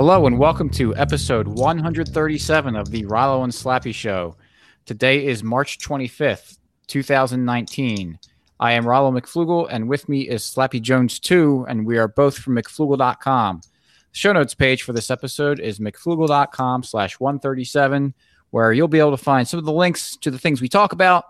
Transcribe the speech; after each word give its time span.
Hello 0.00 0.26
and 0.26 0.38
welcome 0.38 0.70
to 0.70 0.96
episode 0.96 1.46
137 1.46 2.74
of 2.74 2.90
the 2.90 3.04
Rollo 3.04 3.44
and 3.44 3.52
Slappy 3.52 3.94
Show. 3.94 4.34
Today 4.86 5.26
is 5.26 5.44
March 5.44 5.78
25th, 5.78 6.56
2019. 6.86 8.18
I 8.58 8.72
am 8.72 8.88
Rollo 8.88 9.12
McFlugel, 9.12 9.68
and 9.70 9.90
with 9.90 10.08
me 10.08 10.22
is 10.22 10.42
Slappy 10.42 10.80
Jones 10.80 11.20
2, 11.20 11.66
and 11.68 11.84
we 11.84 11.98
are 11.98 12.08
both 12.08 12.38
from 12.38 12.56
McFlugel.com. 12.56 13.60
The 13.60 14.18
show 14.18 14.32
notes 14.32 14.54
page 14.54 14.84
for 14.84 14.94
this 14.94 15.10
episode 15.10 15.60
is 15.60 15.80
McFlugel.com 15.80 16.82
slash 16.82 17.20
137, 17.20 18.14
where 18.52 18.72
you'll 18.72 18.88
be 18.88 19.00
able 19.00 19.10
to 19.10 19.22
find 19.22 19.46
some 19.46 19.58
of 19.58 19.66
the 19.66 19.72
links 19.72 20.16
to 20.22 20.30
the 20.30 20.38
things 20.38 20.62
we 20.62 20.70
talk 20.70 20.94
about, 20.94 21.24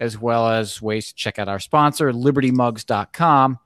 as 0.00 0.18
well 0.18 0.48
as 0.48 0.80
ways 0.80 1.08
to 1.08 1.14
check 1.14 1.38
out 1.38 1.50
our 1.50 1.60
sponsor, 1.60 2.10
LibertyMugs.com. 2.10 3.58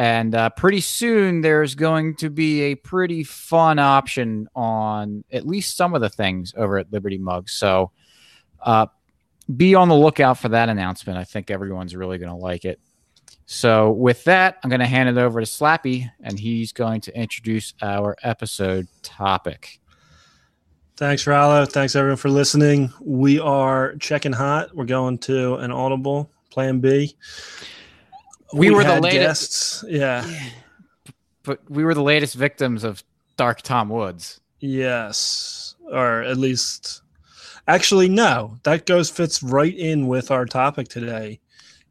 And 0.00 0.34
uh, 0.34 0.48
pretty 0.48 0.80
soon, 0.80 1.42
there's 1.42 1.74
going 1.74 2.14
to 2.16 2.30
be 2.30 2.62
a 2.62 2.74
pretty 2.74 3.22
fun 3.22 3.78
option 3.78 4.48
on 4.56 5.24
at 5.30 5.46
least 5.46 5.76
some 5.76 5.94
of 5.94 6.00
the 6.00 6.08
things 6.08 6.54
over 6.56 6.78
at 6.78 6.90
Liberty 6.90 7.18
Mugs. 7.18 7.52
So 7.52 7.90
uh, 8.62 8.86
be 9.54 9.74
on 9.74 9.90
the 9.90 9.94
lookout 9.94 10.38
for 10.38 10.48
that 10.48 10.70
announcement. 10.70 11.18
I 11.18 11.24
think 11.24 11.50
everyone's 11.50 11.94
really 11.94 12.16
going 12.16 12.30
to 12.30 12.34
like 12.34 12.64
it. 12.64 12.80
So, 13.44 13.90
with 13.90 14.24
that, 14.24 14.56
I'm 14.64 14.70
going 14.70 14.80
to 14.80 14.86
hand 14.86 15.10
it 15.10 15.18
over 15.18 15.38
to 15.38 15.46
Slappy, 15.46 16.10
and 16.22 16.38
he's 16.38 16.72
going 16.72 17.02
to 17.02 17.14
introduce 17.14 17.74
our 17.82 18.16
episode 18.22 18.86
topic. 19.02 19.80
Thanks, 20.96 21.26
Rollo. 21.26 21.66
Thanks, 21.66 21.94
everyone, 21.94 22.16
for 22.16 22.30
listening. 22.30 22.90
We 23.02 23.38
are 23.38 23.96
checking 23.96 24.32
hot. 24.32 24.74
We're 24.74 24.86
going 24.86 25.18
to 25.18 25.56
an 25.56 25.72
Audible 25.72 26.30
Plan 26.48 26.80
B. 26.80 27.16
We, 28.52 28.70
were 28.70 28.84
the 28.84 29.00
latest, 29.00 29.82
guests. 29.82 29.84
Yeah. 29.88 30.28
but 31.42 31.60
we 31.70 31.84
were 31.84 31.94
the 31.94 32.02
latest 32.02 32.34
victims 32.34 32.84
of 32.84 33.04
Dark 33.36 33.62
Tom 33.62 33.88
Woods. 33.88 34.40
Yes. 34.60 35.74
Or 35.90 36.22
at 36.22 36.36
least, 36.36 37.02
actually, 37.68 38.08
no. 38.08 38.58
That 38.64 38.86
goes 38.86 39.10
fits 39.10 39.42
right 39.42 39.76
in 39.76 40.08
with 40.08 40.30
our 40.30 40.46
topic 40.46 40.88
today. 40.88 41.40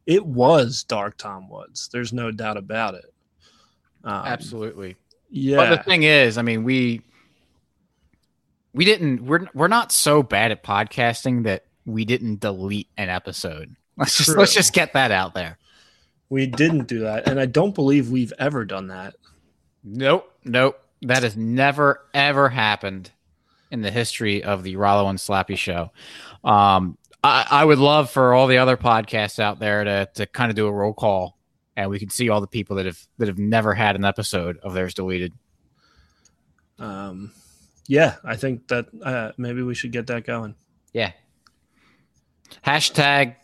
It 0.06 0.24
was 0.24 0.84
Dark 0.84 1.16
Tom 1.16 1.48
Woods. 1.48 1.88
There's 1.92 2.12
no 2.12 2.30
doubt 2.30 2.56
about 2.56 2.94
it. 2.94 3.12
Um, 4.04 4.26
Absolutely. 4.26 4.96
Yeah. 5.30 5.56
But 5.56 5.76
the 5.76 5.82
thing 5.82 6.02
is, 6.02 6.38
I 6.38 6.42
mean, 6.42 6.64
we 6.64 7.02
we 8.72 8.84
didn't 8.84 9.24
we're 9.24 9.46
we're 9.54 9.68
not 9.68 9.92
so 9.92 10.22
bad 10.22 10.50
at 10.50 10.62
podcasting 10.62 11.44
that 11.44 11.64
we 11.86 12.04
didn't 12.04 12.40
delete 12.40 12.88
an 12.96 13.08
episode. 13.08 13.76
Let's 13.96 14.16
just 14.16 14.30
True. 14.30 14.38
let's 14.38 14.54
just 14.54 14.72
get 14.72 14.92
that 14.94 15.10
out 15.10 15.34
there. 15.34 15.58
We 16.30 16.46
didn't 16.46 16.86
do 16.86 17.00
that, 17.00 17.28
and 17.28 17.38
I 17.38 17.46
don't 17.46 17.74
believe 17.74 18.10
we've 18.10 18.32
ever 18.38 18.64
done 18.64 18.88
that. 18.88 19.16
Nope, 19.84 20.32
nope. 20.44 20.80
That 21.02 21.22
has 21.22 21.36
never 21.36 22.06
ever 22.14 22.48
happened 22.48 23.10
in 23.70 23.82
the 23.82 23.90
history 23.90 24.42
of 24.42 24.62
the 24.62 24.76
Rollo 24.76 25.08
and 25.08 25.18
Slappy 25.18 25.56
show. 25.56 25.90
Um, 26.44 26.96
I, 27.22 27.46
I 27.50 27.64
would 27.64 27.78
love 27.78 28.10
for 28.10 28.32
all 28.32 28.46
the 28.46 28.58
other 28.58 28.76
podcasts 28.76 29.38
out 29.38 29.58
there 29.58 29.84
to 29.84 30.08
to 30.14 30.26
kind 30.26 30.50
of 30.50 30.56
do 30.56 30.66
a 30.66 30.72
roll 30.72 30.94
call, 30.94 31.36
and 31.76 31.90
we 31.90 31.98
can 31.98 32.10
see 32.10 32.28
all 32.28 32.40
the 32.40 32.46
people 32.46 32.76
that 32.76 32.86
have 32.86 32.98
that 33.18 33.28
have 33.28 33.38
never 33.38 33.74
had 33.74 33.96
an 33.96 34.04
episode 34.04 34.58
of 34.58 34.72
theirs 34.72 34.94
deleted. 34.94 35.32
Um, 36.78 37.32
yeah, 37.86 38.16
I 38.24 38.36
think 38.36 38.68
that 38.68 38.86
uh, 39.02 39.32
maybe 39.36 39.62
we 39.62 39.74
should 39.74 39.92
get 39.92 40.06
that 40.06 40.24
going. 40.24 40.54
Yeah. 40.92 41.12
Hashtag 42.64 43.36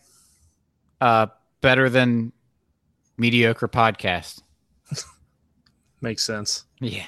uh, 1.00 1.26
better 1.60 1.90
than 1.90 2.32
mediocre 3.16 3.68
podcast. 3.68 4.40
Makes 6.00 6.24
sense. 6.24 6.64
Yeah. 6.80 7.06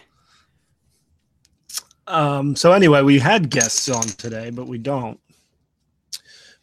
Um, 2.06 2.56
so 2.56 2.72
anyway, 2.72 3.02
we 3.02 3.18
had 3.18 3.50
guests 3.50 3.88
on 3.88 4.02
today, 4.02 4.50
but 4.50 4.66
we 4.66 4.78
don't 4.78 5.20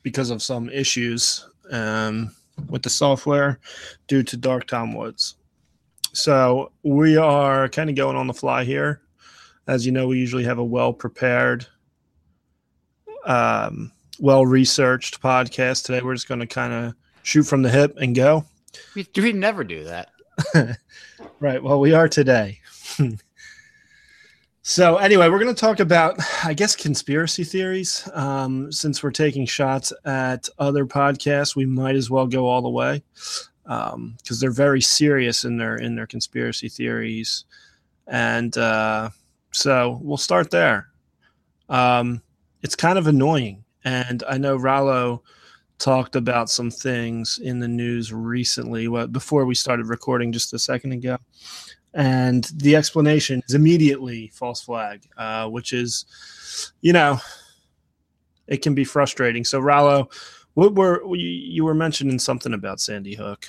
because 0.02 0.30
of 0.30 0.42
some 0.42 0.70
issues 0.70 1.48
um, 1.72 2.32
with 2.70 2.84
the 2.84 2.90
software 2.90 3.60
due 4.08 4.24
to 4.24 4.38
Dark 4.38 4.68
Tom 4.68 4.94
Woods. 4.94 5.36
So 6.14 6.72
we 6.84 7.18
are 7.18 7.68
kind 7.70 7.90
of 7.90 7.96
going 7.96 8.16
on 8.16 8.28
the 8.28 8.34
fly 8.34 8.64
here. 8.64 9.02
As 9.68 9.86
you 9.86 9.92
know, 9.92 10.08
we 10.08 10.18
usually 10.18 10.44
have 10.44 10.60
a 10.60 10.64
well 10.64 10.94
prepared, 10.94 11.68
um, 13.26 13.92
well 14.20 14.46
researched 14.46 15.22
podcast. 15.22 15.86
Today, 15.86 16.02
we're 16.02 16.14
just 16.14 16.28
going 16.28 16.40
to 16.40 16.48
kind 16.48 16.72
of 16.72 16.94
shoot 17.24 17.44
from 17.44 17.64
the 17.64 17.70
hip 17.70 17.98
and 17.98 18.16
go. 18.16 18.46
We, 18.96 19.08
we 19.16 19.34
never 19.34 19.64
do 19.64 19.84
that. 19.86 20.10
Right. 21.40 21.62
Well, 21.62 21.80
we 21.80 21.94
are 21.94 22.08
today. 22.08 22.60
so, 24.62 24.98
anyway, 24.98 25.30
we're 25.30 25.40
going 25.40 25.54
to 25.54 25.60
talk 25.60 25.80
about, 25.80 26.18
I 26.44 26.54
guess, 26.54 26.76
conspiracy 26.76 27.44
theories. 27.44 28.08
Um, 28.14 28.72
since 28.72 29.04
we're 29.04 29.12
taking 29.12 29.46
shots 29.46 29.92
at 30.06 30.48
other 30.60 30.86
podcasts, 30.86 31.56
we 31.56 31.66
might 31.66 31.96
as 31.96 32.10
well 32.10 32.28
go 32.28 32.48
all 32.48 32.62
the 32.62 32.70
way 32.70 33.04
because 33.64 34.40
they're 34.40 34.52
very 34.52 34.82
serious 34.82 35.44
in 35.44 35.58
their 35.58 35.76
in 35.76 35.96
their 35.96 36.08
conspiracy 36.08 36.70
theories, 36.70 37.46
and 38.08 38.58
uh, 38.58 39.10
so 39.52 40.00
we'll 40.02 40.18
start 40.18 40.52
there. 40.52 40.88
Um, 41.70 42.22
it's 42.62 42.76
kind 42.76 42.98
of 42.98 43.08
annoying, 43.08 43.64
and 43.84 44.24
I 44.30 44.38
know 44.38 44.56
Rollo 44.56 45.24
talked 45.78 46.16
about 46.16 46.50
some 46.50 46.72
things 46.72 47.40
in 47.44 47.60
the 47.60 47.68
news 47.68 48.14
recently 48.14 48.88
what 48.88 49.12
before 49.12 49.46
we 49.46 49.54
started 49.56 49.88
recording 49.88 50.32
just 50.32 50.54
a 50.54 50.60
second 50.60 50.92
ago 50.94 51.18
and 51.94 52.46
the 52.56 52.76
explanation 52.76 53.42
is 53.48 53.56
immediately 53.56 54.32
false 54.34 54.62
flag 54.62 55.06
uh, 55.18 55.48
which 55.48 55.74
is 55.74 56.72
you 56.82 56.94
know 56.94 57.18
it 58.48 58.62
can 58.62 58.74
be 58.74 58.84
frustrating 58.86 59.44
so 59.44 59.60
Rollo, 59.60 60.10
what 60.54 60.76
were 60.76 61.04
you, 61.16 61.64
were 61.66 61.74
mentioning 61.74 62.20
something 62.20 62.54
about 62.54 62.80
sandy 62.80 63.16
hook 63.16 63.48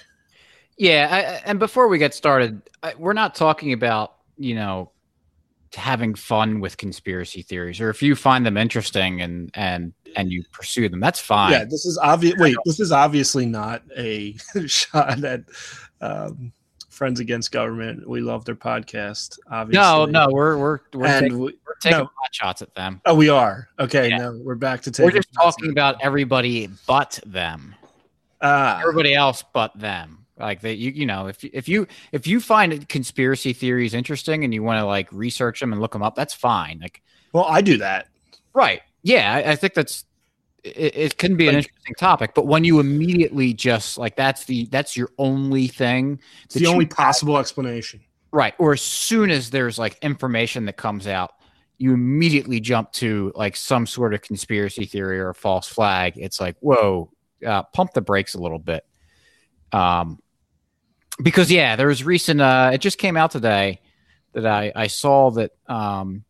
Yeah. 0.78 1.08
I- 1.10 1.48
and 1.48 1.58
before 1.58 1.86
we 1.88 1.98
get 1.98 2.12
started, 2.12 2.60
I, 2.82 2.94
we're 2.98 3.12
not 3.12 3.34
talking 3.34 3.72
about, 3.72 4.16
you 4.36 4.54
know, 4.54 4.90
having 5.76 6.14
fun 6.14 6.60
with 6.60 6.76
conspiracy 6.76 7.42
theories 7.42 7.80
or 7.80 7.90
if 7.90 8.02
you 8.02 8.16
find 8.16 8.44
them 8.46 8.56
interesting 8.56 9.20
and 9.20 9.50
and 9.54 9.92
and 10.16 10.32
you 10.32 10.42
pursue 10.52 10.88
them 10.88 11.00
that's 11.00 11.20
fine. 11.20 11.52
Yeah 11.52 11.64
this 11.64 11.84
is 11.86 11.98
obvious 11.98 12.34
wait 12.38 12.56
this 12.64 12.80
is 12.80 12.92
obviously 12.92 13.46
not 13.46 13.82
a 13.96 14.32
shot 14.66 15.22
at 15.24 15.42
um, 16.00 16.52
friends 16.88 17.20
against 17.20 17.52
government. 17.52 18.08
We 18.08 18.20
love 18.20 18.44
their 18.44 18.56
podcast 18.56 19.38
obviously 19.50 19.82
no 19.82 20.04
no 20.06 20.28
we're 20.30 20.56
we're 20.56 20.80
we're 20.94 21.06
and 21.06 21.22
taking, 21.24 21.38
we, 21.38 21.58
we're 21.66 21.74
taking 21.80 21.98
no. 21.98 22.04
hot 22.04 22.34
shots 22.34 22.62
at 22.62 22.74
them. 22.74 23.00
Oh 23.04 23.14
we 23.14 23.28
are? 23.28 23.68
Okay 23.78 24.08
Yeah. 24.08 24.18
no 24.18 24.40
we're 24.42 24.54
back 24.54 24.82
to 24.82 24.90
taking 24.90 25.06
we're 25.06 25.16
just 25.16 25.32
talking 25.32 25.70
about 25.70 26.02
everybody 26.02 26.68
but 26.86 27.20
them. 27.26 27.74
Ah, 28.40 28.80
everybody 28.80 29.14
else 29.14 29.44
but 29.52 29.78
them 29.78 30.25
like 30.38 30.60
that 30.60 30.76
you 30.76 30.90
you 30.90 31.06
know 31.06 31.26
if 31.28 31.42
if 31.44 31.68
you 31.68 31.86
if 32.12 32.26
you 32.26 32.40
find 32.40 32.88
conspiracy 32.88 33.52
theories 33.52 33.94
interesting 33.94 34.44
and 34.44 34.52
you 34.52 34.62
want 34.62 34.78
to 34.78 34.84
like 34.84 35.10
research 35.12 35.60
them 35.60 35.72
and 35.72 35.80
look 35.80 35.92
them 35.92 36.02
up 36.02 36.14
that's 36.14 36.34
fine 36.34 36.78
like 36.80 37.02
well 37.32 37.46
i 37.48 37.60
do 37.60 37.78
that. 37.78 38.08
Right. 38.52 38.82
Yeah 39.02 39.34
i, 39.34 39.52
I 39.52 39.56
think 39.56 39.74
that's 39.74 40.04
it, 40.62 40.96
it 40.96 41.18
can 41.18 41.36
be 41.36 41.48
an 41.48 41.54
interesting 41.54 41.94
topic 41.98 42.34
but 42.34 42.46
when 42.46 42.64
you 42.64 42.80
immediately 42.80 43.54
just 43.54 43.98
like 43.98 44.16
that's 44.16 44.44
the 44.44 44.66
that's 44.66 44.96
your 44.96 45.10
only 45.18 45.68
thing 45.68 46.20
it's 46.44 46.54
the 46.54 46.66
only 46.66 46.84
have- 46.84 46.90
possible 46.90 47.38
explanation. 47.38 48.00
Right 48.32 48.54
or 48.58 48.72
as 48.72 48.82
soon 48.82 49.30
as 49.30 49.50
there's 49.50 49.78
like 49.78 49.98
information 50.02 50.66
that 50.66 50.76
comes 50.76 51.06
out 51.06 51.32
you 51.78 51.92
immediately 51.92 52.60
jump 52.60 52.90
to 52.92 53.32
like 53.34 53.54
some 53.54 53.86
sort 53.86 54.14
of 54.14 54.22
conspiracy 54.22 54.86
theory 54.86 55.20
or 55.20 55.28
a 55.28 55.34
false 55.34 55.68
flag. 55.68 56.14
It's 56.16 56.40
like 56.40 56.56
whoa 56.60 57.10
uh, 57.46 57.62
pump 57.64 57.92
the 57.92 58.00
brakes 58.00 58.34
a 58.34 58.38
little 58.38 58.58
bit. 58.58 58.84
Um 59.72 60.18
because 61.22 61.50
yeah 61.50 61.76
there 61.76 61.86
was 61.86 62.04
recent 62.04 62.40
uh 62.40 62.70
it 62.72 62.78
just 62.78 62.98
came 62.98 63.16
out 63.16 63.30
today 63.30 63.80
that 64.32 64.46
i 64.46 64.72
i 64.74 64.86
saw 64.86 65.30
that 65.30 65.52
um 65.68 66.24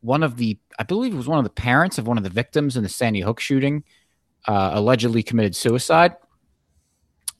one 0.00 0.22
of 0.22 0.36
the 0.36 0.58
i 0.78 0.82
believe 0.82 1.12
it 1.12 1.16
was 1.16 1.28
one 1.28 1.38
of 1.38 1.44
the 1.44 1.50
parents 1.50 1.98
of 1.98 2.06
one 2.06 2.16
of 2.16 2.24
the 2.24 2.30
victims 2.30 2.76
in 2.76 2.82
the 2.82 2.88
sandy 2.88 3.20
hook 3.20 3.40
shooting 3.40 3.84
uh 4.48 4.70
allegedly 4.74 5.22
committed 5.22 5.54
suicide. 5.54 6.16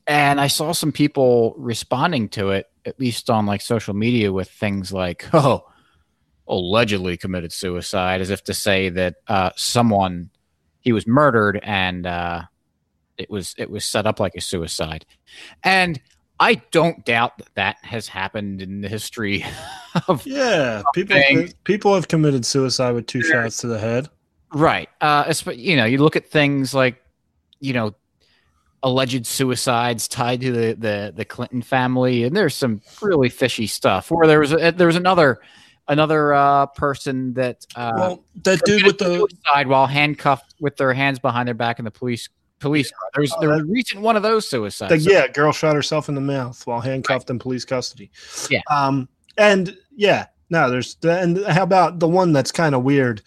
And 0.07 0.39
i 0.41 0.47
saw 0.47 0.71
some 0.71 0.91
people 0.91 1.55
responding 1.57 2.29
to 2.29 2.51
it 2.51 2.67
at 2.85 2.99
least 2.99 3.29
on 3.29 3.45
like 3.45 3.61
social 3.61 3.93
media 3.93 4.31
with 4.31 4.49
things 4.49 4.91
like 4.91 5.25
oh 5.33 5.63
allegedly 6.47 7.17
committed 7.17 7.53
suicide 7.53 8.19
as 8.19 8.29
if 8.29 8.43
to 8.43 8.53
say 8.53 8.89
that 8.89 9.15
uh 9.27 9.51
someone 9.55 10.29
he 10.81 10.91
was 10.91 11.07
murdered 11.07 11.59
and 11.63 12.05
uh 12.05 12.41
it 13.21 13.29
was 13.29 13.53
it 13.57 13.69
was 13.69 13.85
set 13.85 14.07
up 14.07 14.19
like 14.19 14.35
a 14.35 14.41
suicide. 14.41 15.05
And 15.63 16.01
i 16.41 16.55
don't 16.71 17.05
doubt 17.05 17.37
that 17.37 17.47
that 17.55 17.77
has 17.83 18.09
happened 18.09 18.61
in 18.61 18.81
the 18.81 18.89
history 18.89 19.45
of 20.07 20.25
yeah 20.25 20.81
people 20.93 21.15
Something. 21.15 21.53
people 21.63 21.95
have 21.95 22.07
committed 22.07 22.45
suicide 22.45 22.91
with 22.91 23.05
two 23.05 23.21
shots 23.21 23.57
to 23.57 23.67
the 23.67 23.79
head. 23.79 24.09
Right 24.53 24.89
uh 24.99 25.33
you 25.53 25.77
know 25.77 25.85
you 25.85 25.99
look 25.99 26.17
at 26.17 26.29
things 26.29 26.73
like 26.73 27.01
you 27.59 27.71
know 27.71 27.95
alleged 28.83 29.25
suicides 29.25 30.07
tied 30.07 30.41
to 30.41 30.51
the 30.51 30.73
the, 30.73 31.13
the 31.15 31.23
clinton 31.23 31.61
family 31.61 32.23
and 32.23 32.35
there's 32.35 32.55
some 32.55 32.81
really 33.01 33.29
fishy 33.29 33.67
stuff. 33.67 34.11
Or 34.11 34.27
there 34.27 34.39
was 34.39 34.51
a, 34.51 34.71
there 34.71 34.87
was 34.87 34.97
another 34.97 35.39
another 35.87 36.33
uh, 36.33 36.65
person 36.67 37.33
that 37.33 37.65
uh, 37.75 37.91
well, 37.95 38.23
that 38.43 38.61
dude 38.65 38.83
with 38.83 38.97
the 38.97 39.17
suicide 39.27 39.67
while 39.67 39.87
handcuffed 39.87 40.55
with 40.59 40.77
their 40.77 40.93
hands 40.93 41.19
behind 41.19 41.47
their 41.47 41.55
back 41.55 41.79
and 41.79 41.85
the 41.85 41.91
police 41.91 42.29
police 42.61 42.91
car. 42.91 43.09
There's 43.15 43.33
there 43.41 43.49
was 43.49 43.61
a 43.61 43.65
recent 43.65 44.01
one 44.01 44.15
of 44.15 44.23
those 44.23 44.49
suicides. 44.49 45.03
the, 45.03 45.11
yeah, 45.11 45.27
girl 45.27 45.51
shot 45.51 45.75
herself 45.75 46.07
in 46.07 46.15
the 46.15 46.21
mouth 46.21 46.65
while 46.65 46.79
handcuffed 46.79 47.29
in 47.29 47.39
police 47.39 47.65
custody. 47.65 48.11
Yeah. 48.49 48.61
Um, 48.69 49.09
and 49.37 49.75
yeah, 49.95 50.27
no, 50.49 50.69
there's 50.69 50.95
and 51.03 51.43
how 51.45 51.63
about 51.63 51.99
the 51.99 52.07
one 52.07 52.31
that's 52.31 52.51
kind 52.51 52.75
of 52.75 52.83
weird 52.83 53.21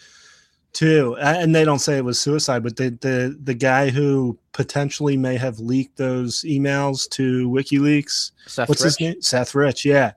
too? 0.73 1.17
And 1.21 1.55
they 1.55 1.65
don't 1.65 1.81
say 1.81 1.99
it 1.99 2.05
was 2.05 2.19
suicide, 2.19 2.63
but 2.63 2.77
the 2.77 2.91
the 3.01 3.39
the 3.43 3.55
guy 3.55 3.91
who 3.91 4.39
potentially 4.53 5.17
may 5.17 5.37
have 5.37 5.59
leaked 5.59 5.97
those 5.97 6.43
emails 6.43 7.09
to 7.11 7.51
WikiLeaks. 7.51 8.31
Seth 8.47 8.69
What's 8.69 8.83
his 8.83 9.01
name? 9.01 9.21
Seth 9.21 9.55
Rich. 9.55 9.85
Yeah. 9.85 10.13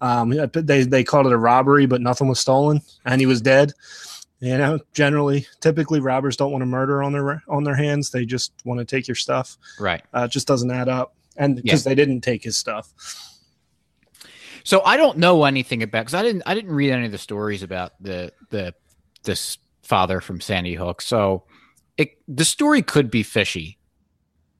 Um, 0.00 0.30
they 0.52 0.82
they 0.84 1.02
called 1.02 1.26
it 1.26 1.32
a 1.32 1.38
robbery, 1.38 1.86
but 1.86 2.00
nothing 2.00 2.28
was 2.28 2.38
stolen, 2.38 2.80
and 3.04 3.20
he 3.20 3.26
was 3.26 3.40
dead. 3.40 3.72
You 4.40 4.56
know, 4.56 4.78
generally, 4.92 5.46
typically 5.60 5.98
robbers 5.98 6.36
don't 6.36 6.52
want 6.52 6.62
to 6.62 6.66
murder 6.66 7.02
on 7.02 7.12
their 7.12 7.42
on 7.48 7.64
their 7.64 7.74
hands. 7.74 8.10
They 8.10 8.24
just 8.24 8.52
want 8.64 8.78
to 8.78 8.84
take 8.84 9.08
your 9.08 9.16
stuff. 9.16 9.58
Right. 9.80 10.02
Uh, 10.14 10.22
it 10.22 10.30
just 10.30 10.46
doesn't 10.46 10.70
add 10.70 10.88
up, 10.88 11.14
and 11.36 11.56
because 11.56 11.82
they 11.82 11.96
didn't 11.96 12.20
take 12.20 12.44
his 12.44 12.56
stuff. 12.56 12.92
So 14.62 14.82
I 14.84 14.96
don't 14.96 15.18
know 15.18 15.44
anything 15.44 15.82
about 15.82 16.02
because 16.02 16.14
I 16.14 16.22
didn't 16.22 16.42
I 16.46 16.54
didn't 16.54 16.72
read 16.72 16.92
any 16.92 17.06
of 17.06 17.12
the 17.12 17.18
stories 17.18 17.64
about 17.64 17.94
the 18.00 18.32
the 18.50 18.74
this 19.24 19.58
father 19.82 20.20
from 20.20 20.40
Sandy 20.40 20.74
Hook. 20.74 21.02
So 21.02 21.44
it 21.96 22.18
the 22.28 22.44
story 22.44 22.82
could 22.82 23.10
be 23.10 23.24
fishy. 23.24 23.78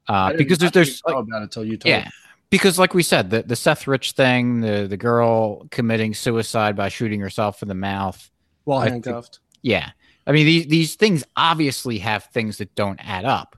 Uh, 0.08 0.32
because 0.32 0.58
there's 0.58 0.72
there's 0.72 1.02
like, 1.06 1.16
about 1.16 1.42
it 1.42 1.50
till 1.50 1.64
you 1.64 1.76
told. 1.76 1.90
yeah 1.90 2.08
because 2.50 2.78
like 2.78 2.94
we 2.94 3.02
said 3.02 3.30
the 3.30 3.42
the 3.42 3.56
Seth 3.56 3.86
Rich 3.86 4.12
thing 4.12 4.60
the 4.60 4.86
the 4.88 4.96
girl 4.96 5.66
committing 5.70 6.14
suicide 6.14 6.75
by 6.75 6.88
shooting 6.88 7.20
herself 7.20 7.62
in 7.62 7.69
the 7.69 7.75
mouth 7.75 8.30
while 8.64 8.78
I 8.78 8.90
handcuffed. 8.90 9.40
Yeah. 9.62 9.90
I 10.26 10.32
mean 10.32 10.46
these 10.46 10.66
these 10.66 10.94
things 10.94 11.25
obviously 11.37 11.99
have 11.99 12.25
things 12.25 12.58
that 12.58 12.75
don't 12.75 13.00
add 13.02 13.25
up. 13.25 13.56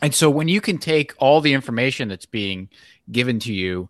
And 0.00 0.14
so 0.14 0.30
when 0.30 0.48
you 0.48 0.60
can 0.60 0.78
take 0.78 1.14
all 1.18 1.40
the 1.40 1.54
information 1.54 2.08
that's 2.08 2.26
being 2.26 2.68
given 3.10 3.38
to 3.40 3.52
you 3.52 3.88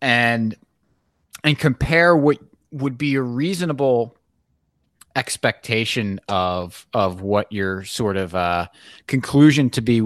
and 0.00 0.56
and 1.44 1.58
compare 1.58 2.16
what 2.16 2.38
would 2.70 2.98
be 2.98 3.14
a 3.14 3.22
reasonable 3.22 4.16
expectation 5.16 6.20
of 6.28 6.86
of 6.92 7.22
what 7.22 7.50
your 7.50 7.84
sort 7.84 8.16
of 8.16 8.34
uh 8.34 8.66
conclusion 9.06 9.70
to 9.70 9.80
be 9.80 10.00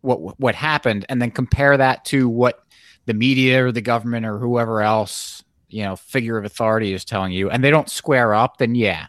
what 0.00 0.38
what 0.38 0.54
happened 0.54 1.04
and 1.08 1.20
then 1.20 1.30
compare 1.30 1.76
that 1.76 2.04
to 2.04 2.28
what 2.28 2.62
the 3.06 3.14
media 3.14 3.64
or 3.64 3.72
the 3.72 3.80
government 3.80 4.26
or 4.26 4.38
whoever 4.38 4.82
else 4.82 5.42
you 5.68 5.82
know 5.82 5.96
figure 5.96 6.38
of 6.38 6.44
authority 6.44 6.92
is 6.92 7.04
telling 7.04 7.32
you 7.32 7.50
and 7.50 7.62
they 7.62 7.70
don't 7.70 7.90
square 7.90 8.34
up 8.34 8.58
then 8.58 8.74
yeah 8.74 9.06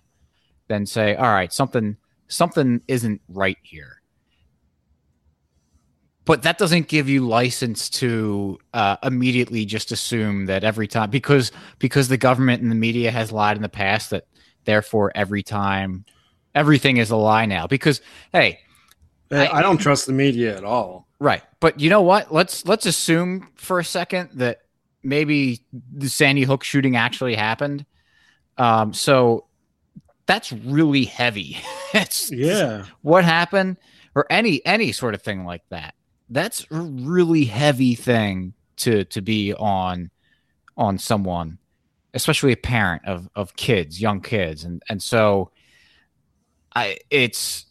then 0.68 0.86
say 0.86 1.16
all 1.16 1.32
right 1.32 1.54
something 1.54 1.98
something 2.28 2.82
isn't 2.88 3.22
right 3.30 3.58
here 3.64 4.02
but 6.26 6.44
that 6.44 6.60
doesn't 6.60 6.88
give 6.88 7.10
you 7.10 7.28
license 7.28 7.90
to 7.90 8.60
uh, 8.76 8.98
immediately 9.02 9.66
just 9.66 9.92
assume 9.92 10.46
that 10.46 10.64
every 10.64 10.88
time 10.88 11.10
because 11.10 11.52
because 11.80 12.08
the 12.08 12.18
government 12.18 12.62
and 12.62 12.70
the 12.70 12.76
media 12.76 13.10
has 13.10 13.32
lied 13.32 13.56
in 13.56 13.64
the 13.64 13.70
past 13.70 14.12
that 14.12 14.26
therefore 14.66 15.12
every 15.16 15.42
time 15.42 16.06
everything 16.54 16.98
is 16.98 17.10
a 17.10 17.16
lie 17.16 17.46
now 17.46 17.66
because 17.66 18.02
hey 18.32 18.60
I, 19.32 19.48
I 19.48 19.62
don't 19.62 19.78
trust 19.78 20.08
the 20.08 20.14
media 20.14 20.58
at 20.58 20.64
all. 20.64 21.08
Right. 21.20 21.44
But 21.60 21.80
you 21.80 21.90
know 21.90 22.02
what? 22.02 22.34
Let's 22.34 22.66
let's 22.66 22.86
assume 22.86 23.50
for 23.56 23.80
a 23.80 23.86
second 23.86 24.30
that 24.36 24.62
maybe 25.04 25.62
the 25.72 26.10
Sandy 26.10 26.44
Hook 26.44 26.63
shooting 26.63 26.96
actually 26.96 27.36
happened. 27.36 27.86
Um, 28.57 28.94
so 28.94 29.46
that's 30.25 30.51
really 30.51 31.06
heavy. 31.06 31.57
it's 31.94 32.31
Yeah, 32.31 32.86
what 33.01 33.24
happened 33.24 33.78
or 34.16 34.25
any 34.30 34.66
any 34.66 34.92
sort 34.92 35.13
of 35.13 35.22
thing 35.22 35.46
like 35.46 35.63
that. 35.69 35.96
That's 36.30 36.66
a 36.72 36.81
really 36.81 37.46
heavy 37.46 37.96
thing 37.96 38.54
to 38.78 39.06
to 39.06 39.22
be 39.22 39.54
on 39.54 40.12
on 40.78 40.98
someone, 40.98 41.57
especially 42.13 42.51
a 42.51 42.57
parent 42.57 43.06
of 43.06 43.30
of 43.36 43.56
kids, 43.56 44.01
young 44.01 44.22
kids. 44.22 44.63
And 44.63 44.84
and 44.90 45.01
so 45.01 45.51
I 46.75 47.00
it's 47.10 47.66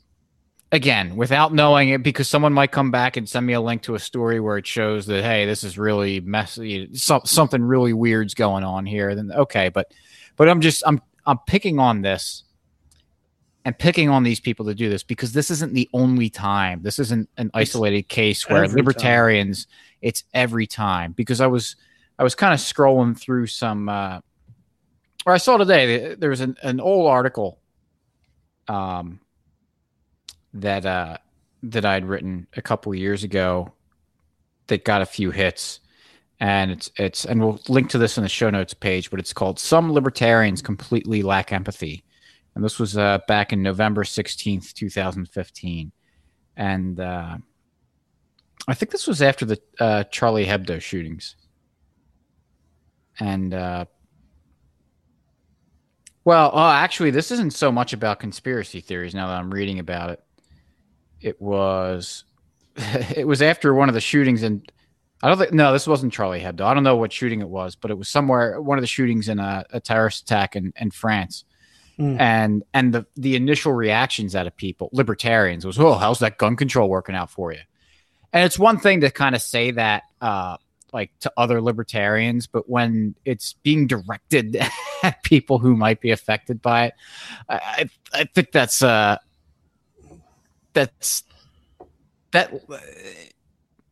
again 0.70 1.16
without 1.16 1.52
knowing 1.54 1.88
it 1.88 2.02
because 2.02 2.28
someone 2.28 2.52
might 2.52 2.70
come 2.70 2.90
back 2.90 3.16
and 3.16 3.28
send 3.28 3.46
me 3.46 3.54
a 3.54 3.60
link 3.60 3.82
to 3.82 3.94
a 3.94 3.98
story 3.98 4.38
where 4.38 4.58
it 4.58 4.66
shows 4.66 5.06
that 5.06 5.22
hey 5.22 5.46
this 5.46 5.64
is 5.64 5.78
really 5.78 6.20
messy 6.20 6.88
so, 6.94 7.20
something 7.24 7.62
really 7.62 7.92
weird's 7.92 8.34
going 8.34 8.64
on 8.64 8.84
here 8.84 9.14
then 9.14 9.32
okay 9.32 9.70
but 9.70 9.92
but 10.36 10.48
i'm 10.48 10.60
just 10.60 10.82
i'm 10.86 11.00
i'm 11.26 11.38
picking 11.46 11.78
on 11.78 12.02
this 12.02 12.44
and 13.64 13.78
picking 13.78 14.10
on 14.10 14.22
these 14.22 14.40
people 14.40 14.66
to 14.66 14.74
do 14.74 14.90
this 14.90 15.02
because 15.02 15.32
this 15.32 15.50
isn't 15.50 15.72
the 15.72 15.88
only 15.94 16.28
time 16.28 16.82
this 16.82 16.98
isn't 16.98 17.28
an 17.38 17.50
isolated 17.54 18.02
case 18.08 18.46
where 18.48 18.64
every 18.64 18.68
time. 18.68 18.76
libertarians 18.76 19.66
it's 20.02 20.24
every 20.34 20.66
time 20.66 21.12
because 21.12 21.40
i 21.40 21.46
was 21.46 21.76
i 22.18 22.22
was 22.22 22.34
kind 22.34 22.52
of 22.52 22.60
scrolling 22.60 23.18
through 23.18 23.46
some 23.46 23.88
uh 23.88 24.20
or 25.24 25.32
i 25.32 25.38
saw 25.38 25.56
today 25.56 26.14
there 26.14 26.30
was 26.30 26.42
an, 26.42 26.56
an 26.62 26.78
old 26.78 27.08
article 27.08 27.58
um 28.68 29.18
that 30.54 30.86
uh 30.86 31.18
that 31.62 31.84
I'd 31.84 32.04
written 32.04 32.46
a 32.56 32.62
couple 32.62 32.94
years 32.94 33.24
ago 33.24 33.72
that 34.68 34.84
got 34.84 35.02
a 35.02 35.06
few 35.06 35.30
hits. 35.30 35.80
And 36.40 36.70
it's 36.70 36.90
it's 36.96 37.24
and 37.24 37.40
we'll 37.40 37.60
link 37.68 37.90
to 37.90 37.98
this 37.98 38.16
in 38.16 38.22
the 38.22 38.28
show 38.28 38.48
notes 38.48 38.72
page 38.72 39.10
but 39.10 39.18
it's 39.18 39.32
called 39.32 39.58
some 39.58 39.92
libertarians 39.92 40.62
completely 40.62 41.22
lack 41.22 41.52
empathy. 41.52 42.04
And 42.54 42.64
this 42.64 42.78
was 42.78 42.96
uh, 42.96 43.18
back 43.26 43.52
in 43.52 43.62
november 43.62 44.04
16th 44.04 44.72
2015 44.72 45.92
and 46.56 47.00
uh, 47.00 47.38
i 48.66 48.74
think 48.74 48.90
this 48.92 49.06
was 49.06 49.20
after 49.20 49.44
the 49.44 49.60
uh, 49.80 50.04
charlie 50.04 50.46
hebdo 50.46 50.80
shootings. 50.80 51.34
And 53.18 53.52
uh, 53.52 53.86
well 56.24 56.56
uh, 56.56 56.72
actually 56.72 57.10
this 57.10 57.32
isn't 57.32 57.52
so 57.52 57.72
much 57.72 57.92
about 57.92 58.20
conspiracy 58.20 58.80
theories 58.80 59.12
now 59.12 59.26
that 59.26 59.40
i'm 59.40 59.50
reading 59.50 59.80
about 59.80 60.10
it 60.10 60.22
it 61.20 61.40
was 61.40 62.24
it 62.76 63.26
was 63.26 63.42
after 63.42 63.74
one 63.74 63.88
of 63.88 63.94
the 63.94 64.00
shootings 64.00 64.42
in 64.42 64.62
I 65.22 65.28
don't 65.28 65.38
think 65.38 65.52
no, 65.52 65.72
this 65.72 65.86
wasn't 65.86 66.12
Charlie 66.12 66.40
Hebdo. 66.40 66.60
I 66.60 66.74
don't 66.74 66.84
know 66.84 66.96
what 66.96 67.12
shooting 67.12 67.40
it 67.40 67.48
was, 67.48 67.74
but 67.74 67.90
it 67.90 67.98
was 67.98 68.08
somewhere 68.08 68.60
one 68.60 68.78
of 68.78 68.82
the 68.82 68.88
shootings 68.88 69.28
in 69.28 69.40
a, 69.40 69.64
a 69.70 69.80
terrorist 69.80 70.22
attack 70.22 70.54
in, 70.54 70.72
in 70.76 70.90
France. 70.90 71.44
Mm. 71.98 72.20
And 72.20 72.62
and 72.72 72.94
the 72.94 73.06
the 73.16 73.34
initial 73.34 73.72
reactions 73.72 74.36
out 74.36 74.46
of 74.46 74.56
people, 74.56 74.88
libertarians, 74.92 75.66
was, 75.66 75.78
oh, 75.80 75.94
how's 75.94 76.20
that 76.20 76.38
gun 76.38 76.54
control 76.54 76.88
working 76.88 77.16
out 77.16 77.30
for 77.30 77.52
you? 77.52 77.58
And 78.32 78.44
it's 78.44 78.58
one 78.58 78.78
thing 78.78 79.00
to 79.00 79.10
kind 79.10 79.34
of 79.34 79.42
say 79.42 79.72
that 79.72 80.04
uh 80.20 80.58
like 80.92 81.10
to 81.20 81.32
other 81.36 81.60
libertarians, 81.60 82.46
but 82.46 82.70
when 82.70 83.16
it's 83.24 83.54
being 83.64 83.88
directed 83.88 84.56
at 85.02 85.22
people 85.24 85.58
who 85.58 85.76
might 85.76 86.00
be 86.00 86.12
affected 86.12 86.62
by 86.62 86.86
it, 86.86 86.94
I 87.48 87.56
I, 87.56 87.90
I 88.20 88.24
think 88.24 88.52
that's 88.52 88.80
uh 88.84 89.18
that's 90.86 91.24
that 92.32 92.52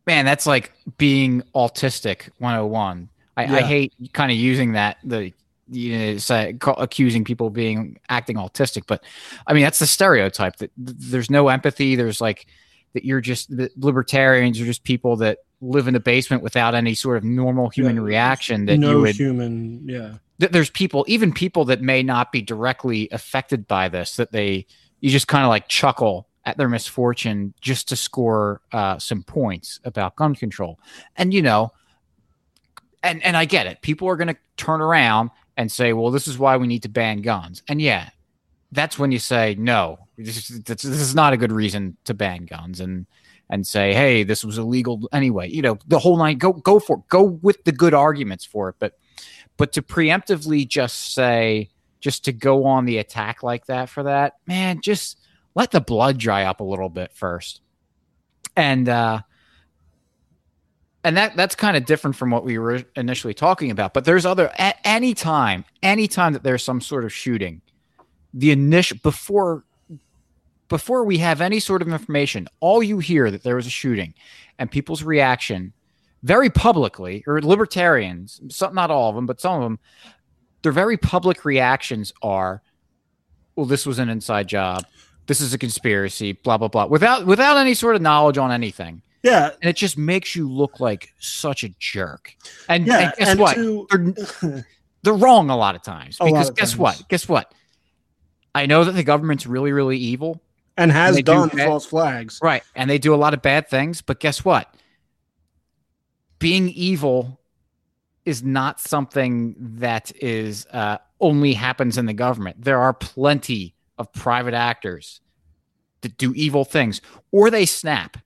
man 0.05 0.25
that's 0.25 0.45
like 0.45 0.71
being 0.97 1.41
autistic 1.53 2.29
101 2.39 3.09
i, 3.35 3.43
I 3.43 3.61
hate 3.61 3.93
kind 4.13 4.31
of 4.31 4.37
using 4.37 4.73
that 4.73 4.97
the 5.03 5.33
you 5.69 5.97
know 5.97 6.17
say, 6.17 6.53
call, 6.53 6.75
accusing 6.75 7.25
people 7.25 7.47
of 7.47 7.53
being 7.53 7.99
acting 8.07 8.37
autistic 8.37 8.83
but 8.87 9.03
i 9.45 9.53
mean 9.53 9.63
that's 9.63 9.79
the 9.79 9.87
stereotype 9.87 10.55
that 10.57 10.71
th- 10.77 10.97
there's 10.97 11.29
no 11.29 11.49
empathy 11.49 11.95
there's 11.95 12.21
like 12.21 12.47
that 12.93 13.03
you're 13.03 13.21
just 13.21 13.55
that 13.57 13.77
libertarians 13.77 14.61
are 14.61 14.65
just 14.65 14.83
people 14.83 15.17
that 15.17 15.39
live 15.61 15.87
in 15.87 15.93
the 15.93 15.99
basement 15.99 16.43
without 16.43 16.75
any 16.75 16.93
sort 16.93 17.17
of 17.17 17.23
normal 17.23 17.69
human 17.69 17.95
Yeah, 17.95 18.01
reaction 18.01 18.65
that 18.65 18.79
no 18.79 18.91
you 18.91 19.01
would 19.01 19.15
human. 19.15 19.87
Yeah, 19.87 20.13
th- 20.39 20.51
there's 20.51 20.69
people, 20.69 21.05
even 21.07 21.33
people 21.33 21.65
that 21.65 21.81
may 21.81 22.03
not 22.03 22.31
be 22.31 22.41
directly 22.41 23.09
affected 23.11 23.67
by 23.67 23.89
this, 23.89 24.15
that 24.17 24.31
they 24.31 24.65
you 24.99 25.09
just 25.09 25.27
kind 25.27 25.43
of 25.43 25.49
like 25.49 25.67
chuckle 25.67 26.26
at 26.47 26.55
their 26.55 26.69
misfortune 26.69 27.53
just 27.59 27.89
to 27.89 27.95
score 27.97 28.61
uh, 28.71 28.97
some 28.97 29.21
points 29.21 29.81
about 29.83 30.15
gun 30.15 30.33
control. 30.33 30.79
And 31.17 31.33
you 31.33 31.41
know, 31.41 31.71
and 33.03 33.21
and 33.21 33.35
I 33.35 33.43
get 33.43 33.67
it. 33.67 33.81
People 33.81 34.07
are 34.07 34.15
going 34.15 34.29
to 34.29 34.37
turn 34.55 34.81
around 34.81 35.29
and 35.57 35.69
say, 35.69 35.91
"Well, 35.91 36.09
this 36.09 36.25
is 36.25 36.39
why 36.39 36.55
we 36.55 36.65
need 36.65 36.83
to 36.83 36.89
ban 36.89 37.21
guns." 37.21 37.61
And 37.67 37.81
yeah, 37.81 38.09
that's 38.71 38.97
when 38.97 39.11
you 39.11 39.19
say, 39.19 39.55
"No, 39.59 39.97
this 40.17 40.49
is, 40.49 40.61
this 40.63 40.85
is 40.85 41.13
not 41.13 41.33
a 41.33 41.37
good 41.37 41.51
reason 41.51 41.97
to 42.05 42.13
ban 42.13 42.45
guns." 42.45 42.79
And 42.79 43.05
and 43.49 43.67
say, 43.67 43.93
"Hey, 43.93 44.23
this 44.23 44.45
was 44.45 44.57
illegal 44.57 45.09
anyway." 45.11 45.49
You 45.49 45.61
know, 45.61 45.77
the 45.85 45.99
whole 45.99 46.17
night. 46.17 46.39
Go 46.39 46.53
go 46.53 46.79
for 46.79 46.99
it. 46.99 47.09
Go 47.09 47.23
with 47.23 47.61
the 47.65 47.73
good 47.73 47.93
arguments 47.93 48.45
for 48.45 48.69
it. 48.69 48.75
But 48.79 48.93
but 49.57 49.73
to 49.73 49.81
preemptively 49.81 50.65
just 50.65 51.13
say, 51.13 51.71
just 51.99 52.23
to 52.23 52.31
go 52.31 52.63
on 52.63 52.85
the 52.85 52.99
attack 52.99 53.43
like 53.43 53.65
that 53.65 53.89
for 53.89 54.03
that, 54.03 54.35
man, 54.47 54.79
just 54.79 55.26
let 55.57 55.71
the 55.71 55.81
blood 55.81 56.19
dry 56.19 56.43
up 56.43 56.59
a 56.59 56.63
little 56.63 56.87
bit 56.87 57.11
first. 57.13 57.61
And 58.55 58.87
uh 58.87 59.21
and 61.03 61.17
that 61.17 61.35
that's 61.35 61.55
kind 61.55 61.75
of 61.75 61.85
different 61.85 62.15
from 62.15 62.29
what 62.29 62.45
we 62.45 62.59
were 62.59 62.83
initially 62.95 63.33
talking 63.33 63.71
about. 63.71 63.93
But 63.93 64.05
there's 64.05 64.25
other 64.25 64.51
at 64.59 64.77
any 64.83 65.15
time, 65.15 65.65
any 65.81 66.07
time 66.07 66.33
that 66.33 66.43
there's 66.43 66.63
some 66.63 66.79
sort 66.79 67.05
of 67.05 67.11
shooting, 67.11 67.61
the 68.35 68.51
initial 68.51 68.99
before 69.01 69.63
before 70.67 71.03
we 71.05 71.17
have 71.17 71.41
any 71.41 71.59
sort 71.59 71.81
of 71.81 71.87
information, 71.87 72.47
all 72.59 72.83
you 72.83 72.99
hear 72.99 73.31
that 73.31 73.41
there 73.41 73.55
was 73.55 73.65
a 73.65 73.71
shooting, 73.71 74.13
and 74.59 74.69
people's 74.69 75.01
reaction, 75.01 75.73
very 76.21 76.51
publicly, 76.51 77.23
or 77.25 77.41
libertarians, 77.41 78.41
some 78.49 78.75
not 78.75 78.91
all 78.91 79.09
of 79.09 79.15
them, 79.15 79.25
but 79.25 79.41
some 79.41 79.55
of 79.55 79.63
them, 79.63 79.79
their 80.61 80.71
very 80.71 80.97
public 80.97 81.45
reactions 81.45 82.13
are, 82.21 82.61
"Well, 83.55 83.65
this 83.65 83.87
was 83.87 83.97
an 83.97 84.09
inside 84.09 84.47
job. 84.47 84.85
This 85.27 85.39
is 85.41 85.53
a 85.53 85.57
conspiracy." 85.57 86.31
Blah 86.33 86.57
blah 86.57 86.67
blah, 86.67 86.85
without 86.85 87.25
without 87.25 87.57
any 87.57 87.73
sort 87.73 87.95
of 87.95 88.01
knowledge 88.01 88.37
on 88.37 88.51
anything. 88.51 89.01
Yeah, 89.23 89.49
and 89.61 89.69
it 89.69 89.75
just 89.75 89.97
makes 89.97 90.35
you 90.35 90.49
look 90.49 90.79
like 90.79 91.13
such 91.19 91.63
a 91.63 91.69
jerk. 91.79 92.35
And, 92.69 92.85
yeah, 92.87 92.99
and 92.99 93.13
guess 93.17 93.27
and 93.29 93.39
what? 93.39 93.55
to- 93.55 93.87
they're, 94.41 94.65
they're 95.03 95.13
wrong 95.13 95.49
a 95.49 95.57
lot 95.57 95.75
of 95.75 95.83
times 95.83 96.17
because 96.17 96.49
of 96.49 96.55
guess 96.55 96.71
times. 96.71 96.77
what? 96.79 97.03
Guess 97.09 97.27
what? 97.27 97.53
I 98.55 98.65
know 98.67 98.83
that 98.83 98.93
the 98.93 99.03
government's 99.03 99.45
really, 99.45 99.71
really 99.71 99.97
evil, 99.97 100.41
and 100.77 100.91
has 100.91 101.15
do 101.17 101.23
done 101.23 101.49
bad- 101.49 101.67
false 101.67 101.85
flags. 101.85 102.39
right? 102.41 102.63
And 102.75 102.89
they 102.89 102.99
do 102.99 103.13
a 103.13 103.17
lot 103.17 103.33
of 103.33 103.41
bad 103.41 103.67
things, 103.69 104.01
but 104.01 104.19
guess 104.19 104.45
what? 104.45 104.73
Being 106.39 106.69
evil 106.69 107.41
is 108.23 108.43
not 108.43 108.79
something 108.79 109.55
that 109.57 110.11
is 110.21 110.67
uh, 110.71 110.97
only 111.19 111.53
happens 111.53 111.97
in 111.97 112.05
the 112.05 112.13
government. 112.13 112.61
There 112.63 112.79
are 112.79 112.93
plenty 112.93 113.73
of 113.97 114.11
private 114.13 114.53
actors 114.53 115.21
that 116.01 116.17
do 116.17 116.33
evil 116.33 116.65
things, 116.65 117.01
or 117.31 117.49
they 117.49 117.65
snap. 117.65 118.17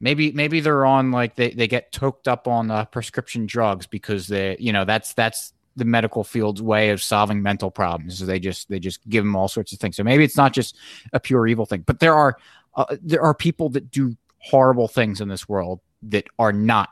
Maybe 0.00 0.32
maybe 0.32 0.60
they're 0.60 0.86
on 0.86 1.10
like 1.12 1.36
they, 1.36 1.50
they 1.50 1.68
get 1.68 1.92
toked 1.92 2.26
up 2.26 2.48
on 2.48 2.70
uh, 2.70 2.86
prescription 2.86 3.46
drugs 3.46 3.86
because 3.86 4.28
they 4.28 4.56
you 4.58 4.72
know 4.72 4.84
that's 4.84 5.12
that's 5.12 5.52
the 5.76 5.84
medical 5.84 6.24
field's 6.24 6.62
way 6.62 6.90
of 6.90 7.02
solving 7.02 7.42
mental 7.42 7.70
problems. 7.70 8.18
So 8.18 8.26
they 8.26 8.38
just 8.38 8.68
they 8.68 8.78
just 8.78 9.06
give 9.08 9.24
them 9.24 9.36
all 9.36 9.48
sorts 9.48 9.72
of 9.72 9.78
things. 9.78 9.96
So 9.96 10.04
maybe 10.04 10.24
it's 10.24 10.36
not 10.36 10.52
just 10.52 10.76
a 11.12 11.20
pure 11.20 11.46
evil 11.46 11.66
thing, 11.66 11.82
but 11.86 12.00
there 12.00 12.14
are 12.14 12.36
uh, 12.74 12.96
there 13.02 13.22
are 13.22 13.34
people 13.34 13.68
that 13.70 13.90
do 13.90 14.16
horrible 14.38 14.88
things 14.88 15.20
in 15.20 15.28
this 15.28 15.48
world 15.48 15.80
that 16.02 16.26
are 16.38 16.52
not 16.52 16.90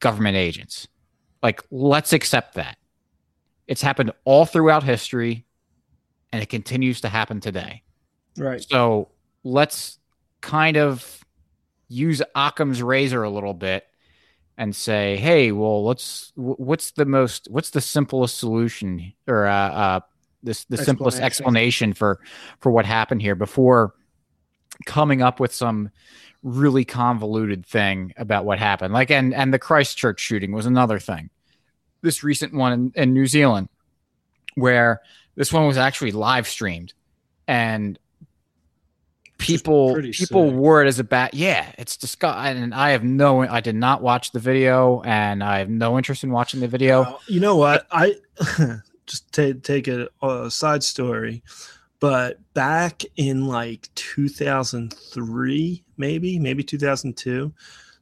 government 0.00 0.36
agents. 0.36 0.88
Like 1.42 1.62
let's 1.70 2.12
accept 2.12 2.54
that. 2.54 2.76
It's 3.66 3.82
happened 3.82 4.12
all 4.24 4.46
throughout 4.46 4.82
history 4.82 5.44
and 6.32 6.42
it 6.42 6.48
continues 6.48 7.00
to 7.02 7.08
happen 7.08 7.40
today. 7.40 7.82
Right. 8.36 8.62
So 8.62 9.08
let's 9.44 9.98
kind 10.40 10.76
of 10.76 11.24
use 11.88 12.22
Occam's 12.34 12.82
razor 12.82 13.22
a 13.22 13.30
little 13.30 13.54
bit 13.54 13.86
and 14.56 14.74
say, 14.74 15.16
hey, 15.16 15.52
well, 15.52 15.84
let's 15.84 16.32
what's 16.34 16.92
the 16.92 17.04
most 17.04 17.48
what's 17.50 17.70
the 17.70 17.80
simplest 17.80 18.38
solution 18.38 19.12
or 19.26 19.46
uh, 19.46 19.52
uh 19.52 20.00
this 20.42 20.64
the 20.64 20.76
simplest 20.76 21.20
Explanation. 21.20 21.26
explanation 21.26 21.92
for 21.94 22.20
for 22.60 22.70
what 22.70 22.86
happened 22.86 23.22
here 23.22 23.34
before 23.34 23.94
coming 24.86 25.22
up 25.22 25.40
with 25.40 25.52
some 25.52 25.90
really 26.42 26.84
convoluted 26.84 27.66
thing 27.66 28.12
about 28.16 28.44
what 28.44 28.58
happened. 28.58 28.94
Like 28.94 29.10
and 29.10 29.34
and 29.34 29.52
the 29.52 29.58
Christchurch 29.58 30.20
shooting 30.20 30.52
was 30.52 30.66
another 30.66 30.98
thing. 30.98 31.30
This 32.02 32.22
recent 32.22 32.54
one 32.54 32.72
in, 32.72 32.92
in 32.94 33.12
New 33.12 33.26
Zealand 33.26 33.68
where 34.54 35.00
this 35.38 35.52
one 35.52 35.66
was 35.66 35.78
actually 35.78 36.12
live 36.12 36.46
streamed 36.46 36.92
and 37.46 37.98
people 39.38 39.94
people 39.94 40.48
sick. 40.48 40.54
wore 40.54 40.82
it 40.82 40.88
as 40.88 40.98
a 40.98 41.04
bat 41.04 41.32
yeah 41.32 41.70
it's 41.78 41.96
disgusting 41.96 42.60
and 42.60 42.74
i 42.74 42.90
have 42.90 43.04
no 43.04 43.40
i 43.42 43.60
did 43.60 43.76
not 43.76 44.02
watch 44.02 44.32
the 44.32 44.40
video 44.40 45.00
and 45.02 45.44
i 45.44 45.60
have 45.60 45.68
no 45.70 45.96
interest 45.96 46.24
in 46.24 46.32
watching 46.32 46.58
the 46.58 46.66
video 46.66 47.18
you 47.28 47.38
know 47.38 47.54
what? 47.56 47.86
I 47.90 48.16
just 49.06 49.32
ta- 49.32 49.52
take 49.62 49.88
a, 49.88 50.08
a 50.22 50.50
side 50.50 50.82
story, 50.84 51.42
but 52.00 52.38
back 52.54 53.02
in 53.16 53.46
like 53.46 53.88
2003, 53.94 55.84
maybe, 55.96 56.38
maybe 56.38 56.62
2002, 56.62 57.52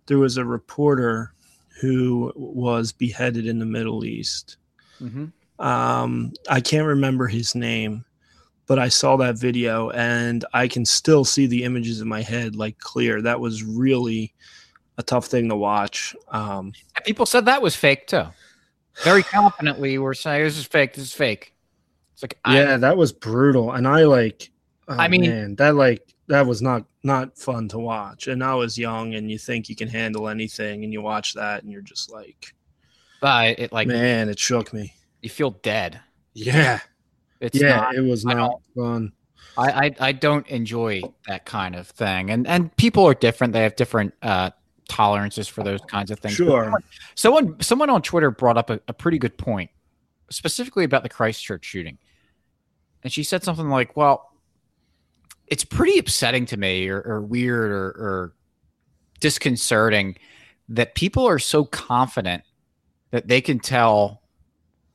there 0.07 0.19
was 0.19 0.37
a 0.37 0.45
reporter 0.45 1.33
who 1.81 2.33
was 2.35 2.93
beheaded 2.93 3.47
in 3.47 3.59
the 3.59 3.67
Middle 3.67 4.05
East. 4.05 4.57
Mhm. 5.01 5.33
Um, 5.59 6.33
I 6.49 6.61
can't 6.61 6.87
remember 6.87 7.27
his 7.27 7.55
name, 7.55 8.05
but 8.67 8.79
I 8.79 8.89
saw 8.89 9.17
that 9.17 9.39
video 9.39 9.91
and 9.91 10.45
I 10.53 10.69
can 10.69 10.85
still 10.85 11.25
see 11.25 11.47
the 11.47 11.65
images 11.65 12.01
in 12.01 12.09
my 12.09 12.23
head 12.23 12.57
like 12.57 12.79
clear. 12.79 13.23
That 13.23 13.41
was 13.41 13.63
really 13.63 14.35
a 14.99 15.03
tough 15.03 15.27
thing 15.27 15.49
to 15.49 15.57
watch. 15.57 16.15
Um, 16.29 16.73
And 16.95 17.05
people 17.05 17.27
said 17.27 17.45
that 17.47 17.63
was 17.63 17.77
fake 17.77 18.07
too. 18.07 18.25
Very 19.03 19.23
confidently 19.23 19.99
were 19.99 20.15
saying 20.15 20.45
this 20.45 20.57
is 20.57 20.67
fake 20.67 20.95
this 20.95 21.05
is 21.05 21.13
fake. 21.13 21.55
It's 22.15 22.23
like 22.23 22.39
I, 22.45 22.57
yeah 22.57 22.77
that 22.79 22.97
was 22.97 23.13
brutal. 23.13 23.73
And 23.73 23.87
i 23.87 24.05
like 24.05 24.51
oh, 24.89 24.97
I 24.97 25.09
mean- 25.09 25.23
man, 25.23 25.55
that 25.57 25.75
like 25.75 26.03
that 26.29 26.47
was 26.47 26.61
not 26.61 26.85
not 27.03 27.39
fun 27.39 27.69
to 27.69 27.79
watch. 27.79 28.27
And 28.27 28.43
i 28.43 28.55
was 28.55 28.79
young 28.79 29.15
and 29.15 29.31
you 29.31 29.39
think 29.39 29.69
you 29.69 29.77
can 29.77 29.89
handle 29.89 30.29
anything 30.29 30.83
and 30.83 30.93
you 30.93 31.03
watch 31.03 31.35
that 31.35 31.63
and 31.63 31.71
you're 31.71 31.83
just 31.83 32.11
like 32.11 32.55
uh, 33.23 33.53
it 33.59 33.73
like 33.73 33.89
man 33.89 34.29
it 34.29 34.39
shook 34.39 34.73
me 34.73 34.93
you 35.27 35.31
feel 35.31 35.51
dead 35.51 36.01
yeah 36.35 36.81
it's 37.41 37.61
yeah 37.61 37.77
not 37.77 37.95
it 37.95 38.01
was 38.01 38.25
I 38.25 38.35
not 38.35 38.61
fun 38.75 39.13
I, 39.59 39.87
I 39.87 39.95
I 40.09 40.13
don't 40.13 40.47
enjoy 40.49 41.03
that 41.27 41.45
kind 41.45 41.75
of 41.75 41.89
thing, 41.89 42.31
and 42.31 42.47
and 42.47 42.75
people 42.77 43.07
are 43.07 43.15
different. 43.15 43.53
They 43.53 43.63
have 43.63 43.77
different 43.77 44.15
uh, 44.23 44.51
tolerances 44.89 45.49
for 45.49 45.63
those 45.63 45.81
kinds 45.83 46.11
of 46.11 46.19
things. 46.19 46.35
sure 46.35 46.73
Someone 47.15 47.61
someone 47.61 47.91
on 47.91 48.03
Twitter 48.03 48.31
brought 48.31 48.59
up 48.59 48.71
a, 48.71 48.81
a 48.89 48.93
pretty 48.93 49.19
good 49.19 49.37
point, 49.39 49.71
specifically 50.31 50.85
about 50.85 51.03
the 51.03 51.09
Christchurch 51.09 51.65
shooting, 51.65 51.99
and 53.03 53.13
she 53.13 53.23
said 53.23 53.43
something 53.43 53.69
like, 53.69 53.97
"Well, 53.97 54.31
it's 55.47 55.65
pretty 55.65 55.99
upsetting 55.99 56.47
to 56.47 56.57
me, 56.57 56.89
or, 56.89 57.01
or 57.01 57.23
weird, 57.23 57.71
or, 57.71 57.87
or 57.87 58.35
disconcerting 59.21 60.17
that 60.69 60.95
people 60.95 61.27
are 61.27 61.39
so 61.39 61.65
confident 61.65 62.45
that 63.11 63.29
they 63.29 63.41
can 63.41 63.59
tell." 63.59 64.23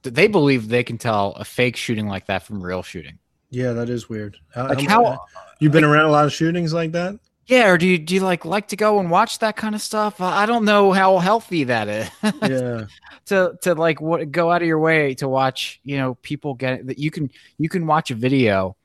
They 0.03 0.27
believe 0.27 0.67
they 0.67 0.83
can 0.83 0.97
tell 0.97 1.33
a 1.33 1.45
fake 1.45 1.75
shooting 1.75 2.07
like 2.07 2.25
that 2.27 2.43
from 2.43 2.61
real 2.63 2.83
shooting. 2.83 3.19
yeah 3.49 3.73
that 3.73 3.89
is 3.89 4.09
weird 4.09 4.37
how, 4.53 4.67
Like 4.69 4.81
how- 4.81 5.03
how 5.03 5.11
uh, 5.13 5.17
you've 5.59 5.71
been 5.73 5.83
around 5.83 6.05
a 6.05 6.11
lot 6.11 6.25
of 6.25 6.33
shootings 6.33 6.73
like 6.73 6.91
that 6.93 7.19
Yeah, 7.47 7.69
or 7.69 7.77
do 7.77 7.85
you 7.87 7.97
do 7.97 8.15
you 8.15 8.21
like 8.21 8.45
like 8.45 8.67
to 8.69 8.75
go 8.75 8.99
and 8.99 9.11
watch 9.11 9.39
that 9.39 9.55
kind 9.57 9.75
of 9.75 9.81
stuff? 9.81 10.21
I 10.21 10.43
I 10.43 10.45
don't 10.45 10.65
know 10.65 10.91
how 10.91 11.17
healthy 11.19 11.65
that 11.65 11.87
is 11.87 12.09
yeah 12.41 12.85
to 13.25 13.53
to 13.63 13.75
like 13.75 13.99
what 14.01 14.31
go 14.31 14.51
out 14.51 14.61
of 14.61 14.67
your 14.67 14.79
way 14.79 15.13
to 15.15 15.27
watch. 15.27 15.79
You 15.83 15.97
know, 15.97 16.15
people 16.15 16.53
get 16.55 16.87
that 16.87 16.97
you 16.97 17.11
can 17.11 17.29
you 17.57 17.69
can 17.69 17.85
watch 17.85 18.09
a 18.11 18.15
video 18.15 18.75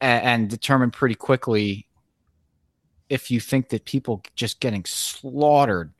and, 0.00 0.22
and 0.24 0.50
determine 0.50 0.90
pretty 0.90 1.14
quickly 1.16 1.86
if 3.08 3.30
you 3.30 3.40
think 3.40 3.68
that 3.70 3.84
people 3.84 4.22
just 4.34 4.60
getting 4.60 4.84
slaughtered 4.84 5.92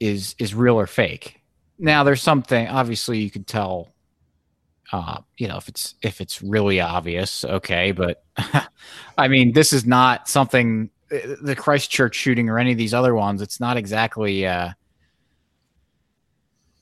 is 0.00 0.34
is 0.38 0.54
real 0.54 0.76
or 0.78 0.86
fake. 0.86 1.40
Now, 1.78 2.04
there's 2.04 2.22
something 2.22 2.68
obviously 2.68 3.18
you 3.18 3.30
could 3.30 3.46
tell. 3.46 3.92
Uh, 4.92 5.18
you 5.36 5.48
know, 5.48 5.56
if 5.56 5.68
it's 5.68 5.94
if 6.00 6.20
it's 6.20 6.42
really 6.42 6.80
obvious, 6.80 7.44
okay, 7.44 7.90
but 7.90 8.22
I 9.18 9.26
mean, 9.26 9.52
this 9.52 9.72
is 9.72 9.84
not 9.84 10.28
something 10.28 10.90
the 11.08 11.54
Christchurch 11.56 12.14
shooting 12.14 12.48
or 12.48 12.58
any 12.58 12.72
of 12.72 12.78
these 12.78 12.94
other 12.94 13.14
ones. 13.14 13.42
It's 13.42 13.60
not 13.60 13.76
exactly 13.76 14.46
uh, 14.46 14.70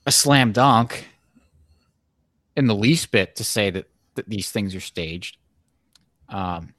a 0.06 0.12
slam 0.12 0.52
dunk 0.52 1.08
in 2.56 2.66
the 2.66 2.74
least 2.74 3.10
bit 3.10 3.36
to 3.36 3.44
say 3.44 3.70
that, 3.70 3.86
that 4.14 4.28
these 4.28 4.50
things 4.50 4.74
are 4.74 4.80
staged. 4.80 5.36
Um, 6.28 6.74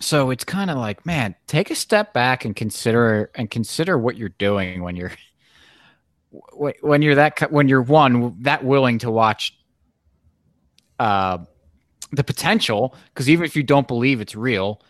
so 0.00 0.30
it's 0.30 0.44
kind 0.44 0.70
of 0.70 0.76
like, 0.76 1.06
man, 1.06 1.34
take 1.46 1.70
a 1.70 1.74
step 1.74 2.12
back 2.12 2.44
and 2.44 2.54
consider 2.54 3.30
and 3.34 3.50
consider 3.50 3.96
what 3.96 4.16
you're 4.16 4.28
doing 4.30 4.82
when 4.82 4.96
you're 4.96 5.12
when 6.30 7.02
you're 7.02 7.14
that 7.14 7.50
when 7.50 7.68
you're 7.68 7.82
one 7.82 8.36
that 8.42 8.64
willing 8.64 8.98
to 8.98 9.10
watch 9.10 9.56
uh, 10.98 11.38
the 12.12 12.24
potential 12.24 12.94
because 13.08 13.28
even 13.28 13.44
if 13.44 13.56
you 13.56 13.62
don't 13.62 13.88
believe 13.88 14.20
it's 14.20 14.34
real, 14.34 14.80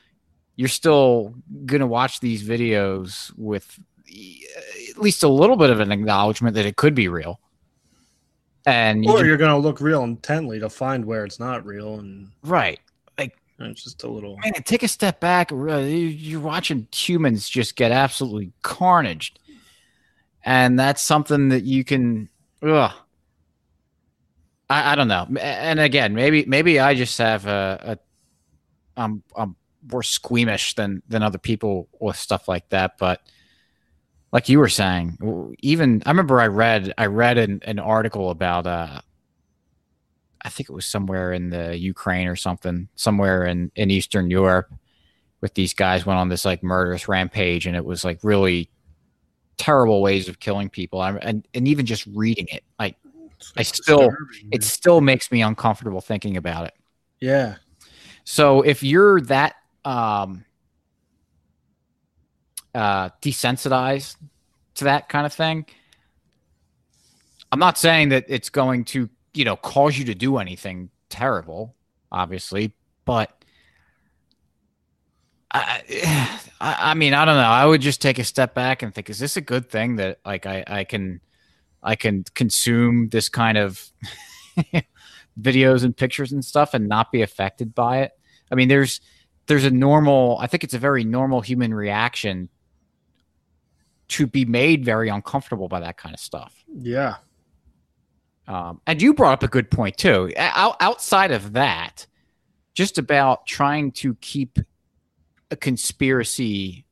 you're 0.57 0.69
still 0.69 1.35
gonna 1.65 1.87
watch 1.87 2.21
these 2.21 2.47
videos 2.47 3.33
with 3.37 3.79
at 4.91 4.99
least 4.99 5.23
a 5.23 5.29
little 5.29 5.57
bit 5.57 5.71
of 5.71 5.81
an 5.81 5.93
acknowledgement 5.93 6.55
that 6.55 6.67
it 6.67 6.77
could 6.77 6.95
be 6.95 7.09
real. 7.09 7.41
And 8.65 9.05
you 9.05 9.13
or 9.13 9.25
you're 9.25 9.37
gonna 9.37 9.59
look 9.59 9.81
real 9.81 10.03
intently 10.03 10.59
to 10.61 10.69
find 10.69 11.05
where 11.05 11.25
it's 11.25 11.39
not 11.39 11.65
real 11.65 11.99
and 12.01 12.31
right, 12.43 12.81
like 13.17 13.37
it's 13.61 13.85
just 13.85 14.03
a 14.03 14.09
little 14.09 14.39
man, 14.43 14.55
take 14.65 14.83
a 14.83 14.89
step 14.89 15.21
back. 15.21 15.51
You're 15.53 16.41
watching 16.41 16.89
humans 16.93 17.49
just 17.49 17.77
get 17.77 17.93
absolutely 17.93 18.53
carnaged, 18.63 19.39
and 20.47 20.79
that's 20.79 21.03
something 21.03 21.49
that 21.51 21.65
you 21.65 21.85
can. 21.85 22.31
Ugh. 22.63 22.93
I, 24.71 24.93
I 24.93 24.95
don't 24.95 25.09
know. 25.09 25.27
And 25.41 25.81
again, 25.81 26.15
maybe 26.15 26.45
maybe 26.47 26.81
I 26.81 26.95
just 26.95 27.19
have 27.19 27.47
a, 27.47 27.99
a 28.97 29.01
I'm 29.01 29.23
I'm 29.37 29.57
more 29.91 30.05
squeamish 30.05 30.75
than 30.77 31.03
than 31.09 31.23
other 31.23 31.39
people 31.39 31.89
with 32.01 32.17
stuff 32.17 32.49
like 32.49 32.69
that. 32.71 32.97
But 32.99 33.21
like 34.33 34.49
you 34.49 34.61
were 34.61 34.69
saying, 34.69 35.57
even 35.61 36.03
I 36.07 36.11
remember 36.11 36.41
I 36.41 36.47
read 36.47 36.95
I 36.97 37.07
read 37.07 37.39
an, 37.39 37.61
an 37.65 37.81
article 37.81 38.31
about 38.31 38.67
uh 38.67 39.01
I 40.43 40.49
think 40.49 40.71
it 40.71 40.75
was 40.75 40.87
somewhere 40.87 41.33
in 41.33 41.51
the 41.51 41.77
Ukraine 41.77 42.29
or 42.29 42.37
something, 42.37 42.89
somewhere 42.95 43.45
in 43.47 43.73
in 43.75 43.91
Eastern 43.91 44.31
Europe, 44.31 44.73
with 45.41 45.55
these 45.55 45.75
guys 45.75 46.07
went 46.07 46.21
on 46.21 46.29
this 46.29 46.45
like 46.45 46.63
murderous 46.63 47.09
rampage, 47.09 47.67
and 47.67 47.77
it 47.77 47.85
was 47.85 48.05
like 48.05 48.21
really 48.23 48.71
terrible 49.59 50.03
ways 50.03 50.29
of 50.29 50.41
killing 50.41 50.69
people. 50.69 51.01
I, 51.01 51.13
and 51.17 51.47
and 51.55 51.69
even 51.69 51.87
just 51.87 52.07
reading 52.07 52.47
it, 52.51 52.65
like 52.79 52.97
I 53.57 53.63
still 53.63 54.11
it 54.51 54.65
still 54.65 55.01
makes 55.01 55.31
me 55.31 55.43
uncomfortable 55.43 56.01
thinking 56.01 56.37
about 56.37 56.67
it. 56.67 56.75
Yeah. 57.21 57.57
So 58.25 58.63
if 58.63 58.83
you're 58.83 59.21
that 59.23 59.57
um 59.85 60.45
uh 62.75 63.11
desensitized 63.23 64.17
to 64.75 64.85
that 64.85 65.09
kind 65.09 65.27
of 65.27 65.33
thing, 65.33 65.67
I'm 67.53 67.59
not 67.59 67.79
saying 67.79 68.11
that 68.11 68.25
it's 68.29 68.51
going 68.51 68.85
to 68.87 69.09
you 69.37 69.45
know, 69.45 69.57
cause 69.57 69.97
you 69.99 70.07
to 70.07 70.15
do 70.15 70.39
anything 70.39 70.89
terrible, 71.11 71.77
obviously, 72.11 72.73
but 73.05 73.31
I, 75.53 76.41
I, 76.61 76.95
mean, 76.95 77.15
I 77.15 77.25
don't 77.25 77.37
know. 77.37 77.43
I 77.43 77.67
would 77.67 77.81
just 77.81 78.01
take 78.01 78.19
a 78.19 78.25
step 78.25 78.55
back 78.55 78.83
and 78.83 78.95
think, 78.95 79.11
is 79.11 79.19
this 79.19 79.37
a 79.37 79.41
good 79.41 79.69
thing 79.69 79.97
that 79.97 80.21
like 80.25 80.47
I, 80.47 80.65
I 80.67 80.85
can, 80.85 81.21
I 81.83 81.97
can 81.97 82.25
consume 82.35 83.09
this 83.11 83.29
kind 83.29 83.59
of 83.59 83.91
videos 85.41 85.85
and 85.85 85.97
pictures 85.97 86.33
and 86.33 86.45
stuff 86.45 86.75
and 86.75 86.89
not 86.89 87.13
be 87.13 87.23
affected 87.23 87.75
by 87.75 88.03
it? 88.03 88.13
I 88.51 88.55
mean, 88.55 88.69
there's, 88.69 89.01
there's 89.47 89.65
a 89.65 89.71
normal, 89.71 90.39
I 90.41 90.47
think 90.47 90.65
it's 90.65 90.75
a 90.75 90.79
very 90.79 91.05
normal 91.05 91.41
human 91.41 91.75
reaction 91.75 92.49
to 94.09 94.27
be 94.27 94.45
made 94.45 94.85
very 94.85 95.09
uncomfortable 95.09 95.69
by 95.69 95.81
that 95.81 95.97
kind 95.97 96.15
of 96.15 96.21
stuff. 96.21 96.55
Yeah. 96.75 97.17
Um, 98.49 98.81
and 98.87 99.03
you 99.03 99.13
brought 99.13 99.33
up 99.33 99.43
a 99.43 99.49
good 99.49 99.71
point 99.71 99.97
too. 99.97 100.33
O- 100.39 100.77
outside 100.81 101.33
of 101.33 101.55
that, 101.55 102.07
just 102.75 102.99
about 102.99 103.47
trying 103.47 103.91
to 103.91 104.15
keep 104.17 104.59
a 105.51 105.57
conspiracy, 105.57 106.85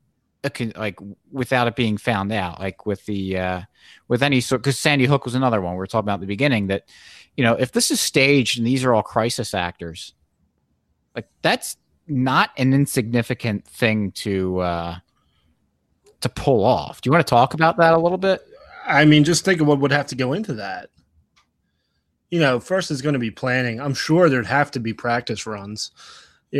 a 0.42 0.50
con- 0.50 0.72
like 0.76 0.98
without 1.30 1.66
it 1.66 1.76
being 1.76 1.96
found 1.96 2.32
out, 2.32 2.60
like 2.60 2.86
with 2.86 3.04
the 3.06 3.38
uh, 3.38 3.60
with 4.08 4.22
any 4.22 4.40
sort. 4.40 4.62
Because 4.62 4.78
Sandy 4.78 5.06
Hook 5.06 5.24
was 5.24 5.34
another 5.34 5.60
one 5.60 5.76
we 5.76 5.82
are 5.82 5.86
talking 5.86 6.06
about 6.06 6.14
at 6.14 6.20
the 6.20 6.26
beginning. 6.26 6.68
That 6.68 6.88
you 7.36 7.44
know, 7.44 7.54
if 7.54 7.72
this 7.72 7.90
is 7.90 8.00
staged 8.00 8.58
and 8.58 8.66
these 8.66 8.84
are 8.84 8.94
all 8.94 9.02
crisis 9.02 9.54
actors, 9.54 10.14
like 11.14 11.28
that's 11.42 11.76
not 12.06 12.50
an 12.56 12.74
insignificant 12.74 13.66
thing 13.66 14.12
to 14.12 14.58
uh, 14.60 14.98
to 16.20 16.28
pull 16.28 16.64
off. 16.64 17.00
Do 17.00 17.08
you 17.08 17.12
want 17.12 17.26
to 17.26 17.30
talk 17.30 17.54
about 17.54 17.76
that 17.78 17.94
a 17.94 17.98
little 17.98 18.18
bit? 18.18 18.46
I 18.86 19.04
mean, 19.06 19.24
just 19.24 19.44
think 19.44 19.60
of 19.60 19.66
what 19.66 19.80
would 19.80 19.92
have 19.92 20.06
to 20.08 20.14
go 20.14 20.34
into 20.34 20.54
that 20.54 20.90
you 22.34 22.40
know, 22.40 22.58
first 22.58 22.90
is 22.90 23.00
going 23.00 23.12
to 23.12 23.20
be 23.20 23.30
planning. 23.30 23.80
I'm 23.80 23.94
sure 23.94 24.28
there'd 24.28 24.44
have 24.46 24.72
to 24.72 24.80
be 24.80 24.92
practice 24.92 25.46
runs, 25.46 25.92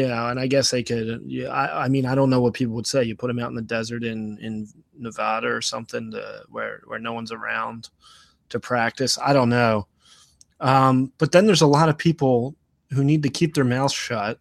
know, 0.03 0.27
and 0.27 0.41
I 0.41 0.49
guess 0.49 0.73
they 0.73 0.83
could. 0.83 1.23
Yeah, 1.25 1.51
I, 1.51 1.85
I 1.85 1.89
mean, 1.89 2.05
I 2.05 2.17
don't 2.17 2.29
know 2.29 2.41
what 2.41 2.55
people 2.55 2.75
would 2.75 2.87
say. 2.87 3.05
You 3.05 3.15
put 3.15 3.29
them 3.29 3.39
out 3.39 3.51
in 3.51 3.55
the 3.55 3.63
desert 3.63 4.03
in 4.03 4.39
in 4.39 4.69
Nevada 4.99 5.47
or 5.47 5.63
something 5.63 6.11
to, 6.11 6.43
where 6.49 6.83
where 6.87 6.99
no 6.99 7.13
one's 7.13 7.31
around 7.31 7.91
to 8.49 8.59
practice. 8.59 9.19
I 9.23 9.33
don't 9.33 9.51
know. 9.51 9.87
Um, 10.61 11.13
but 11.19 11.31
then 11.31 11.47
there's 11.47 11.63
a 11.63 11.67
lot 11.67 11.89
of 11.89 11.97
people 11.97 12.57
who 12.91 13.05
need 13.05 13.23
to 13.23 13.29
keep 13.29 13.55
their 13.55 13.65
mouths 13.65 13.95
shut. 13.95 14.41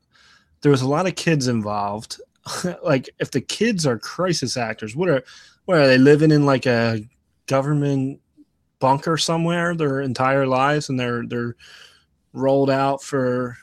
There 0.61 0.71
was 0.71 0.81
a 0.81 0.87
lot 0.87 1.07
of 1.07 1.15
kids 1.15 1.47
involved. 1.47 2.19
like 2.83 3.09
if 3.19 3.31
the 3.31 3.41
kids 3.41 3.85
are 3.85 3.99
crisis 3.99 4.57
actors, 4.57 4.95
what 4.95 5.09
are 5.09 5.23
what 5.65 5.77
are 5.77 5.87
they 5.87 5.99
living 5.99 6.31
in 6.31 6.45
like 6.45 6.65
a 6.65 6.99
government 7.45 8.19
bunker 8.79 9.17
somewhere 9.17 9.75
their 9.75 10.01
entire 10.01 10.47
lives 10.47 10.89
and 10.89 10.99
they're 10.99 11.25
they're 11.27 11.55
rolled 12.33 12.69
out 12.69 13.01
for 13.01 13.55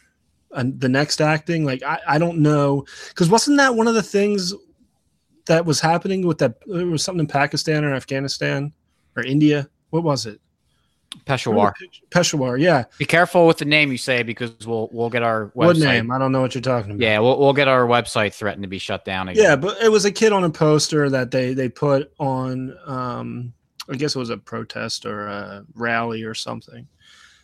uh, 0.53 0.65
the 0.79 0.89
next 0.89 1.21
acting 1.21 1.65
like 1.65 1.83
i, 1.83 1.99
I 2.07 2.19
don't 2.19 2.39
know 2.39 2.85
because 3.09 3.29
wasn't 3.29 3.59
that 3.59 3.75
one 3.75 3.89
of 3.89 3.95
the 3.95 4.03
things 4.03 4.55
that 5.47 5.65
was 5.65 5.81
happening 5.81 6.27
with 6.27 6.39
that 6.39 6.57
it 6.67 6.85
was 6.85 7.03
something 7.05 7.21
in 7.21 7.27
pakistan 7.27 7.85
or 7.85 7.95
afghanistan 7.95 8.73
or 9.17 9.25
india 9.25 9.69
what 9.91 10.03
was 10.03 10.27
it 10.27 10.41
Peshawar. 11.25 11.75
Peshawar, 12.11 12.57
yeah. 12.57 12.85
Be 12.99 13.05
careful 13.05 13.47
with 13.47 13.59
the 13.59 13.65
name 13.65 13.91
you 13.91 13.99
say 13.99 14.23
because 14.23 14.53
we'll 14.67 14.89
we'll 14.93 15.11
get 15.11 15.23
our 15.23 15.47
website. 15.47 15.53
What 15.55 15.77
name? 15.79 16.11
I 16.11 16.19
don't 16.19 16.31
know 16.31 16.41
what 16.41 16.55
you're 16.55 16.63
talking 16.63 16.93
about. 16.93 17.01
Yeah, 17.01 17.19
we'll 17.19 17.39
we'll 17.39 17.53
get 17.53 17.69
our 17.69 17.85
website 17.85 18.33
threatened 18.33 18.63
to 18.63 18.69
be 18.69 18.79
shut 18.79 19.05
down 19.05 19.29
again. 19.29 19.43
Yeah, 19.43 19.57
but 19.57 19.83
it 19.83 19.89
was 19.89 20.05
a 20.05 20.13
kid 20.13 20.33
on 20.33 20.45
a 20.45 20.51
poster 20.51 21.11
that 21.11 21.31
they 21.33 21.53
they 21.53 21.69
put 21.69 22.13
on 22.19 22.77
um 22.87 23.53
I 23.89 23.97
guess 23.97 24.15
it 24.15 24.19
was 24.19 24.31
a 24.31 24.37
protest 24.37 25.05
or 25.05 25.27
a 25.27 25.65
rally 25.75 26.23
or 26.23 26.35
something. 26.35 26.87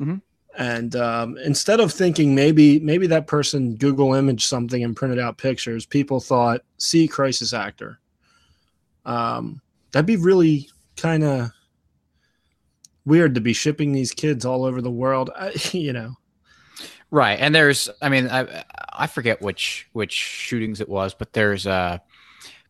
Mm-hmm. 0.00 0.16
And 0.56 0.96
um, 0.96 1.36
instead 1.38 1.80
of 1.80 1.92
thinking 1.92 2.34
maybe 2.34 2.80
maybe 2.80 3.06
that 3.08 3.26
person 3.26 3.76
Google 3.76 4.14
image 4.14 4.46
something 4.46 4.82
and 4.82 4.96
printed 4.96 5.18
out 5.18 5.36
pictures, 5.36 5.84
people 5.84 6.18
thought, 6.18 6.62
"See, 6.78 7.06
crisis 7.06 7.52
actor." 7.52 8.00
Um, 9.04 9.60
that'd 9.92 10.06
be 10.06 10.16
really 10.16 10.70
kind 10.96 11.24
of 11.24 11.50
weird 13.04 13.34
to 13.34 13.40
be 13.40 13.52
shipping 13.52 13.92
these 13.92 14.12
kids 14.12 14.44
all 14.44 14.64
over 14.64 14.80
the 14.80 14.90
world. 14.90 15.30
You 15.72 15.92
know, 15.92 16.14
right? 17.10 17.38
And 17.38 17.54
there's, 17.54 17.90
I 18.00 18.08
mean, 18.08 18.28
I 18.28 18.64
I 18.92 19.06
forget 19.06 19.42
which 19.42 19.88
which 19.92 20.12
shootings 20.12 20.80
it 20.80 20.88
was, 20.88 21.14
but 21.14 21.34
there's 21.34 21.66
uh 21.66 21.98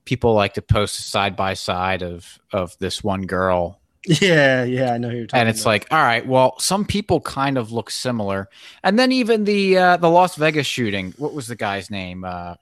people 0.05 0.35
like 0.35 0.55
to 0.55 0.63
post 0.63 1.11
side 1.11 1.37
by 1.37 1.55
side 1.55 2.03
of 2.03 2.39
of 2.53 2.77
this 2.79 3.05
one 3.05 3.23
girl. 3.27 3.81
Yeah, 4.07 4.65
yeah, 4.65 4.93
I 4.93 4.99
know 4.99 5.11
who 5.11 5.17
you're 5.17 5.27
talking. 5.27 5.41
And 5.41 5.49
it's 5.49 5.63
about. 5.63 5.71
like, 5.71 5.87
all 5.91 6.03
right, 6.03 6.27
well, 6.27 6.59
some 6.59 6.85
people 6.85 7.21
kind 7.21 7.59
of 7.59 7.73
look 7.73 7.91
similar, 7.91 8.49
and 8.83 8.99
then 8.99 9.13
even 9.13 9.45
the 9.45 9.77
uh, 9.77 9.97
the 9.97 10.09
Las 10.09 10.37
Vegas 10.37 10.67
shooting. 10.67 11.13
What 11.17 11.35
was 11.35 11.49
the 11.49 11.57
guy's 11.57 11.91
name? 11.91 12.25
Uh, 12.25 12.55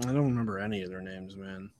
I 0.00 0.06
don't 0.06 0.28
remember 0.28 0.58
any 0.58 0.82
of 0.82 0.90
their 0.90 1.00
names, 1.00 1.36
man. 1.36 1.70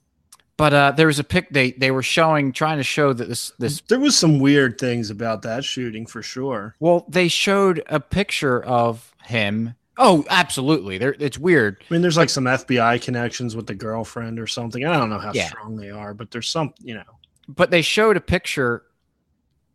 But 0.55 0.73
uh, 0.73 0.91
there 0.91 1.07
was 1.07 1.19
a 1.19 1.23
pic 1.23 1.49
they 1.51 1.71
they 1.71 1.91
were 1.91 2.03
showing, 2.03 2.51
trying 2.53 2.77
to 2.77 2.83
show 2.83 3.13
that 3.13 3.27
this 3.27 3.51
this. 3.59 3.81
There 3.81 3.99
was 3.99 4.17
some 4.17 4.39
weird 4.39 4.79
things 4.79 5.09
about 5.09 5.41
that 5.43 5.63
shooting 5.63 6.05
for 6.05 6.23
sure. 6.23 6.75
Well, 6.79 7.05
they 7.07 7.27
showed 7.27 7.83
a 7.87 7.99
picture 7.99 8.63
of 8.63 9.13
him 9.25 9.75
Oh, 9.97 10.25
absolutely. 10.29 10.97
There, 10.97 11.15
it's 11.19 11.39
weird. 11.39 11.83
I 11.89 11.93
mean, 11.93 12.01
there's 12.01 12.17
like 12.17 12.29
some 12.29 12.45
FBI 12.45 13.01
connections 13.01 13.55
with 13.55 13.65
the 13.65 13.73
girlfriend 13.75 14.39
or 14.39 14.47
something. 14.47 14.85
I 14.85 14.97
don't 14.97 15.09
know 15.09 15.19
how 15.19 15.31
yeah. 15.33 15.47
strong 15.47 15.75
they 15.75 15.89
are, 15.89 16.13
but 16.13 16.29
there's 16.31 16.49
some, 16.49 16.73
you 16.79 16.93
know. 16.93 17.03
But 17.47 17.71
they 17.71 17.81
showed 17.81 18.17
a 18.17 18.21
picture. 18.21 18.83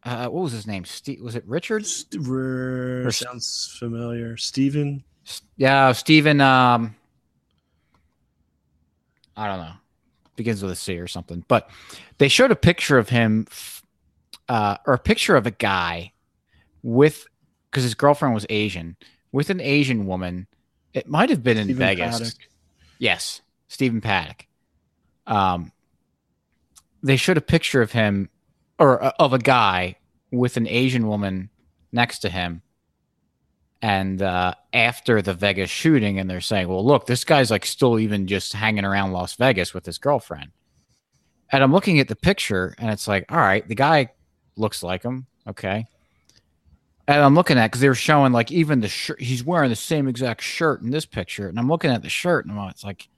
Uh, 0.05 0.27
what 0.29 0.43
was 0.43 0.53
his 0.53 0.67
name? 0.67 0.85
Steve, 0.85 1.21
was 1.21 1.37
it 1.37 1.45
Richard? 1.47 1.87
St- 1.87 2.27
or 2.29 3.11
sounds 3.13 3.77
familiar. 3.79 4.37
Stephen. 4.37 5.05
Yeah, 5.57 5.93
Stephen. 5.93 6.41
Um, 6.41 6.97
I 9.37 9.47
don't 9.47 9.61
know. 9.61 9.73
Begins 10.37 10.63
with 10.63 10.73
a 10.73 10.77
C 10.77 10.99
or 10.99 11.07
something. 11.07 11.45
But 11.47 11.71
they 12.19 12.29
showed 12.29 12.51
a 12.51 12.57
picture 12.57 12.99
of 12.99 13.09
him, 13.09 13.47
uh, 14.49 14.79
or 14.87 14.95
a 14.95 14.99
picture 14.99 15.37
of 15.37 15.47
a 15.47 15.51
guy 15.51 16.13
with, 16.83 17.27
because 17.71 17.85
his 17.85 17.95
girlfriend 17.95 18.35
was 18.35 18.47
Asian 18.51 18.97
with 19.31 19.51
an 19.51 19.61
Asian 19.61 20.07
woman. 20.07 20.47
It 20.95 21.09
might 21.09 21.31
have 21.31 21.43
been 21.43 21.57
in 21.57 21.65
Stephen 21.65 21.79
Vegas. 21.79 22.19
Paddock. 22.19 22.35
Yes, 22.99 23.41
Stephen 23.69 24.01
Paddock. 24.01 24.47
Um, 25.27 25.73
they 27.03 27.17
showed 27.17 27.37
a 27.37 27.43
picture 27.43 27.83
of 27.83 27.93
him 27.93 28.29
or 28.79 29.03
uh, 29.03 29.13
of 29.19 29.33
a 29.33 29.39
guy 29.39 29.97
with 30.31 30.57
an 30.57 30.67
Asian 30.67 31.07
woman 31.07 31.51
next 31.93 32.21
to 32.21 32.31
him. 32.31 32.63
And 33.81 34.23
uh, 34.23 34.55
after 34.73 35.21
the 35.21 35.35
Vegas 35.35 35.71
shooting, 35.71 36.21
and 36.21 36.31
they're 36.31 36.41
saying, 36.41 36.69
well, 36.69 36.85
look, 36.85 37.07
this 37.07 37.25
guy's 37.25 37.51
like 37.51 37.67
still 37.67 37.99
even 37.99 38.29
just 38.29 38.53
hanging 38.53 38.85
around 38.85 39.13
Las 39.13 39.35
Vegas 39.35 39.75
with 39.75 39.85
his 39.85 39.99
girlfriend. 39.99 40.53
And 41.51 41.63
I'm 41.63 41.73
looking 41.73 41.99
at 41.99 42.09
the 42.09 42.17
picture, 42.17 42.75
and 42.79 42.91
it's 42.91 43.09
like, 43.09 43.27
all 43.31 43.39
right, 43.39 43.67
the 43.67 43.75
guy 43.75 44.11
looks 44.57 44.83
like 44.83 45.03
him. 45.03 45.27
Okay 45.49 45.87
and 47.09 47.23
I'm 47.23 47.35
looking 47.35 47.59
at 47.59 47.67
because 47.67 47.81
they 47.81 47.89
were 47.89 47.95
showing 47.95 48.33
like 48.33 48.53
even 48.53 48.81
the 48.81 48.89
shirt 48.89 49.21
he's 49.21 49.45
wearing 49.45 49.71
the 49.71 49.77
same 49.77 50.09
exact 50.09 50.43
shirt 50.43 50.83
in 50.83 50.91
this 50.91 51.07
picture, 51.07 51.49
and 51.49 51.59
I'm 51.59 51.69
looking 51.69 51.91
at 51.91 52.03
the 52.03 52.09
shirt 52.09 52.47
and 52.47 52.59
I'm, 52.59 52.69
it's 52.71 52.85
like 52.85 53.09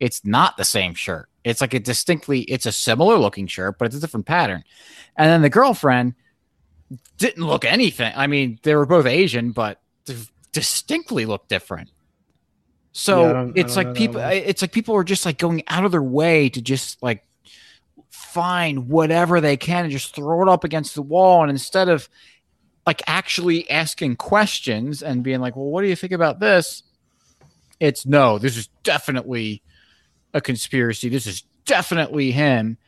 it's 0.00 0.24
not 0.24 0.56
the 0.56 0.64
same 0.64 0.94
shirt. 0.94 1.28
It's 1.46 1.60
like 1.60 1.74
a 1.74 1.78
distinctly 1.78 2.40
it's 2.40 2.66
a 2.66 2.72
similar 2.72 3.16
looking 3.18 3.46
shirt, 3.46 3.78
but 3.78 3.86
it's 3.86 3.94
a 3.94 4.00
different 4.00 4.26
pattern. 4.26 4.64
And 5.16 5.30
then 5.30 5.42
the 5.42 5.48
girlfriend 5.48 6.14
didn't 7.18 7.46
look 7.46 7.64
anything. 7.64 8.12
I 8.16 8.26
mean, 8.26 8.58
they 8.64 8.74
were 8.74 8.84
both 8.84 9.06
Asian, 9.06 9.52
but 9.52 9.80
distinctly 10.50 11.24
look 11.24 11.46
different. 11.46 11.90
So 12.90 13.30
yeah, 13.30 13.52
it's 13.54 13.76
like 13.76 13.94
people 13.94 14.20
it's 14.20 14.60
like 14.60 14.72
people 14.72 14.96
are 14.96 15.04
just 15.04 15.24
like 15.24 15.38
going 15.38 15.62
out 15.68 15.84
of 15.84 15.92
their 15.92 16.02
way 16.02 16.48
to 16.48 16.60
just 16.60 17.00
like 17.00 17.24
find 18.10 18.88
whatever 18.88 19.40
they 19.40 19.56
can 19.56 19.84
and 19.84 19.92
just 19.92 20.16
throw 20.16 20.42
it 20.42 20.48
up 20.48 20.64
against 20.64 20.96
the 20.96 21.02
wall 21.02 21.42
and 21.42 21.50
instead 21.50 21.88
of 21.88 22.08
like 22.86 23.02
actually 23.06 23.70
asking 23.70 24.16
questions 24.16 25.00
and 25.00 25.22
being 25.22 25.40
like, 25.40 25.54
well, 25.54 25.66
what 25.66 25.82
do 25.82 25.88
you 25.88 25.96
think 25.96 26.12
about 26.12 26.40
this? 26.40 26.82
It's 27.78 28.04
no, 28.04 28.38
this 28.38 28.56
is 28.56 28.68
definitely 28.82 29.62
a 30.34 30.40
conspiracy. 30.40 31.08
This 31.08 31.26
is 31.26 31.44
definitely 31.64 32.30
him. 32.30 32.78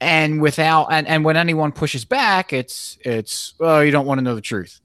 and 0.00 0.40
without 0.40 0.86
and, 0.90 1.06
and 1.06 1.24
when 1.24 1.36
anyone 1.36 1.72
pushes 1.72 2.06
back 2.06 2.52
it's 2.54 2.96
it's 3.04 3.52
oh 3.60 3.80
you 3.80 3.90
don't 3.90 4.06
want 4.06 4.18
to 4.18 4.22
know 4.22 4.34
the 4.34 4.40
truth 4.40 4.80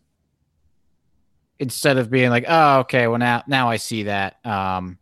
instead 1.58 1.98
of 1.98 2.10
being 2.10 2.30
like 2.30 2.44
oh 2.50 2.80
okay 2.80 3.08
well 3.08 3.18
now 3.18 3.42
now 3.48 3.70
i 3.70 3.78
see 3.78 4.04
that 4.04 4.46
um 4.46 4.98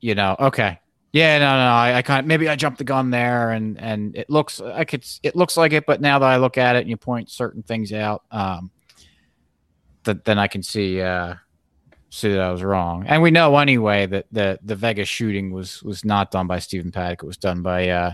you 0.00 0.14
know 0.14 0.34
okay 0.40 0.78
yeah 1.12 1.38
no 1.38 1.44
no 1.44 1.70
i, 1.72 1.96
I 1.98 2.02
kind 2.02 2.20
of 2.20 2.26
maybe 2.26 2.48
i 2.48 2.56
jumped 2.56 2.78
the 2.78 2.84
gun 2.84 3.10
there 3.10 3.50
and 3.50 3.78
and 3.78 4.16
it 4.16 4.30
looks 4.30 4.58
i 4.58 4.84
could 4.84 5.04
it 5.22 5.36
looks 5.36 5.58
like 5.58 5.74
it 5.74 5.84
but 5.84 6.00
now 6.00 6.18
that 6.18 6.26
i 6.26 6.38
look 6.38 6.56
at 6.56 6.76
it 6.76 6.80
and 6.80 6.88
you 6.88 6.96
point 6.96 7.28
certain 7.30 7.62
things 7.62 7.92
out 7.92 8.22
um 8.30 8.70
that 10.04 10.24
then 10.24 10.38
i 10.38 10.46
can 10.48 10.62
see 10.62 11.02
uh 11.02 11.34
see 12.10 12.28
that 12.32 12.40
I 12.40 12.50
was 12.50 12.62
wrong. 12.62 13.04
And 13.06 13.22
we 13.22 13.30
know 13.30 13.56
anyway 13.56 14.06
that 14.06 14.26
the 14.30 14.58
the 14.62 14.76
Vegas 14.76 15.08
shooting 15.08 15.52
was 15.52 15.82
was 15.82 16.04
not 16.04 16.30
done 16.30 16.46
by 16.46 16.58
Stephen 16.58 16.90
Paddock. 16.92 17.22
It 17.22 17.26
was 17.26 17.36
done 17.36 17.62
by 17.62 17.88
uh, 17.88 18.12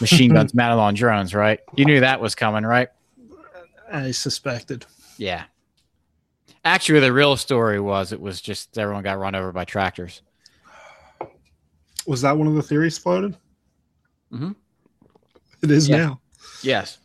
machine 0.00 0.32
guns 0.32 0.54
mounted 0.54 0.80
on 0.80 0.94
drones, 0.94 1.34
right? 1.34 1.60
You 1.76 1.84
knew 1.84 2.00
that 2.00 2.20
was 2.20 2.34
coming, 2.34 2.64
right? 2.64 2.88
I 3.92 4.10
suspected. 4.10 4.86
Yeah. 5.18 5.44
Actually, 6.64 7.00
the 7.00 7.12
real 7.12 7.36
story 7.36 7.78
was 7.78 8.12
it 8.12 8.20
was 8.20 8.40
just 8.40 8.76
everyone 8.78 9.02
got 9.04 9.18
run 9.18 9.34
over 9.34 9.52
by 9.52 9.64
tractors. 9.66 10.22
Was 12.06 12.22
that 12.22 12.36
one 12.36 12.46
of 12.46 12.54
the 12.54 12.62
theories 12.62 12.98
floated? 12.98 13.36
Mm-hmm. 14.32 14.52
It 15.62 15.70
is 15.70 15.88
Yeah. 15.88 15.96
now. 15.96 16.20
Yes. 16.62 16.98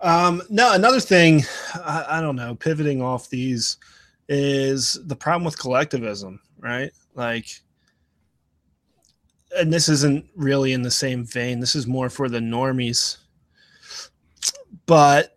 Um, 0.00 0.42
no, 0.48 0.74
another 0.74 1.00
thing, 1.00 1.42
I, 1.74 2.06
I 2.08 2.20
don't 2.20 2.36
know, 2.36 2.54
pivoting 2.54 3.02
off 3.02 3.28
these 3.30 3.78
is 4.28 4.98
the 5.06 5.16
problem 5.16 5.44
with 5.44 5.58
collectivism, 5.58 6.40
right? 6.60 6.90
Like, 7.14 7.46
and 9.56 9.72
this 9.72 9.88
isn't 9.88 10.26
really 10.36 10.72
in 10.72 10.82
the 10.82 10.90
same 10.90 11.24
vein. 11.24 11.60
This 11.60 11.74
is 11.74 11.86
more 11.86 12.10
for 12.10 12.28
the 12.28 12.38
normies. 12.40 13.16
But 14.86 15.36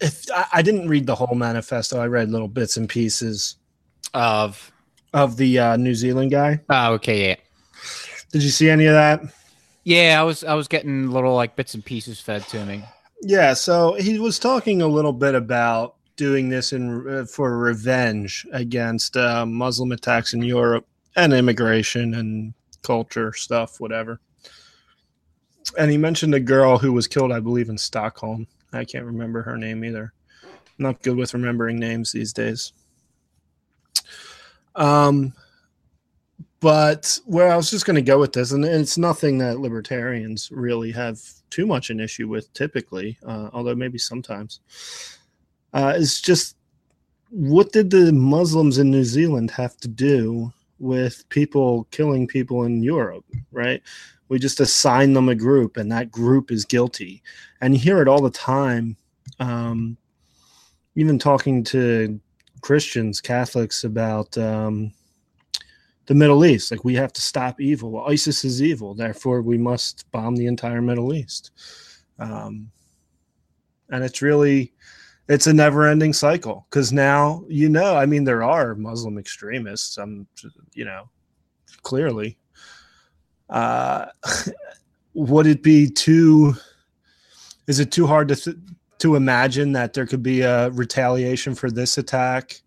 if 0.00 0.24
I, 0.34 0.46
I 0.54 0.62
didn't 0.62 0.88
read 0.88 1.06
the 1.06 1.14
whole 1.14 1.34
manifesto, 1.36 2.00
I 2.00 2.06
read 2.06 2.30
little 2.30 2.48
bits 2.48 2.76
and 2.76 2.88
pieces 2.88 3.56
Of 4.14 4.72
of 5.14 5.36
the 5.36 5.58
uh, 5.58 5.76
New 5.76 5.94
Zealand 5.94 6.30
guy. 6.30 6.60
oh, 6.70 6.92
okay, 6.94 7.28
yeah, 7.30 7.36
Did 8.32 8.42
you 8.42 8.50
see 8.50 8.68
any 8.70 8.86
of 8.86 8.92
that? 8.94 9.22
yeah. 9.84 10.20
I 10.20 10.22
was 10.24 10.44
I 10.44 10.54
was 10.54 10.68
getting 10.68 11.10
little 11.10 11.34
like 11.34 11.56
bits 11.56 11.74
and 11.74 11.84
pieces 11.84 12.20
fed 12.20 12.42
to 12.48 12.64
me. 12.66 12.84
Yeah, 13.22 13.54
so 13.54 13.94
he 13.94 14.18
was 14.18 14.38
talking 14.38 14.80
a 14.82 14.86
little 14.86 15.12
bit 15.12 15.34
about 15.34 15.96
doing 16.18 16.50
this 16.50 16.74
in 16.74 17.08
uh, 17.08 17.24
for 17.24 17.56
revenge 17.56 18.46
against 18.52 19.16
uh, 19.16 19.46
Muslim 19.46 19.92
attacks 19.92 20.34
in 20.34 20.42
Europe 20.42 20.86
and 21.16 21.32
immigration 21.32 22.14
and 22.14 22.52
culture 22.82 23.32
stuff, 23.32 23.80
whatever. 23.80 24.20
And 25.78 25.90
he 25.90 25.96
mentioned 25.96 26.34
a 26.34 26.40
girl 26.40 26.76
who 26.76 26.92
was 26.92 27.06
killed, 27.06 27.32
I 27.32 27.40
believe, 27.40 27.70
in 27.70 27.78
Stockholm. 27.78 28.46
I 28.72 28.84
can't 28.84 29.06
remember 29.06 29.42
her 29.42 29.56
name 29.56 29.84
either. 29.84 30.12
I'm 30.44 30.50
Not 30.78 31.02
good 31.02 31.16
with 31.16 31.34
remembering 31.34 31.78
names 31.78 32.12
these 32.12 32.32
days. 32.32 32.72
Um, 34.74 35.32
but 36.60 37.18
where 37.26 37.50
I 37.52 37.56
was 37.56 37.70
just 37.70 37.86
going 37.86 37.96
to 37.96 38.02
go 38.02 38.18
with 38.18 38.32
this, 38.32 38.52
and 38.52 38.64
it's 38.64 38.98
nothing 38.98 39.38
that 39.38 39.60
libertarians 39.60 40.50
really 40.50 40.90
have 40.92 41.20
too 41.50 41.66
much 41.66 41.90
an 41.90 42.00
issue 42.00 42.28
with 42.28 42.52
typically, 42.52 43.18
uh, 43.26 43.50
although 43.52 43.74
maybe 43.74 43.98
sometimes. 43.98 44.60
Uh, 45.72 45.94
it's 45.96 46.20
just 46.20 46.56
what 47.30 47.72
did 47.72 47.90
the 47.90 48.12
Muslims 48.12 48.78
in 48.78 48.90
New 48.90 49.04
Zealand 49.04 49.50
have 49.50 49.76
to 49.78 49.88
do 49.88 50.52
with 50.78 51.28
people 51.28 51.86
killing 51.90 52.26
people 52.26 52.64
in 52.64 52.82
Europe, 52.82 53.24
right? 53.52 53.82
We 54.28 54.38
just 54.38 54.60
assign 54.60 55.12
them 55.12 55.28
a 55.28 55.34
group, 55.34 55.76
and 55.76 55.90
that 55.90 56.10
group 56.10 56.50
is 56.50 56.64
guilty. 56.64 57.22
And 57.60 57.74
you 57.74 57.80
hear 57.80 58.00
it 58.00 58.08
all 58.08 58.22
the 58.22 58.30
time. 58.30 58.96
Um, 59.40 59.96
even 60.94 61.18
talking 61.18 61.62
to 61.64 62.20
Christians, 62.60 63.20
Catholics 63.20 63.84
about 63.84 64.36
um, 64.36 64.92
the 66.06 66.14
Middle 66.14 66.44
East. 66.44 66.70
Like 66.70 66.84
we 66.84 66.94
have 66.94 67.12
to 67.12 67.22
stop 67.22 67.60
evil. 67.60 68.04
ISIS 68.06 68.44
is 68.44 68.62
evil, 68.62 68.94
therefore 68.94 69.42
we 69.42 69.58
must 69.58 70.10
bomb 70.10 70.36
the 70.36 70.46
entire 70.46 70.82
Middle 70.82 71.14
East. 71.14 71.52
Um, 72.18 72.70
and 73.90 74.02
it's 74.02 74.22
really, 74.22 74.72
it's 75.28 75.46
a 75.46 75.52
never-ending 75.52 76.12
cycle 76.12 76.66
because 76.70 76.92
now 76.92 77.44
you 77.48 77.68
know. 77.68 77.96
I 77.96 78.06
mean, 78.06 78.24
there 78.24 78.42
are 78.42 78.74
Muslim 78.74 79.18
extremists. 79.18 79.98
i'm 79.98 80.26
you 80.74 80.84
know, 80.84 81.08
clearly. 81.82 82.38
Uh, 83.50 84.06
would 85.14 85.46
it 85.46 85.62
be 85.62 85.88
too? 85.88 86.54
Is 87.66 87.80
it 87.80 87.92
too 87.92 88.06
hard 88.06 88.28
to 88.28 88.36
th- 88.36 88.56
to 88.98 89.16
imagine 89.16 89.72
that 89.72 89.92
there 89.92 90.06
could 90.06 90.22
be 90.22 90.40
a 90.40 90.70
retaliation 90.70 91.54
for 91.54 91.70
this 91.70 91.98
attack? 91.98 92.60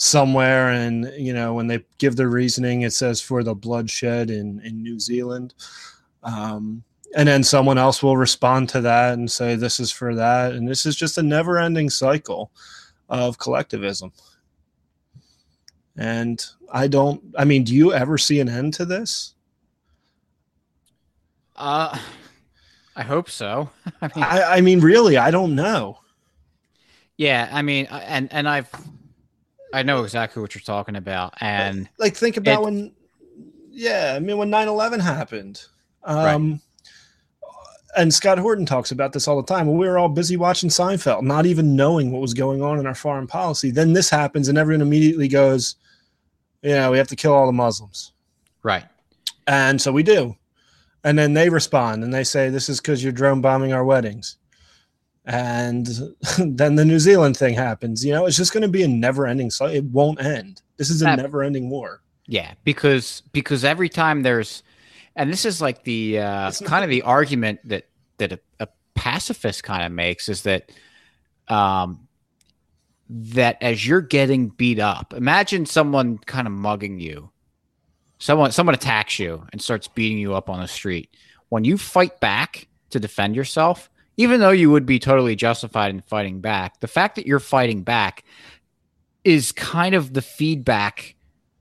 somewhere 0.00 0.68
and 0.68 1.12
you 1.16 1.34
know 1.34 1.52
when 1.54 1.66
they 1.66 1.84
give 1.98 2.14
their 2.14 2.28
reasoning 2.28 2.82
it 2.82 2.92
says 2.92 3.20
for 3.20 3.42
the 3.42 3.52
bloodshed 3.52 4.30
in 4.30 4.60
in 4.60 4.80
new 4.80 5.00
zealand 5.00 5.54
um 6.22 6.84
and 7.16 7.26
then 7.28 7.42
someone 7.42 7.78
else 7.78 8.02
will 8.02 8.16
respond 8.16 8.68
to 8.70 8.80
that 8.82 9.14
and 9.14 9.30
say 9.30 9.54
this 9.54 9.80
is 9.80 9.90
for 9.90 10.14
that. 10.14 10.52
And 10.52 10.68
this 10.68 10.84
is 10.86 10.94
just 10.96 11.18
a 11.18 11.22
never 11.22 11.58
ending 11.58 11.88
cycle 11.90 12.50
of 13.08 13.38
collectivism. 13.38 14.12
And 15.96 16.44
i 16.70 16.86
don't 16.86 17.22
i 17.38 17.44
mean 17.46 17.64
do 17.64 17.74
you 17.74 17.94
ever 17.94 18.18
see 18.18 18.40
an 18.40 18.48
end 18.48 18.74
to 18.74 18.84
this? 18.84 19.34
Uh, 21.56 21.98
I 22.94 23.02
hope 23.02 23.30
so. 23.30 23.70
I 24.02 24.06
mean, 24.14 24.24
i, 24.24 24.42
I 24.56 24.60
mean 24.60 24.80
really 24.80 25.16
i 25.16 25.30
don't 25.30 25.54
know. 25.54 25.98
Yeah, 27.16 27.48
I 27.50 27.62
mean, 27.62 27.88
uh, 27.90 28.00
and 28.06 28.32
and 28.32 28.48
I've 28.48 28.70
I 29.74 29.82
know 29.82 30.04
exactly 30.04 30.40
what 30.40 30.54
you're 30.54 30.62
talking 30.62 30.94
about, 30.94 31.34
and 31.40 31.88
like 31.98 32.14
think 32.16 32.36
about 32.36 32.60
It- 32.60 32.64
when 32.64 32.92
yeah 33.70 34.14
i 34.16 34.20
mean 34.20 34.38
when 34.38 34.50
9-11 34.50 35.00
happened. 35.00 35.64
Um 36.04 36.60
and 37.98 38.14
scott 38.14 38.38
horton 38.38 38.64
talks 38.64 38.90
about 38.90 39.12
this 39.12 39.28
all 39.28 39.36
the 39.36 39.46
time. 39.46 39.66
We 39.66 39.86
were 39.86 39.98
all 39.98 40.08
busy 40.08 40.36
watching 40.36 40.70
seinfeld 40.70 41.22
not 41.22 41.44
even 41.44 41.76
knowing 41.76 42.10
what 42.10 42.22
was 42.22 42.34
going 42.34 42.62
on 42.62 42.78
in 42.78 42.86
our 42.86 42.94
foreign 42.94 43.26
policy. 43.26 43.70
Then 43.70 43.92
this 43.92 44.08
happens 44.08 44.48
and 44.48 44.56
everyone 44.56 44.80
immediately 44.80 45.28
goes 45.28 45.76
you 46.62 46.70
know 46.70 46.90
we 46.90 46.98
have 46.98 47.08
to 47.08 47.16
kill 47.16 47.32
all 47.32 47.46
the 47.46 47.52
muslims. 47.52 48.12
Right, 48.62 48.84
and 49.46 49.80
so 49.80 49.92
we 49.92 50.02
do. 50.02 50.36
And 51.04 51.18
then 51.18 51.34
they 51.34 51.48
respond 51.48 52.02
and 52.02 52.12
they 52.12 52.24
say 52.24 52.48
this 52.48 52.68
is 52.68 52.80
because 52.80 53.02
you're 53.02 53.12
drone 53.12 53.40
bombing 53.40 53.72
our 53.72 53.84
weddings. 53.84 54.36
And 55.24 55.86
then 56.38 56.74
the 56.74 56.84
new 56.84 56.98
zealand 56.98 57.36
thing 57.36 57.54
happens. 57.54 58.04
You 58.04 58.12
know 58.12 58.26
it's 58.26 58.36
just 58.36 58.52
going 58.52 58.62
to 58.62 58.68
be 58.68 58.82
a 58.82 58.88
never 58.88 59.26
ending 59.26 59.50
So 59.50 59.66
it 59.66 59.84
won't 59.84 60.22
end. 60.22 60.62
This 60.76 60.90
is 60.90 61.02
a 61.02 61.16
never 61.16 61.42
ending 61.42 61.68
war. 61.68 62.02
Yeah, 62.28 62.54
because 62.62 63.22
because 63.32 63.64
every 63.64 63.88
time 63.88 64.22
there's, 64.22 64.62
and 65.16 65.32
this 65.32 65.44
is 65.44 65.60
like 65.60 65.84
the 65.84 66.18
uh, 66.18 66.50
kind 66.64 66.84
of 66.84 66.90
the 66.90 67.02
argument 67.02 67.60
that 67.64 67.88
that 68.18 68.32
a, 68.32 68.40
a 68.60 68.68
pacifist 68.94 69.62
kind 69.62 69.84
of 69.84 69.92
makes 69.92 70.28
is 70.28 70.42
that, 70.42 70.70
um, 71.46 72.08
that 73.08 73.56
as 73.62 73.86
you're 73.86 74.00
getting 74.00 74.48
beat 74.48 74.78
up, 74.78 75.14
imagine 75.14 75.64
someone 75.64 76.18
kind 76.18 76.46
of 76.46 76.52
mugging 76.52 77.00
you, 77.00 77.30
someone 78.18 78.52
someone 78.52 78.74
attacks 78.74 79.18
you 79.18 79.46
and 79.52 79.62
starts 79.62 79.88
beating 79.88 80.18
you 80.18 80.34
up 80.34 80.50
on 80.50 80.60
the 80.60 80.68
street. 80.68 81.16
When 81.48 81.64
you 81.64 81.78
fight 81.78 82.20
back 82.20 82.68
to 82.90 83.00
defend 83.00 83.34
yourself, 83.34 83.88
even 84.18 84.40
though 84.40 84.50
you 84.50 84.70
would 84.70 84.84
be 84.84 84.98
totally 84.98 85.36
justified 85.36 85.90
in 85.90 86.00
fighting 86.02 86.40
back, 86.40 86.80
the 86.80 86.88
fact 86.88 87.16
that 87.16 87.26
you're 87.26 87.38
fighting 87.38 87.82
back 87.82 88.24
is 89.24 89.52
kind 89.52 89.94
of 89.94 90.12
the 90.12 90.22
feedback 90.22 91.14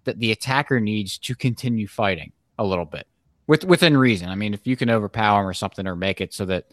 that 0.03 0.19
the 0.19 0.31
attacker 0.31 0.79
needs 0.79 1.17
to 1.19 1.35
continue 1.35 1.87
fighting 1.87 2.31
a 2.57 2.65
little 2.65 2.85
bit 2.85 3.07
with 3.47 3.63
within 3.63 3.97
reason. 3.97 4.29
I 4.29 4.35
mean, 4.35 4.53
if 4.53 4.67
you 4.67 4.75
can 4.75 4.89
overpower 4.89 5.41
him 5.41 5.47
or 5.47 5.53
something 5.53 5.87
or 5.87 5.95
make 5.95 6.21
it 6.21 6.33
so 6.33 6.45
that 6.45 6.65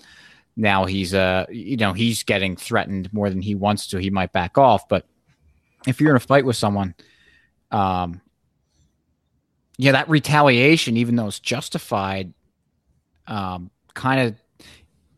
now 0.57 0.85
he's 0.85 1.15
uh 1.15 1.47
you 1.51 1.77
know 1.77 1.93
he's 1.93 2.23
getting 2.23 2.57
threatened 2.57 3.13
more 3.13 3.31
than 3.31 3.43
he 3.43 3.55
wants 3.55 3.87
to, 3.89 3.99
he 3.99 4.11
might 4.11 4.33
back 4.33 4.59
off. 4.59 4.89
But 4.89 5.07
if 5.87 6.01
you're 6.01 6.11
in 6.11 6.17
a 6.17 6.21
fight 6.21 6.45
with 6.45 6.57
someone, 6.57 6.95
um, 7.71 8.21
yeah, 9.77 9.93
that 9.93 10.09
retaliation, 10.09 10.97
even 10.97 11.17
though 11.17 11.27
it's 11.27 11.41
justified, 11.41 12.33
um, 13.27 13.71
kind 13.95 14.21
of 14.21 14.37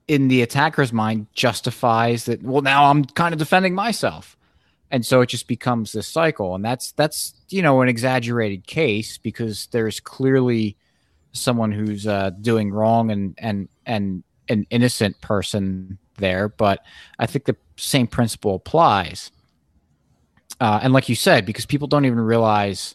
in 0.08 0.28
the 0.28 0.42
attacker's 0.42 0.92
mind 0.92 1.26
justifies 1.34 2.26
that. 2.26 2.42
Well, 2.42 2.62
now 2.62 2.90
I'm 2.90 3.04
kind 3.04 3.32
of 3.32 3.38
defending 3.38 3.74
myself 3.74 4.36
and 4.90 5.04
so 5.04 5.20
it 5.20 5.28
just 5.28 5.48
becomes 5.48 5.92
this 5.92 6.06
cycle 6.06 6.54
and 6.54 6.64
that's 6.64 6.92
that's 6.92 7.34
you 7.48 7.62
know 7.62 7.80
an 7.80 7.88
exaggerated 7.88 8.66
case 8.66 9.18
because 9.18 9.66
there's 9.68 10.00
clearly 10.00 10.76
someone 11.38 11.72
who's 11.72 12.06
uh, 12.06 12.30
doing 12.40 12.70
wrong 12.70 13.10
and 13.10 13.34
and 13.38 13.68
and 13.86 14.22
an 14.48 14.66
innocent 14.70 15.20
person 15.20 15.98
there 16.18 16.48
but 16.48 16.84
i 17.18 17.26
think 17.26 17.44
the 17.44 17.56
same 17.76 18.06
principle 18.06 18.54
applies. 18.54 19.30
Uh, 20.58 20.80
and 20.82 20.94
like 20.94 21.08
you 21.10 21.14
said 21.14 21.44
because 21.44 21.66
people 21.66 21.86
don't 21.86 22.06
even 22.06 22.18
realize 22.18 22.94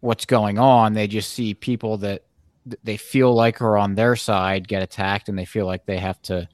what's 0.00 0.24
going 0.24 0.58
on 0.58 0.92
they 0.92 1.08
just 1.08 1.32
see 1.32 1.54
people 1.54 1.96
that 1.96 2.22
they 2.84 2.96
feel 2.96 3.34
like 3.34 3.60
are 3.60 3.76
on 3.76 3.96
their 3.96 4.14
side 4.14 4.68
get 4.68 4.82
attacked 4.82 5.28
and 5.28 5.36
they 5.36 5.44
feel 5.44 5.66
like 5.66 5.84
they 5.86 5.98
have 5.98 6.22
to 6.22 6.48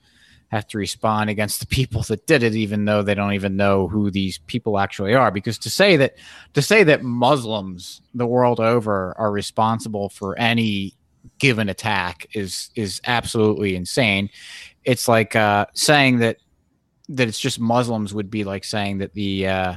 have 0.49 0.67
to 0.67 0.79
respond 0.79 1.31
against 1.31 1.61
the 1.61 1.67
people 1.67 2.03
that 2.03 2.27
did 2.27 2.43
it 2.43 2.55
even 2.55 2.85
though 2.85 3.03
they 3.03 3.15
don't 3.15 3.35
even 3.35 3.57
know 3.57 3.87
who 3.87 4.11
these 4.11 4.39
people 4.47 4.79
actually 4.79 5.15
are. 5.15 5.31
Because 5.31 5.59
to 5.59 5.71
say 5.71 5.97
that 5.97 6.17
to 6.55 6.63
say 6.63 6.83
that 6.85 7.03
muslims 7.03 8.01
the 8.15 8.27
world 8.27 8.59
over 8.59 9.15
are 9.19 9.31
responsible 9.31 10.09
for 10.09 10.39
any 10.39 10.95
given 11.39 11.69
attack 11.69 12.27
is 12.35 12.71
is 12.75 13.01
absolutely 13.07 13.77
insane. 13.77 14.31
It's 14.85 15.07
like 15.07 15.37
uh, 15.37 15.67
saying 15.75 16.19
that 16.19 16.39
that 17.11 17.29
it's 17.29 17.41
just 17.41 17.61
muslims 17.61 18.15
would 18.15 18.31
be 18.31 18.45
like 18.45 18.65
saying 18.65 18.99
that 18.99 19.15
the 19.15 19.49
uh, 19.49 19.75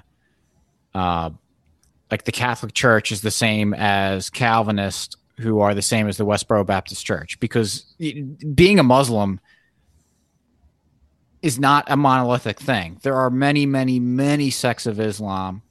uh, 0.93 1.29
like 2.09 2.23
the 2.23 2.31
catholic 2.31 2.73
church 2.73 3.11
is 3.11 3.21
the 3.21 3.31
same 3.31 3.73
as 3.73 4.29
calvinist 4.29 5.17
who 5.39 5.59
are 5.59 5.73
the 5.73 5.81
same 5.81 6.07
as 6.07 6.17
the 6.17 6.25
westboro 6.25 6.65
baptist 6.65 7.05
church. 7.05 7.39
Because 7.39 7.93
being 8.53 8.79
a 8.79 8.83
muslim 8.83 9.39
is 11.41 11.59
not 11.59 11.89
a 11.89 11.97
monolithic 11.97 12.59
thing. 12.59 12.99
There 13.01 13.15
are 13.15 13.29
many, 13.29 13.65
many, 13.65 13.99
many 13.99 14.49
sects 14.49 14.85
of 14.85 14.99
Islam, 14.99 15.61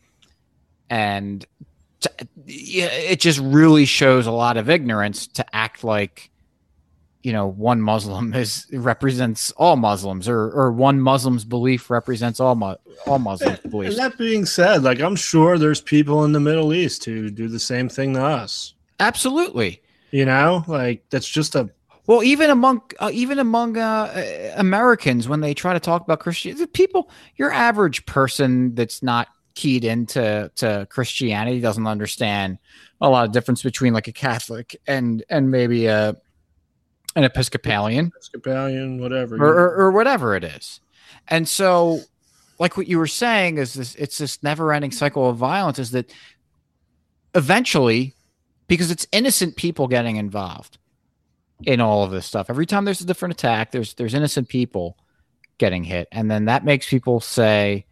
and 0.89 1.45
t- 2.01 2.11
it 2.47 3.21
just 3.21 3.39
really 3.39 3.85
shows 3.85 4.27
a 4.27 4.33
lot 4.33 4.57
of 4.57 4.69
ignorance 4.69 5.27
to 5.29 5.57
act 5.57 5.85
like 5.85 6.31
you 7.23 7.33
know 7.33 7.47
one 7.47 7.81
Muslim 7.81 8.35
is 8.35 8.67
represents 8.73 9.53
all 9.53 9.77
Muslims, 9.77 10.29
or 10.29 10.51
or 10.51 10.73
one 10.73 11.01
Muslim's 11.01 11.45
belief 11.45 11.91
represents 11.91 12.41
all 12.41 12.57
mu- 12.57 12.75
all 13.07 13.19
Muslims' 13.19 13.61
beliefs. 13.61 13.97
And 13.97 14.05
that 14.05 14.19
being 14.19 14.47
said, 14.47 14.83
like 14.83 15.01
I'm 15.01 15.17
sure 15.17 15.59
there's 15.59 15.81
people 15.81 16.25
in 16.25 16.33
the 16.33 16.41
Middle 16.41 16.73
East 16.73 17.05
who 17.05 17.31
do 17.31 17.49
the 17.49 17.61
same 17.61 17.89
thing 17.89 18.15
to 18.15 18.25
us. 18.25 18.75
Absolutely. 18.99 19.83
You 20.11 20.25
know, 20.25 20.65
like 20.67 21.05
that's 21.11 21.29
just 21.29 21.55
a 21.55 21.71
well, 22.11 22.25
even 22.25 22.51
among 22.51 22.83
uh, 22.99 23.11
even 23.13 23.39
among 23.39 23.77
uh, 23.77 24.53
Americans, 24.57 25.29
when 25.29 25.43
they 25.43 25.55
try 25.55 25.75
to 25.75 25.79
talk 25.79 26.03
about 26.03 26.19
Christianity, 26.19 26.67
people, 26.67 27.09
your 27.37 27.53
average 27.53 28.05
person 28.05 28.75
that's 28.75 29.01
not 29.01 29.29
keyed 29.55 29.85
into 29.85 30.51
to 30.57 30.89
Christianity 30.91 31.61
doesn't 31.61 31.87
understand 31.87 32.59
a 33.01 33.09
lot 33.09 33.27
of 33.27 33.33
difference 33.33 33.63
between 33.63 33.93
like 33.93 34.09
a 34.09 34.13
Catholic 34.13 34.75
and 34.89 35.23
and 35.31 35.53
maybe 35.53 35.87
a 35.87 36.17
an 37.15 37.23
Episcopalian, 37.23 38.07
Episcopalian, 38.07 38.99
whatever, 38.99 39.37
or, 39.37 39.47
or, 39.47 39.75
or 39.77 39.91
whatever 39.93 40.35
it 40.35 40.43
is. 40.43 40.81
And 41.29 41.49
so, 41.49 42.01
like 42.59 42.77
what 42.77 42.89
you 42.89 42.99
were 42.99 43.07
saying 43.07 43.59
is 43.59 43.75
this: 43.75 43.95
it's 43.95 44.19
this 44.19 44.43
never-ending 44.43 44.91
cycle 44.91 45.31
of 45.31 45.37
violence. 45.37 45.79
Is 45.79 45.93
that 45.93 46.13
eventually, 47.37 48.17
because 48.67 48.91
it's 48.91 49.07
innocent 49.13 49.55
people 49.55 49.87
getting 49.87 50.17
involved 50.17 50.77
in 51.63 51.81
all 51.81 52.05
of 52.05 52.11
this 52.11 52.27
stuff. 52.27 52.51
Every 52.51 52.67
time 52.67 52.85
there's 52.85 53.01
a 53.01 53.07
different 53.07 53.35
attack, 53.35 53.71
there's 53.71 53.95
there's 53.95 54.15
innocent 54.15 54.49
people 54.49 54.97
getting 55.59 55.85
hit, 55.85 56.09
and 56.13 56.31
then 56.31 56.47
that 56.47 56.65
makes 56.65 56.89
people 56.89 57.21
say, 57.21 57.87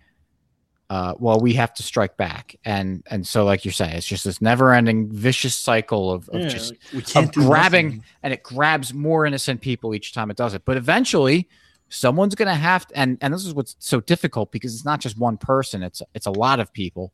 uh, 0.91 1.15
"Well, 1.19 1.41
we 1.41 1.55
have 1.55 1.75
to 1.75 1.83
strike 1.83 2.17
back." 2.17 2.57
And 2.65 3.03
and 3.11 3.27
so, 3.27 3.45
like 3.45 3.65
you 3.65 3.71
say, 3.71 3.93
it's 3.95 4.07
just 4.07 4.25
this 4.25 4.41
never-ending 4.41 5.11
vicious 5.13 5.57
cycle 5.57 6.11
of, 6.11 6.29
of 6.31 6.41
yeah, 6.41 6.49
just 6.49 6.75
of 7.15 7.33
grabbing, 7.33 7.87
nothing. 7.87 8.05
and 8.23 8.33
it 8.33 8.43
grabs 8.43 8.95
more 8.95 9.27
innocent 9.27 9.61
people 9.61 9.95
each 9.95 10.13
time 10.13 10.31
it 10.31 10.37
does 10.37 10.55
it. 10.55 10.65
But 10.65 10.77
eventually, 10.77 11.49
someone's 11.89 12.35
going 12.35 12.49
to 12.49 12.55
have 12.55 12.87
to, 12.87 12.99
and 12.99 13.19
and 13.21 13.33
this 13.35 13.45
is 13.45 13.55
what's 13.55 13.77
so 13.79 14.01
difficult 14.01 14.53
because 14.53 14.75
it's 14.75 14.85
not 14.85 15.01
just 15.01 15.19
one 15.19 15.37
person; 15.37 15.83
it's 15.83 16.03
it's 16.15 16.27
a 16.27 16.33
lot 16.33 16.61
of 16.61 16.73
people. 16.73 17.13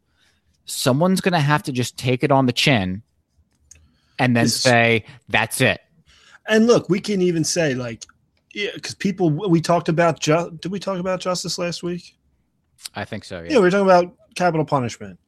Someone's 0.67 1.21
going 1.21 1.33
to 1.33 1.41
have 1.41 1.63
to 1.65 1.73
just 1.73 1.99
take 1.99 2.25
it 2.25 2.31
on 2.31 2.47
the 2.47 2.53
chin 2.53 3.03
and 4.19 4.37
then 4.37 4.49
say, 4.49 5.05
"That's 5.29 5.61
it." 5.61 5.81
And 6.49 6.67
look, 6.67 6.89
we 6.89 7.01
can 7.01 7.23
even 7.23 7.45
say 7.45 7.75
like, 7.75 8.05
yeah, 8.53 8.71
because 8.75 8.95
people 8.95 9.31
we 9.31 9.61
talked 9.61 9.89
about. 9.89 10.21
Ju- 10.21 10.57
did 10.61 10.71
we 10.71 10.79
talk 10.79 10.99
about 10.99 11.21
justice 11.21 11.59
last 11.59 11.83
week? 11.83 12.17
I 12.95 13.05
think 13.05 13.25
so. 13.25 13.41
Yeah, 13.41 13.53
yeah 13.53 13.59
we 13.59 13.69
are 13.69 13.71
talking 13.71 13.87
about 13.87 14.15
capital 14.37 14.65
punishment, 14.65 15.19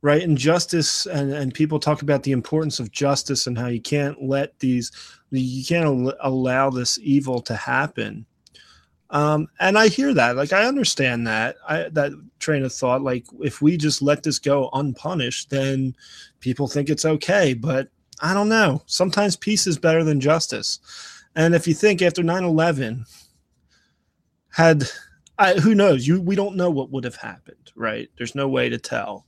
right? 0.00 0.22
And 0.22 0.38
justice, 0.38 1.06
and 1.06 1.32
and 1.32 1.52
people 1.52 1.80
talk 1.80 2.02
about 2.02 2.22
the 2.22 2.32
importance 2.32 2.78
of 2.78 2.92
justice 2.92 3.46
and 3.46 3.58
how 3.58 3.66
you 3.66 3.80
can't 3.80 4.22
let 4.22 4.58
these, 4.60 4.92
you 5.30 5.64
can't 5.64 5.86
al- 5.86 6.14
allow 6.20 6.70
this 6.70 6.98
evil 7.02 7.40
to 7.42 7.56
happen. 7.56 8.26
Um, 9.10 9.48
and 9.60 9.76
I 9.76 9.88
hear 9.88 10.14
that, 10.14 10.36
like 10.36 10.52
I 10.52 10.64
understand 10.64 11.26
that, 11.26 11.56
I 11.68 11.88
that 11.90 12.12
train 12.38 12.64
of 12.64 12.72
thought. 12.72 13.02
Like 13.02 13.26
if 13.40 13.60
we 13.60 13.76
just 13.76 14.02
let 14.02 14.22
this 14.22 14.38
go 14.38 14.70
unpunished, 14.72 15.50
then 15.50 15.96
people 16.40 16.68
think 16.68 16.88
it's 16.88 17.04
okay. 17.04 17.54
But 17.54 17.88
I 18.22 18.34
don't 18.34 18.48
know. 18.48 18.82
Sometimes 18.86 19.36
peace 19.36 19.66
is 19.66 19.78
better 19.78 20.04
than 20.04 20.20
justice. 20.20 20.78
And 21.34 21.54
if 21.54 21.66
you 21.66 21.74
think 21.74 22.00
after 22.00 22.22
9 22.22 22.44
11, 22.44 23.04
had 24.50 24.84
I, 25.38 25.54
who 25.54 25.74
knows? 25.74 26.06
You 26.06 26.20
we 26.20 26.36
don't 26.36 26.56
know 26.56 26.70
what 26.70 26.90
would 26.90 27.04
have 27.04 27.16
happened, 27.16 27.72
right? 27.74 28.08
There's 28.16 28.34
no 28.34 28.48
way 28.48 28.68
to 28.68 28.78
tell. 28.78 29.26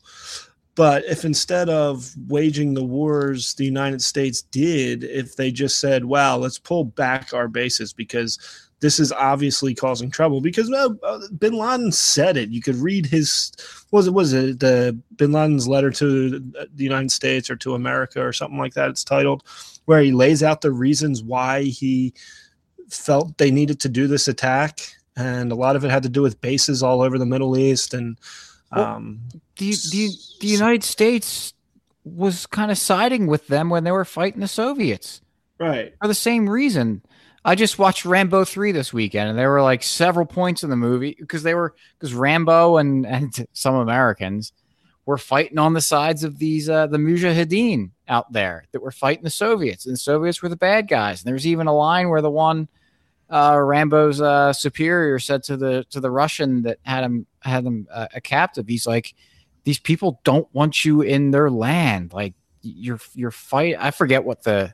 But 0.77 1.05
if 1.05 1.25
instead 1.25 1.69
of 1.69 2.13
waging 2.29 2.75
the 2.75 2.85
wars 2.85 3.55
the 3.55 3.65
United 3.65 4.03
States 4.03 4.43
did, 4.43 5.05
if 5.05 5.37
they 5.37 5.51
just 5.51 5.79
said, 5.79 6.05
"Wow, 6.05 6.37
let's 6.37 6.59
pull 6.59 6.85
back 6.85 7.33
our 7.33 7.49
bases 7.49 7.93
because 7.93 8.39
this 8.85 9.01
is 9.01 9.13
obviously 9.13 9.75
causing 9.75 10.11
trouble 10.11 10.43
because 10.43 10.71
uh, 10.71 10.91
Bin 11.39 11.55
Laden 11.55 11.91
said 11.91 12.37
it. 12.37 12.51
You 12.51 12.61
could 12.61 12.77
read 12.77 13.07
his 13.07 13.51
was 13.91 14.07
it 14.07 14.13
was 14.13 14.35
it 14.35 14.61
the 14.61 15.01
Bin 15.17 15.33
Laden's 15.33 15.67
letter 15.67 15.91
to 15.93 16.39
the 16.39 16.85
United 16.85 17.11
States 17.11 17.49
or 17.49 17.57
to 17.57 17.75
America 17.75 18.23
or 18.23 18.35
something 18.35 18.59
like 18.59 18.75
that. 18.75 18.91
It's 18.91 19.03
titled 19.03 19.43
where 19.87 20.03
he 20.03 20.13
lays 20.13 20.43
out 20.43 20.61
the 20.61 20.71
reasons 20.71 21.23
why 21.23 21.63
he 21.63 22.13
felt 22.91 23.39
they 23.39 23.51
needed 23.51 23.81
to 23.81 23.89
do 23.89 24.07
this 24.07 24.29
attack, 24.29 24.81
and 25.17 25.51
a 25.51 25.55
lot 25.55 25.77
of 25.77 25.85
it 25.87 25.91
had 25.91 26.03
to 26.03 26.11
do 26.11 26.21
with 26.21 26.43
bases 26.43 26.83
all 26.83 27.01
over 27.01 27.19
the 27.19 27.27
Middle 27.27 27.57
East 27.57 27.95
and. 27.95 28.19
Um, 28.71 29.21
well, 29.33 29.41
the, 29.57 29.71
the 29.93 30.11
the 30.41 30.47
United 30.47 30.85
States 30.85 31.55
was 32.05 32.45
kind 32.45 32.71
of 32.71 32.77
siding 32.77 33.29
with 33.29 33.47
them 33.47 33.71
when 33.71 33.85
they 33.85 33.93
were 33.93 34.05
fighting 34.05 34.41
the 34.41 34.49
Soviets, 34.49 35.23
right? 35.59 35.95
For 36.03 36.09
the 36.09 36.15
same 36.15 36.51
reason 36.51 37.01
I 37.45 37.55
just 37.55 37.79
watched 37.79 38.07
Rambo 38.07 38.45
3 38.45 38.73
this 38.73 38.93
weekend 38.93 39.29
and 39.29 39.39
there 39.39 39.51
were 39.51 39.63
like 39.63 39.83
several 39.83 40.25
points 40.25 40.63
in 40.63 40.71
the 40.71 40.77
movie 40.77 41.15
because 41.19 41.43
they 41.43 41.55
were 41.55 41.75
because 41.99 42.15
Rambo 42.15 42.79
and 42.79 43.07
and 43.15 43.47
some 43.53 43.75
Americans 43.75 44.53
were 45.07 45.19
fighting 45.19 45.59
on 45.59 45.75
the 45.75 45.83
sides 45.83 46.25
of 46.25 46.39
these 46.39 46.69
uh 46.71 46.87
the 46.87 46.97
Mujahideen 46.97 47.91
out 48.09 48.33
there 48.33 48.65
that 48.73 48.81
were 48.81 48.91
fighting 48.91 49.25
the 49.25 49.31
Soviets 49.31 49.85
and 49.85 49.93
the 49.93 49.99
Soviets 49.99 50.41
were 50.41 50.49
the 50.49 50.57
bad 50.57 50.89
guys. 50.89 51.23
And 51.23 51.31
there's 51.31 51.47
even 51.47 51.67
a 51.67 51.75
line 51.77 52.09
where 52.09 52.23
the 52.23 52.31
one 52.31 52.69
uh 53.31 53.59
Rambo's 53.61 54.23
uh 54.23 54.55
superior 54.55 55.19
said 55.19 55.43
to 55.45 55.59
the 55.59 55.85
to 55.91 56.01
the 56.01 56.11
Russian 56.11 56.63
that 56.63 56.79
had 56.83 57.05
him 57.05 57.27
had 57.41 57.65
him 57.65 57.87
uh, 57.93 58.09
a 58.15 58.21
captive 58.23 58.67
he's 58.67 58.87
like 58.87 59.15
these 59.65 59.79
people 59.79 60.21
don't 60.25 60.49
want 60.55 60.85
you 60.85 61.03
in 61.03 61.31
their 61.31 61.51
land 61.51 62.15
like 62.15 62.33
you're 62.63 63.01
you're 63.15 63.31
fight 63.31 63.77
I 63.79 63.91
forget 63.91 64.25
what 64.25 64.43
the 64.45 64.73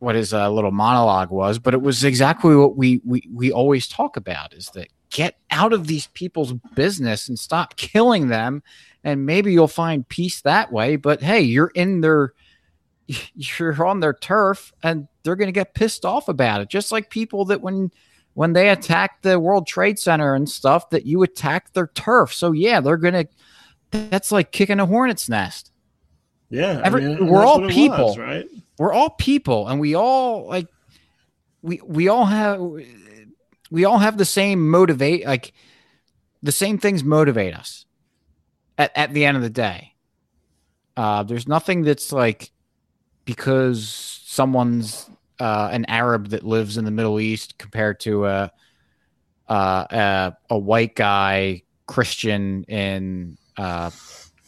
what 0.00 0.14
his 0.14 0.34
uh, 0.34 0.50
little 0.50 0.72
monologue 0.72 1.30
was, 1.30 1.58
but 1.58 1.74
it 1.74 1.82
was 1.82 2.04
exactly 2.04 2.56
what 2.56 2.76
we, 2.76 3.00
we 3.04 3.22
we 3.32 3.52
always 3.52 3.86
talk 3.86 4.16
about: 4.16 4.52
is 4.52 4.70
that 4.70 4.88
get 5.10 5.36
out 5.50 5.72
of 5.72 5.86
these 5.86 6.08
people's 6.08 6.54
business 6.74 7.28
and 7.28 7.38
stop 7.38 7.76
killing 7.76 8.28
them, 8.28 8.62
and 9.04 9.26
maybe 9.26 9.52
you'll 9.52 9.68
find 9.68 10.08
peace 10.08 10.40
that 10.40 10.72
way. 10.72 10.96
But 10.96 11.22
hey, 11.22 11.42
you're 11.42 11.72
in 11.74 12.00
their 12.00 12.32
you're 13.06 13.86
on 13.86 14.00
their 14.00 14.14
turf, 14.14 14.72
and 14.82 15.06
they're 15.22 15.36
going 15.36 15.48
to 15.48 15.52
get 15.52 15.74
pissed 15.74 16.04
off 16.04 16.28
about 16.28 16.62
it, 16.62 16.70
just 16.70 16.90
like 16.90 17.10
people 17.10 17.44
that 17.46 17.60
when 17.60 17.90
when 18.34 18.54
they 18.54 18.70
attack 18.70 19.22
the 19.22 19.38
World 19.38 19.66
Trade 19.66 19.98
Center 19.98 20.34
and 20.34 20.48
stuff, 20.48 20.90
that 20.90 21.04
you 21.04 21.22
attack 21.22 21.72
their 21.74 21.88
turf. 21.88 22.32
So 22.32 22.52
yeah, 22.52 22.80
they're 22.80 22.96
going 22.96 23.14
to. 23.14 23.28
That's 23.90 24.30
like 24.30 24.52
kicking 24.52 24.78
a 24.78 24.86
hornet's 24.86 25.28
nest. 25.28 25.69
Yeah, 26.50 26.80
Every, 26.82 27.04
I 27.04 27.08
mean, 27.08 27.28
we're 27.28 27.46
all 27.46 27.68
people, 27.68 28.06
was, 28.06 28.18
right? 28.18 28.46
we're 28.80 28.94
all 28.94 29.10
people 29.10 29.68
and 29.68 29.78
we 29.78 29.94
all 29.94 30.46
like 30.48 30.66
we 31.60 31.82
we 31.84 32.08
all 32.08 32.24
have 32.24 32.58
we 33.70 33.84
all 33.84 33.98
have 33.98 34.16
the 34.16 34.24
same 34.24 34.70
motivate 34.70 35.26
like 35.26 35.52
the 36.42 36.50
same 36.50 36.78
things 36.78 37.04
motivate 37.04 37.54
us 37.54 37.84
at, 38.78 38.90
at 38.96 39.12
the 39.12 39.26
end 39.26 39.36
of 39.36 39.42
the 39.42 39.50
day 39.50 39.92
uh 40.96 41.22
there's 41.22 41.46
nothing 41.46 41.82
that's 41.82 42.10
like 42.10 42.50
because 43.26 43.86
someone's 44.24 45.10
uh 45.38 45.68
an 45.70 45.84
arab 45.84 46.28
that 46.28 46.42
lives 46.42 46.78
in 46.78 46.86
the 46.86 46.90
middle 46.90 47.20
east 47.20 47.58
compared 47.58 48.00
to 48.00 48.24
a 48.24 48.50
uh 49.46 49.84
a, 49.90 50.36
a 50.48 50.58
white 50.58 50.94
guy 50.94 51.62
christian 51.86 52.64
in 52.64 53.36
uh 53.58 53.90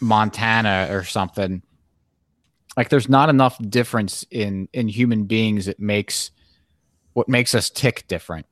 montana 0.00 0.88
or 0.90 1.04
something 1.04 1.62
like 2.76 2.88
there's 2.88 3.08
not 3.08 3.28
enough 3.28 3.58
difference 3.68 4.24
in 4.30 4.68
in 4.72 4.88
human 4.88 5.24
beings 5.24 5.66
that 5.66 5.78
makes 5.80 6.30
what 7.12 7.28
makes 7.28 7.54
us 7.54 7.68
tick 7.70 8.04
different 8.08 8.46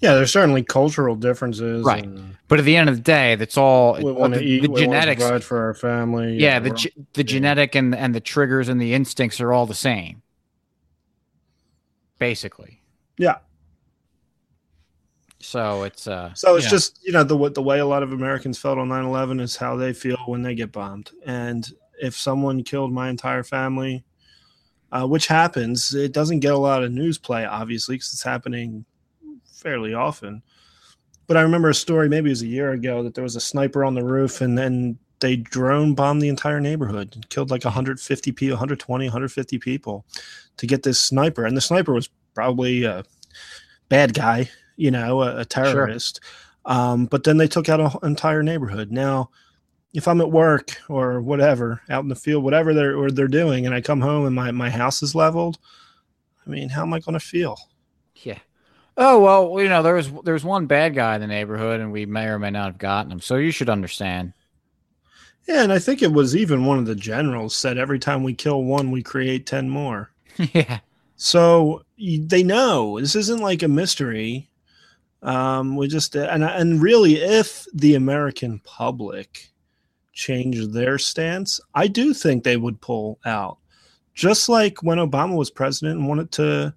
Yeah, 0.00 0.12
there's 0.14 0.30
certainly 0.30 0.62
cultural 0.62 1.16
differences. 1.16 1.84
Right. 1.84 2.04
and 2.04 2.36
But 2.48 2.58
at 2.58 2.66
the 2.66 2.76
end 2.76 2.90
of 2.90 2.96
the 2.96 3.02
day, 3.02 3.34
that's 3.36 3.56
all 3.56 3.94
the, 3.94 4.40
eat. 4.42 4.60
the 4.60 4.68
genetics. 4.68 5.24
for 5.46 5.58
our 5.64 5.72
family. 5.74 6.36
yeah, 6.38 6.58
the 6.58 6.70
ge- 6.70 6.92
the 7.14 7.24
genetic 7.24 7.74
and 7.74 7.94
and 7.94 8.14
the 8.14 8.20
triggers 8.20 8.68
and 8.68 8.78
the 8.80 8.92
instincts 8.92 9.40
are 9.40 9.52
all 9.54 9.64
the 9.66 9.74
same. 9.74 10.22
Basically. 12.18 12.82
Yeah. 13.18 13.38
So 15.40 15.84
it's 15.84 16.06
uh 16.06 16.34
So 16.34 16.56
it's 16.56 16.66
know, 16.66 16.70
just 16.70 17.00
you 17.04 17.12
know 17.12 17.24
the 17.24 17.36
what 17.36 17.54
the 17.54 17.62
way 17.62 17.78
a 17.78 17.86
lot 17.86 18.02
of 18.02 18.12
Americans 18.12 18.58
felt 18.58 18.78
on 18.78 18.88
9/11 18.88 19.40
is 19.40 19.56
how 19.56 19.76
they 19.76 19.92
feel 19.92 20.16
when 20.26 20.42
they 20.42 20.54
get 20.54 20.72
bombed. 20.72 21.10
And 21.24 21.66
if 22.00 22.16
someone 22.16 22.62
killed 22.62 22.92
my 22.92 23.08
entire 23.08 23.42
family, 23.42 24.04
uh, 24.92 25.06
which 25.06 25.26
happens, 25.26 25.94
it 25.94 26.12
doesn't 26.12 26.40
get 26.40 26.54
a 26.54 26.58
lot 26.58 26.84
of 26.84 26.92
news 26.92 27.18
play, 27.18 27.44
obviously, 27.44 27.96
because 27.96 28.12
it's 28.12 28.22
happening 28.22 28.84
fairly 29.44 29.94
often. 29.94 30.42
But 31.26 31.36
I 31.36 31.42
remember 31.42 31.70
a 31.70 31.74
story, 31.74 32.08
maybe 32.08 32.30
it 32.30 32.32
was 32.32 32.42
a 32.42 32.46
year 32.46 32.72
ago, 32.72 33.02
that 33.02 33.14
there 33.14 33.24
was 33.24 33.36
a 33.36 33.40
sniper 33.40 33.84
on 33.84 33.94
the 33.94 34.04
roof, 34.04 34.40
and 34.40 34.56
then 34.56 34.98
they 35.20 35.36
drone 35.36 35.94
bombed 35.94 36.22
the 36.22 36.28
entire 36.28 36.60
neighborhood 36.60 37.14
and 37.14 37.28
killed 37.30 37.50
like 37.50 37.64
150 37.64 38.32
people, 38.32 38.54
120, 38.54 39.06
150 39.06 39.58
people 39.58 40.04
to 40.56 40.66
get 40.66 40.82
this 40.82 41.00
sniper. 41.00 41.44
And 41.44 41.56
the 41.56 41.60
sniper 41.60 41.92
was 41.92 42.08
probably 42.34 42.84
a 42.84 43.02
bad 43.88 44.14
guy, 44.14 44.50
you 44.76 44.90
know, 44.90 45.22
a, 45.22 45.40
a 45.40 45.44
terrorist. 45.44 46.20
Um, 46.66 47.06
but 47.06 47.24
then 47.24 47.38
they 47.38 47.48
took 47.48 47.68
out 47.68 47.80
an 47.80 48.08
entire 48.08 48.42
neighborhood. 48.42 48.92
Now, 48.92 49.30
if 49.96 50.06
I'm 50.06 50.20
at 50.20 50.30
work 50.30 50.76
or 50.90 51.22
whatever, 51.22 51.80
out 51.88 52.02
in 52.02 52.10
the 52.10 52.14
field, 52.14 52.44
whatever 52.44 52.74
they're 52.74 52.96
or 52.96 53.10
they're 53.10 53.28
doing, 53.28 53.64
and 53.64 53.74
I 53.74 53.80
come 53.80 54.02
home 54.02 54.26
and 54.26 54.36
my, 54.36 54.50
my 54.50 54.68
house 54.68 55.02
is 55.02 55.14
leveled, 55.14 55.58
I 56.46 56.50
mean, 56.50 56.68
how 56.68 56.82
am 56.82 56.92
I 56.92 57.00
going 57.00 57.14
to 57.14 57.20
feel? 57.20 57.56
yeah. 58.14 58.38
Oh 58.98 59.20
well, 59.20 59.62
you 59.62 59.68
know, 59.68 59.82
there 59.82 59.94
was 59.94 60.10
there 60.24 60.34
was 60.34 60.44
one 60.44 60.66
bad 60.66 60.94
guy 60.94 61.16
in 61.16 61.20
the 61.20 61.26
neighborhood, 61.26 61.80
and 61.80 61.92
we 61.92 62.06
may 62.06 62.26
or 62.26 62.38
may 62.38 62.50
not 62.50 62.66
have 62.66 62.78
gotten 62.78 63.12
him. 63.12 63.20
So 63.20 63.36
you 63.36 63.50
should 63.50 63.68
understand. 63.68 64.32
Yeah, 65.46 65.62
and 65.62 65.72
I 65.72 65.78
think 65.78 66.02
it 66.02 66.12
was 66.12 66.34
even 66.34 66.64
one 66.64 66.78
of 66.78 66.86
the 66.86 66.94
generals 66.94 67.54
said 67.54 67.78
every 67.78 67.98
time 67.98 68.22
we 68.22 68.34
kill 68.34 68.64
one, 68.64 68.90
we 68.90 69.02
create 69.02 69.46
10 69.46 69.68
more. 69.68 70.10
yeah. 70.52 70.80
So 71.14 71.82
they 71.98 72.42
know 72.42 72.98
this 72.98 73.14
isn't 73.14 73.40
like 73.40 73.62
a 73.62 73.68
mystery. 73.68 74.50
Um, 75.22 75.76
we 75.76 75.88
just 75.88 76.16
and 76.16 76.42
and 76.42 76.82
really, 76.82 77.16
if 77.16 77.66
the 77.74 77.94
American 77.94 78.60
public 78.60 79.50
changed 80.16 80.72
their 80.72 80.98
stance, 80.98 81.60
I 81.74 81.86
do 81.86 82.12
think 82.12 82.42
they 82.42 82.56
would 82.56 82.80
pull 82.80 83.20
out. 83.24 83.58
Just 84.14 84.48
like 84.48 84.82
when 84.82 84.98
Obama 84.98 85.36
was 85.36 85.50
president 85.50 85.98
and 85.98 86.08
wanted 86.08 86.32
to 86.32 86.74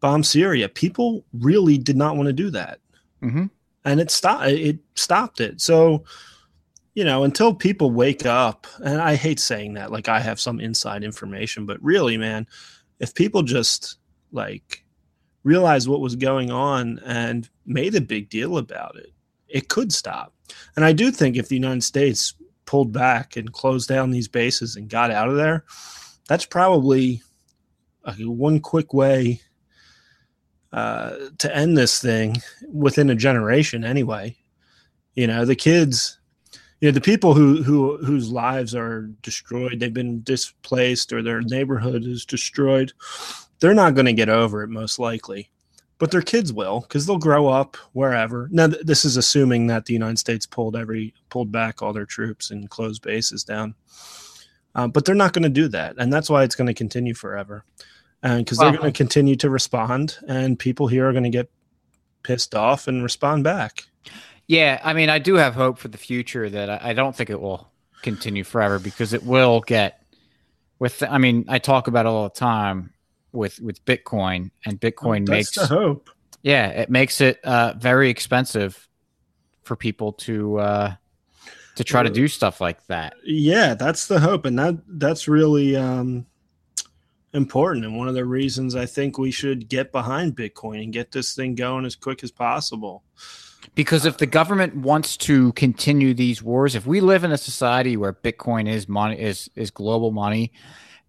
bomb 0.00 0.22
Syria, 0.22 0.68
people 0.68 1.24
really 1.34 1.76
did 1.76 1.96
not 1.96 2.16
want 2.16 2.28
to 2.28 2.32
do 2.32 2.50
that, 2.50 2.78
hmm 3.20 3.46
and 3.84 4.00
it 4.00 4.10
stopped. 4.10 4.46
It 4.46 4.78
stopped 4.94 5.40
it. 5.40 5.60
So 5.60 6.04
you 6.94 7.04
know, 7.04 7.24
until 7.24 7.52
people 7.52 7.90
wake 7.90 8.24
up, 8.24 8.66
and 8.82 9.02
I 9.02 9.16
hate 9.16 9.38
saying 9.38 9.74
that, 9.74 9.92
like 9.92 10.08
I 10.08 10.18
have 10.18 10.40
some 10.40 10.60
inside 10.60 11.04
information, 11.04 11.66
but 11.66 11.82
really, 11.82 12.16
man, 12.16 12.46
if 13.00 13.14
people 13.14 13.42
just 13.42 13.98
like 14.32 14.82
realized 15.44 15.88
what 15.88 16.00
was 16.00 16.16
going 16.16 16.50
on 16.50 16.98
and 17.04 17.48
made 17.66 17.94
a 17.94 18.00
big 18.00 18.30
deal 18.30 18.56
about 18.56 18.96
it, 18.96 19.12
it 19.48 19.68
could 19.68 19.92
stop. 19.92 20.32
And 20.76 20.84
I 20.84 20.92
do 20.92 21.10
think 21.10 21.36
if 21.36 21.48
the 21.48 21.56
United 21.56 21.82
States 21.84 22.34
pulled 22.64 22.92
back 22.92 23.36
and 23.36 23.52
closed 23.52 23.88
down 23.88 24.10
these 24.10 24.28
bases 24.28 24.76
and 24.76 24.88
got 24.88 25.10
out 25.10 25.28
of 25.28 25.36
there, 25.36 25.64
that's 26.28 26.46
probably 26.46 27.22
one 28.18 28.60
quick 28.60 28.92
way 28.92 29.40
uh, 30.72 31.16
to 31.38 31.56
end 31.56 31.76
this 31.76 32.00
thing 32.00 32.36
within 32.72 33.10
a 33.10 33.14
generation, 33.14 33.84
anyway. 33.84 34.36
You 35.14 35.26
know, 35.26 35.44
the 35.44 35.56
kids, 35.56 36.18
you 36.80 36.88
know, 36.88 36.92
the 36.92 37.00
people 37.00 37.34
who 37.34 37.62
who 37.62 37.96
whose 38.04 38.30
lives 38.30 38.74
are 38.74 39.02
destroyed, 39.22 39.80
they've 39.80 39.94
been 39.94 40.22
displaced, 40.22 41.12
or 41.12 41.22
their 41.22 41.40
neighborhood 41.40 42.04
is 42.04 42.26
destroyed. 42.26 42.92
They're 43.60 43.74
not 43.74 43.94
going 43.94 44.06
to 44.06 44.12
get 44.12 44.28
over 44.28 44.62
it, 44.62 44.68
most 44.68 44.98
likely, 44.98 45.50
but 45.98 46.10
their 46.10 46.22
kids 46.22 46.52
will, 46.52 46.80
because 46.80 47.06
they'll 47.06 47.18
grow 47.18 47.48
up 47.48 47.76
wherever. 47.92 48.48
Now, 48.50 48.68
th- 48.68 48.84
this 48.84 49.04
is 49.04 49.16
assuming 49.16 49.66
that 49.68 49.86
the 49.86 49.94
United 49.94 50.18
States 50.18 50.46
pulled 50.46 50.76
every 50.76 51.14
pulled 51.30 51.50
back 51.50 51.80
all 51.82 51.92
their 51.92 52.06
troops 52.06 52.50
and 52.50 52.68
closed 52.68 53.02
bases 53.02 53.44
down. 53.44 53.74
Um, 54.74 54.90
but 54.90 55.04
they're 55.04 55.14
not 55.14 55.32
going 55.32 55.44
to 55.44 55.48
do 55.48 55.68
that, 55.68 55.96
and 55.98 56.12
that's 56.12 56.28
why 56.28 56.42
it's 56.42 56.54
going 56.54 56.66
to 56.66 56.74
continue 56.74 57.14
forever, 57.14 57.64
and 58.22 58.44
because 58.44 58.58
they're 58.58 58.72
going 58.72 58.92
to 58.92 58.96
continue 58.96 59.36
to 59.36 59.48
respond, 59.48 60.18
and 60.28 60.58
people 60.58 60.86
here 60.86 61.08
are 61.08 61.12
going 61.12 61.24
to 61.24 61.30
get 61.30 61.50
pissed 62.22 62.54
off 62.54 62.86
and 62.86 63.02
respond 63.02 63.42
back. 63.42 63.84
Yeah, 64.46 64.80
I 64.84 64.92
mean, 64.92 65.08
I 65.08 65.18
do 65.18 65.34
have 65.36 65.54
hope 65.54 65.78
for 65.78 65.88
the 65.88 65.98
future 65.98 66.50
that 66.50 66.68
I, 66.68 66.90
I 66.90 66.92
don't 66.92 67.16
think 67.16 67.30
it 67.30 67.40
will 67.40 67.72
continue 68.02 68.44
forever 68.44 68.78
because 68.78 69.14
it 69.14 69.22
will 69.22 69.60
get 69.60 70.02
with. 70.78 71.02
I 71.02 71.16
mean, 71.16 71.46
I 71.48 71.58
talk 71.58 71.88
about 71.88 72.04
it 72.04 72.10
all 72.10 72.24
the 72.24 72.34
time 72.34 72.92
with 73.36 73.60
with 73.60 73.84
Bitcoin, 73.84 74.50
and 74.64 74.80
Bitcoin 74.80 75.26
That's 75.26 75.30
makes 75.30 75.54
the 75.54 75.66
hope. 75.66 76.10
yeah, 76.42 76.68
it 76.68 76.90
makes 76.90 77.20
it 77.20 77.42
uh, 77.44 77.74
very 77.76 78.10
expensive 78.10 78.88
for 79.62 79.76
people 79.76 80.12
to 80.12 80.58
uh, 80.58 80.94
to 81.76 81.84
try 81.84 82.02
to 82.02 82.10
do 82.10 82.26
stuff 82.28 82.60
like 82.60 82.84
that. 82.86 83.14
Yeah, 83.24 83.74
that's 83.74 84.06
the 84.06 84.18
hope, 84.18 84.44
and 84.46 84.58
that 84.58 84.78
that's 84.86 85.28
really 85.28 85.76
um, 85.76 86.26
important. 87.34 87.84
And 87.84 87.96
one 87.96 88.08
of 88.08 88.14
the 88.14 88.24
reasons 88.24 88.74
I 88.74 88.86
think 88.86 89.18
we 89.18 89.30
should 89.30 89.68
get 89.68 89.92
behind 89.92 90.36
Bitcoin 90.36 90.82
and 90.82 90.92
get 90.92 91.12
this 91.12 91.34
thing 91.34 91.54
going 91.54 91.84
as 91.84 91.94
quick 91.94 92.24
as 92.24 92.30
possible. 92.30 93.04
Because 93.74 94.06
if 94.06 94.16
the 94.16 94.26
government 94.26 94.76
wants 94.76 95.16
to 95.18 95.52
continue 95.52 96.14
these 96.14 96.42
wars, 96.42 96.74
if 96.74 96.86
we 96.86 97.00
live 97.00 97.24
in 97.24 97.32
a 97.32 97.38
society 97.38 97.96
where 97.96 98.12
Bitcoin 98.12 98.68
is 98.68 98.88
money 98.88 99.20
is 99.20 99.50
is 99.54 99.70
global 99.70 100.12
money, 100.12 100.52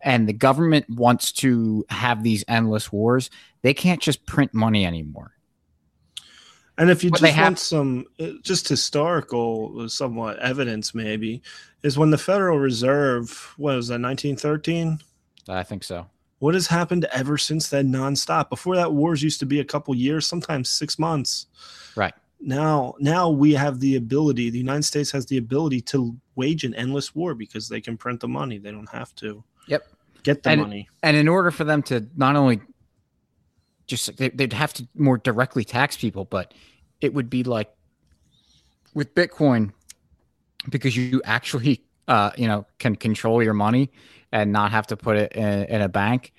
and 0.08 0.26
the 0.26 0.32
government 0.34 0.89
wants 0.89 1.34
to 1.34 1.86
have 1.89 2.24
these 2.24 2.41
endless 2.48 2.93
wars, 2.93 3.30
they 3.62 3.74
can't 3.74 4.02
just 4.02 4.26
print 4.26 4.54
money 4.54 4.86
anymore. 4.86 5.34
And 6.78 6.89
if 6.89 7.04
you 7.04 7.12
But 7.12 7.20
just 7.20 7.34
have- 7.34 7.43
want 7.46 7.60
some 7.60 8.06
uh, 8.17 8.28
just 8.41 8.70
historical, 8.70 9.82
uh, 9.82 9.88
somewhat 9.89 10.39
evidence, 10.39 10.96
maybe 10.96 11.41
is 11.84 11.98
when 11.98 12.12
the 12.12 12.17
Federal 12.17 12.58
Reserve 12.58 13.54
what 13.58 13.76
was 13.76 13.89
that 13.89 14.00
1913. 14.00 15.00
I 15.50 15.63
think 15.63 15.84
so. 15.84 16.08
What 16.39 16.54
has 16.54 16.67
happened 16.67 17.06
ever 17.12 17.38
since 17.38 17.67
then, 17.70 17.91
nonstop? 17.91 18.50
Before 18.50 18.76
that, 18.78 18.93
wars 18.93 19.22
used 19.22 19.39
to 19.41 19.46
be 19.46 19.60
a 19.60 19.65
couple 19.65 19.93
years, 19.93 20.26
sometimes 20.26 20.70
six 20.70 20.98
months. 20.98 21.48
Right. 21.98 22.13
now 22.39 22.93
now 23.00 23.30
we 23.32 23.54
have 23.56 23.80
the 23.80 23.96
ability 23.96 24.52
the 24.52 24.60
united 24.60 24.84
states 24.84 25.10
has 25.10 25.26
the 25.26 25.38
ability 25.39 25.82
to 25.82 26.15
wage 26.36 26.63
an 26.63 26.76
endless 26.76 27.15
war 27.15 27.34
because 27.34 27.67
they 27.67 27.82
can 27.82 27.98
print 27.98 28.20
the 28.20 28.28
money 28.28 28.60
they 28.60 28.70
don't 28.70 28.89
have 29.00 29.12
to 29.15 29.43
Yep. 29.65 29.82
Get 30.28 30.44
the 30.44 30.52
And- 30.52 30.62
money. 30.62 30.88
And 31.04 31.18
in 31.18 31.28
order 31.28 31.52
for 31.52 31.63
them 31.63 31.82
to 31.84 32.08
not 32.16 32.36
only 32.36 32.62
just 33.88 34.16
they, 34.18 34.30
they'd 34.30 34.54
have 34.54 34.74
to 34.74 34.88
more 34.96 35.18
directly 35.18 35.63
tax 35.63 35.98
people, 35.98 36.26
but 36.26 36.54
it 37.02 37.13
would 37.13 37.30
be 37.30 37.44
like 37.44 37.70
with 38.94 39.16
Bitcoin 39.16 39.72
because 40.70 40.96
you 40.98 41.22
actually 41.24 41.84
uh, 42.08 42.32
you 42.38 42.48
know 42.48 42.66
can 42.80 42.96
control 42.96 43.42
your 43.42 43.54
money 43.54 43.90
and 44.32 44.52
not 44.52 44.72
have 44.72 44.88
to 44.88 44.98
put 44.98 45.16
it 45.18 45.32
in, 45.34 45.63
in 45.66 45.82
a 45.82 45.90
bank 45.90 46.34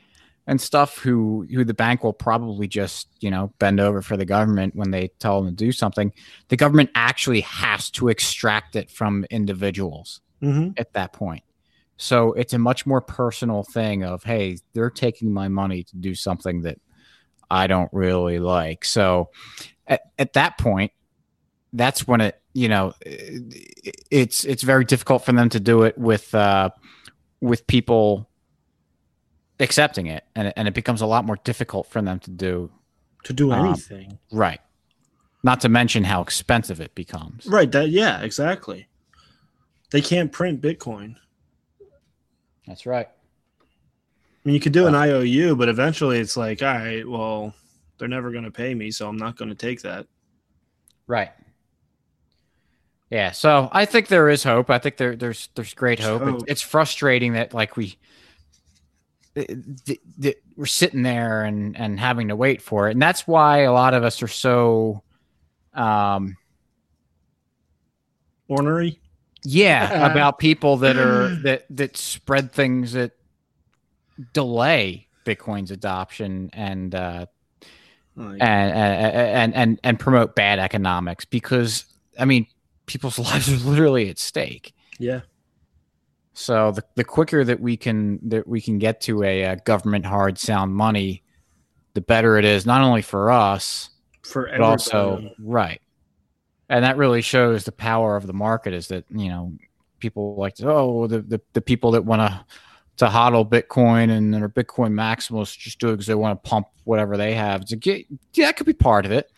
and 0.46 0.61
stuff 0.61 0.98
who 0.98 1.46
who 1.51 1.64
the 1.64 1.74
bank 1.74 2.03
will 2.05 2.12
probably 2.12 2.68
just 2.68 3.09
you 3.20 3.31
know 3.31 3.53
bend 3.59 3.81
over 3.81 4.03
for 4.03 4.16
the 4.16 4.24
government 4.27 4.74
when 4.77 4.90
they 4.90 5.09
tell 5.18 5.42
them 5.42 5.51
to 5.57 5.64
do 5.64 5.72
something. 5.72 6.12
The 6.48 6.57
government 6.57 6.90
actually 6.94 7.40
has 7.42 7.90
to 7.92 8.09
extract 8.09 8.77
it 8.77 8.90
from 8.90 9.24
individuals 9.31 10.20
hmm 10.40 10.68
at 10.77 10.92
that 10.92 11.12
point. 11.12 11.42
So 11.98 12.32
it's 12.32 12.52
a 12.54 12.58
much 12.58 12.87
more 12.87 13.00
personal 13.00 13.64
thing 13.64 14.04
of, 14.04 14.22
hey, 14.22 14.58
they're 14.72 14.88
taking 14.90 15.32
my 15.32 15.48
money 15.48 15.82
to 15.82 15.96
do 15.96 16.14
something 16.14 16.62
that 16.62 16.78
I 17.50 17.66
don't 17.66 17.90
really 17.92 18.38
like. 18.38 18.84
So 18.84 19.30
at, 19.87 20.02
at 20.18 20.32
that 20.34 20.58
point, 20.58 20.92
that's 21.72 22.06
when 22.06 22.20
it, 22.20 22.40
you 22.54 22.68
know, 22.68 22.94
it- 23.04 23.94
it's 24.11 24.44
it's 24.44 24.62
very 24.62 24.84
difficult 24.84 25.25
for 25.25 25.33
them 25.33 25.48
to 25.50 25.60
do 25.60 25.83
it 25.83 25.98
with 25.98 26.35
uh, 26.35 26.70
with 27.42 27.66
people 27.66 28.31
accepting 29.60 30.06
it, 30.06 30.25
and 30.35 30.52
and 30.56 30.66
it 30.68 30.75
becomes 30.75 31.00
a 31.02 31.06
lot 31.06 31.25
more 31.27 31.37
difficult 31.44 31.87
for 31.90 32.00
them 32.00 32.18
to 32.20 32.31
do. 32.31 32.70
to 33.25 33.33
do 33.33 33.52
Um, 33.52 33.66
anything 33.66 34.18
Right. 34.33 34.60
Not 35.42 35.60
to 35.62 35.68
mention 35.68 36.04
how 36.04 36.23
expensive 36.23 36.81
it 36.81 36.94
becomes. 36.94 37.44
right 37.46 37.70
that 37.73 37.90
yeah 37.90 38.20
exactly 38.23 38.88
they 39.90 40.00
can't 40.00 40.33
print 40.33 40.60
bitcoin 40.62 41.16
That's 42.69 42.87
right. 42.87 43.08
i 43.08 43.64
mean 44.44 44.54
you 44.54 44.60
could 44.60 44.73
do 44.73 44.87
an 44.87 44.94
iou 44.94 45.56
but 45.56 45.69
eventually 45.69 46.19
it's 46.21 46.37
like 46.37 46.62
all 46.62 46.69
right 46.69 47.08
well 47.08 47.54
they're 47.98 48.06
never 48.06 48.31
going 48.31 48.44
to 48.44 48.50
pay 48.50 48.75
me 48.75 48.90
so 48.90 49.08
i'm 49.08 49.16
not 49.16 49.37
going 49.37 49.48
to 49.48 49.56
take 49.56 49.83
that 49.83 50.06
Right. 51.08 51.31
Yeah, 53.10 53.31
so 53.33 53.71
I 53.73 53.87
think 53.87 54.08
there 54.08 54.29
is 54.29 54.44
hope. 54.44 54.69
I 54.69 54.79
think 54.79 54.98
there 54.98 55.16
there's 55.16 55.48
there's 55.54 55.73
great 55.73 55.98
hope. 55.98 56.23
hope. 56.23 56.35
It's, 56.42 56.44
it's 56.46 56.62
frustrating 56.62 57.33
that 57.33 57.54
like 57.54 57.79
we 57.79 57.96
th- 59.35 59.98
th- 60.21 60.37
we're 60.54 60.66
sitting 60.66 61.02
there 61.02 61.44
and 61.44 61.75
and 61.79 61.98
having 61.98 62.29
to 62.29 62.37
wait 62.37 62.60
for 62.60 62.88
it, 62.88 62.92
and 62.92 63.00
that's 63.00 63.27
why 63.27 63.60
a 63.60 63.73
lot 63.73 63.94
of 63.94 64.04
us 64.04 64.23
are 64.23 64.29
so, 64.29 65.02
um, 65.73 66.37
ornery. 68.46 69.00
Yeah, 69.44 70.06
about 70.12 70.38
people 70.38 70.78
that 70.78 70.96
are 70.96 71.34
that 71.42 71.66
that 71.70 71.96
spread 71.96 72.52
things 72.52 72.92
that 72.92 73.12
delay 74.32 75.06
Bitcoin's 75.24 75.70
adoption 75.70 76.50
and 76.52 76.94
uh, 76.94 77.26
and 78.16 78.42
and 78.42 79.54
and 79.54 79.80
and 79.84 79.98
promote 80.00 80.34
bad 80.34 80.58
economics 80.58 81.24
because 81.24 81.84
I 82.18 82.24
mean 82.24 82.46
people's 82.86 83.18
lives 83.18 83.48
are 83.52 83.68
literally 83.68 84.08
at 84.08 84.18
stake. 84.18 84.74
yeah, 84.98 85.20
So 86.32 86.72
the, 86.72 86.82
the 86.96 87.04
quicker 87.04 87.44
that 87.44 87.60
we 87.60 87.76
can 87.76 88.18
that 88.28 88.48
we 88.48 88.60
can 88.60 88.78
get 88.78 89.00
to 89.02 89.22
a, 89.22 89.44
uh 89.44 89.54
government 89.64 90.06
hard 90.06 90.38
sound 90.38 90.74
money, 90.74 91.22
the 91.94 92.00
better 92.00 92.36
it 92.38 92.44
is 92.44 92.66
not 92.66 92.80
only 92.82 93.02
for 93.02 93.30
us 93.30 93.90
for 94.22 94.46
but 94.46 94.54
everybody. 94.54 94.64
also 94.64 95.30
right. 95.38 95.80
And 96.69 96.85
that 96.85 96.96
really 96.96 97.23
shows 97.23 97.64
the 97.64 97.73
power 97.73 98.16
of 98.16 98.27
the 98.27 98.33
market 98.33 98.75
is 98.75 98.88
that 98.88 99.04
you 99.10 99.29
know 99.29 99.52
people 100.00 100.37
like 100.37 100.54
to, 100.56 100.71
oh 100.71 101.06
the, 101.06 101.21
the 101.21 101.40
the 101.54 101.60
people 101.60 101.92
that 101.92 102.04
want 102.04 102.21
to 102.21 102.44
to 102.98 103.06
hodl 103.06 103.48
Bitcoin 103.48 104.10
and 104.10 104.35
are 104.35 104.48
Bitcoin 104.48 104.92
maximalists 104.92 105.56
just 105.56 105.79
do 105.79 105.88
it 105.88 105.92
because 105.92 106.06
they 106.06 106.14
want 106.14 106.42
to 106.42 106.48
pump 106.48 106.66
whatever 106.85 107.16
they 107.16 107.35
have 107.35 107.64
to 107.66 107.77
get 107.77 108.04
yeah 108.35 108.46
that 108.46 108.56
could 108.56 108.66
be 108.66 108.73
part 108.73 109.06
of 109.06 109.12
it, 109.12 109.31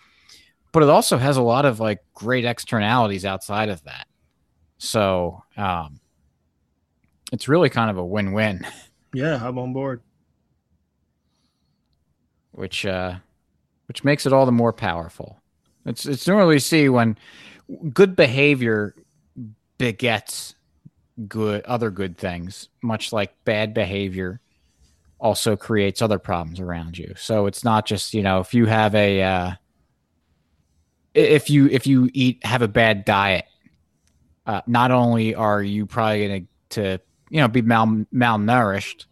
but 0.73 0.83
it 0.83 0.89
also 0.89 1.19
has 1.19 1.37
a 1.37 1.43
lot 1.43 1.65
of 1.65 1.79
like 1.81 2.01
great 2.15 2.45
externalities 2.45 3.25
outside 3.25 3.69
of 3.69 3.83
that. 3.85 4.07
So 4.79 5.43
um, 5.57 6.01
it's 7.33 7.49
really 7.49 7.69
kind 7.69 7.91
of 7.91 7.99
a 7.99 8.05
win-win, 8.05 8.67
yeah, 9.15 9.39
I'm 9.47 9.59
on 9.59 9.73
board. 9.73 10.03
which 12.53 12.87
uh, 12.87 13.17
which 13.89 14.05
makes 14.05 14.27
it 14.27 14.33
all 14.33 14.47
the 14.47 14.53
more 14.53 14.73
powerful. 14.73 15.40
It's 15.87 16.07
it's 16.07 16.27
normally 16.27 16.59
see 16.59 16.89
when 16.89 17.17
good 17.93 18.17
behavior 18.17 18.95
begets 19.79 20.55
good 21.29 21.65
other 21.65 21.91
good 21.91 22.19
things, 22.19 22.69
much 22.83 23.13
like 23.13 23.33
bad 23.45 23.75
behavior 23.75 24.41
also 25.19 25.57
creates 25.57 26.03
other 26.03 26.19
problems 26.19 26.61
around 26.61 26.97
you. 26.97 27.15
So 27.17 27.47
it's 27.47 27.65
not 27.65 27.87
just 27.87 28.15
you 28.15 28.23
know 28.23 28.41
if 28.41 28.55
you 28.55 28.67
have 28.67 28.95
a 28.95 29.23
uh, 29.23 29.53
if 31.15 31.51
you 31.51 31.67
if 31.67 31.87
you 31.87 32.11
eat 32.13 32.45
have 32.45 32.63
a 32.63 32.69
bad 32.69 33.05
diet, 33.05 33.47
uh, 34.47 34.63
not 34.67 34.91
only 34.91 35.35
are 35.35 35.63
you 35.63 35.87
probably 35.87 36.29
going 36.29 36.49
to 36.71 37.01
you 37.31 37.41
know 37.41 37.49
be 37.49 37.63
mal 37.63 37.87
malnourished, 38.13 39.07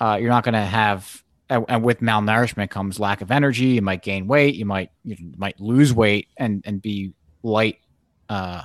uh, 0.00 0.18
you're 0.20 0.30
not 0.30 0.44
going 0.44 0.54
to 0.54 0.60
have 0.60 1.22
and, 1.50 1.82
with 1.82 2.00
malnourishment 2.00 2.70
comes 2.70 3.00
lack 3.00 3.20
of 3.20 3.30
energy. 3.30 3.66
You 3.66 3.82
might 3.82 4.02
gain 4.02 4.26
weight. 4.26 4.54
You 4.54 4.64
might 4.64 4.90
you 5.04 5.16
might 5.36 5.60
lose 5.60 5.92
weight 5.92 6.28
and 6.36 6.62
and 6.64 6.80
be 6.80 7.12
light, 7.42 7.78
uh, 8.28 8.62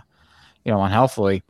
you 0.64 0.72
know, 0.72 0.82
unhealthily. 0.84 1.44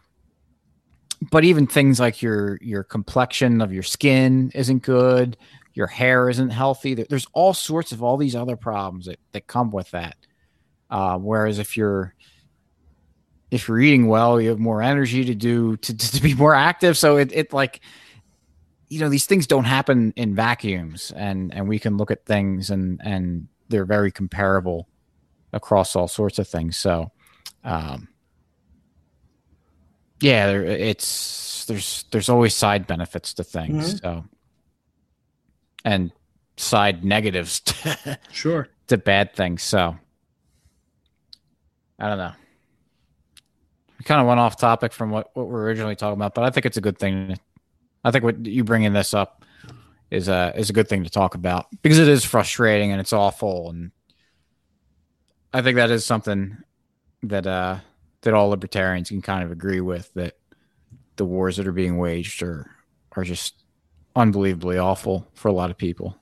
But 1.31 1.43
even 1.43 1.67
things 1.67 1.99
like 1.99 2.21
your 2.21 2.57
your 2.61 2.83
complexion 2.83 3.61
of 3.61 3.73
your 3.73 3.83
skin 3.83 4.51
isn't 4.55 4.83
good. 4.83 5.37
Your 5.73 5.87
hair 5.87 6.29
isn't 6.29 6.51
healthy. 6.51 6.93
There's 6.93 7.27
all 7.33 7.53
sorts 7.53 7.91
of 7.91 8.01
all 8.01 8.15
these 8.15 8.35
other 8.35 8.55
problems 8.55 9.07
that, 9.07 9.19
that 9.33 9.45
come 9.45 9.71
with 9.71 9.91
that. 9.91 10.15
Uh, 10.89 11.17
whereas 11.17 11.59
if 11.59 11.75
you're 11.75 12.15
if 13.51 13.67
you're 13.67 13.79
eating 13.79 14.07
well, 14.07 14.39
you 14.39 14.49
have 14.49 14.59
more 14.59 14.81
energy 14.81 15.25
to 15.25 15.35
do 15.35 15.75
to, 15.77 15.97
to 15.97 16.21
be 16.21 16.33
more 16.33 16.53
active. 16.53 16.97
So 16.97 17.17
it, 17.17 17.31
it 17.33 17.53
like 17.53 17.81
you 18.87 18.99
know 18.99 19.09
these 19.09 19.25
things 19.25 19.47
don't 19.47 19.63
happen 19.65 20.13
in 20.15 20.35
vacuums 20.35 21.11
and 21.15 21.53
and 21.53 21.67
we 21.67 21.79
can 21.79 21.97
look 21.97 22.11
at 22.11 22.25
things 22.25 22.69
and 22.69 23.01
and 23.03 23.47
they're 23.69 23.85
very 23.85 24.11
comparable 24.11 24.87
across 25.53 25.95
all 25.95 26.07
sorts 26.07 26.37
of 26.39 26.47
things. 26.47 26.77
So 26.77 27.11
um 27.63 28.07
yeah 30.21 30.47
there, 30.47 30.63
it's 30.63 31.65
there's 31.65 32.05
there's 32.11 32.29
always 32.29 32.53
side 32.53 32.85
benefits 32.87 33.33
to 33.35 33.43
things 33.43 33.99
so. 34.01 34.25
And 35.83 36.11
side 36.57 37.03
negatives 37.03 37.59
to, 37.61 38.19
Sure. 38.31 38.67
to 38.87 38.97
bad 38.97 39.33
things 39.35 39.61
so. 39.61 39.97
I 41.99 42.07
don't 42.07 42.17
know. 42.17 42.33
We 43.99 44.03
kind 44.05 44.19
of 44.21 44.27
went 44.27 44.39
off 44.39 44.57
topic 44.57 44.91
from 44.93 45.09
what, 45.11 45.29
what 45.35 45.47
we're 45.47 45.63
originally 45.63 45.95
talking 45.95 46.17
about 46.17 46.35
but 46.35 46.43
i 46.43 46.49
think 46.49 46.65
it's 46.65 46.77
a 46.77 46.81
good 46.81 46.97
thing 46.99 47.37
I 48.05 48.11
think 48.11 48.23
what 48.23 48.45
you 48.45 48.63
bringing 48.63 48.93
this 48.93 49.13
up 49.15 49.43
is 50.11 50.27
a 50.27 50.53
is 50.55 50.69
a 50.69 50.73
good 50.73 50.87
thing 50.87 51.03
to 51.03 51.09
talk 51.09 51.33
about 51.33 51.65
because 51.81 51.97
it 51.97 52.07
is 52.07 52.23
frustrating 52.23 52.91
and 52.91 53.01
it's 53.01 53.11
awful 53.11 53.71
and 53.71 53.91
I 55.51 55.63
think 55.63 55.77
that 55.77 55.89
is 55.89 56.05
something 56.05 56.57
that 57.23 57.47
uh 57.47 57.79
that 58.21 58.33
all 58.35 58.49
libertarians 58.49 59.09
can 59.09 59.23
kind 59.23 59.43
of 59.43 59.51
agree 59.51 59.81
with 59.81 60.13
that 60.13 60.37
the 61.15 61.25
wars 61.25 61.57
that 61.57 61.67
are 61.67 61.71
being 61.71 61.97
waged 61.97 62.43
are 62.43 62.69
are 63.13 63.23
just 63.23 63.63
unbelievably 64.15 64.77
awful 64.77 65.27
for 65.33 65.47
a 65.47 65.53
lot 65.53 65.71
of 65.71 65.77
people. 65.77 66.17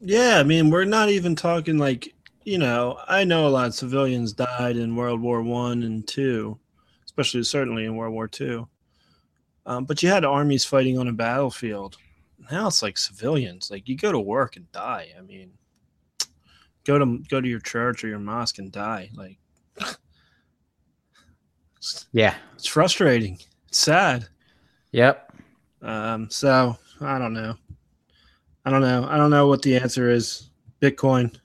Yeah, 0.00 0.38
I 0.38 0.42
mean, 0.42 0.70
we're 0.70 0.84
not 0.84 1.08
even 1.08 1.36
talking 1.36 1.78
like 1.78 2.14
you 2.44 2.58
know. 2.58 2.98
I 3.06 3.24
know 3.24 3.46
a 3.46 3.50
lot 3.50 3.66
of 3.66 3.74
civilians 3.74 4.32
died 4.32 4.76
in 4.76 4.96
World 4.96 5.20
War 5.20 5.42
One 5.42 5.82
and 5.82 6.06
two, 6.06 6.58
especially 7.04 7.42
certainly 7.42 7.84
in 7.84 7.96
World 7.96 8.14
War 8.14 8.28
Two. 8.28 8.68
Um, 9.68 9.84
but 9.84 10.02
you 10.02 10.08
had 10.08 10.24
armies 10.24 10.64
fighting 10.64 10.98
on 10.98 11.08
a 11.08 11.12
battlefield. 11.12 11.98
Now 12.50 12.68
it's 12.68 12.82
like 12.82 12.96
civilians. 12.96 13.70
Like 13.70 13.86
you 13.86 13.96
go 13.98 14.10
to 14.10 14.18
work 14.18 14.56
and 14.56 14.70
die. 14.72 15.08
I 15.16 15.20
mean, 15.20 15.50
go 16.84 16.98
to 16.98 17.18
go 17.28 17.38
to 17.42 17.46
your 17.48 17.60
church 17.60 18.02
or 18.02 18.08
your 18.08 18.18
mosque 18.18 18.58
and 18.58 18.72
die. 18.72 19.10
Like 19.14 19.38
Yeah. 22.12 22.34
it's 22.54 22.66
frustrating. 22.66 23.38
It's 23.68 23.78
sad. 23.78 24.26
Yep. 24.92 25.32
Um, 25.82 26.30
so 26.30 26.76
I 27.02 27.18
don't 27.18 27.34
know. 27.34 27.54
I 28.64 28.70
don't 28.70 28.80
know. 28.80 29.06
I 29.08 29.16
don't 29.18 29.30
know 29.30 29.46
what 29.48 29.60
the 29.62 29.76
answer 29.76 30.10
is. 30.10 30.48
Bitcoin. 30.80 31.36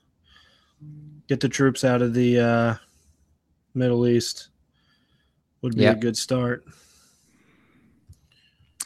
Get 1.28 1.40
the 1.40 1.48
troops 1.48 1.84
out 1.84 2.00
of 2.02 2.14
the 2.14 2.38
uh, 2.40 2.74
Middle 3.74 4.06
East 4.06 4.48
would 5.62 5.74
be 5.76 5.82
Yep. 5.82 5.96
a 5.96 6.00
good 6.00 6.16
start. 6.16 6.64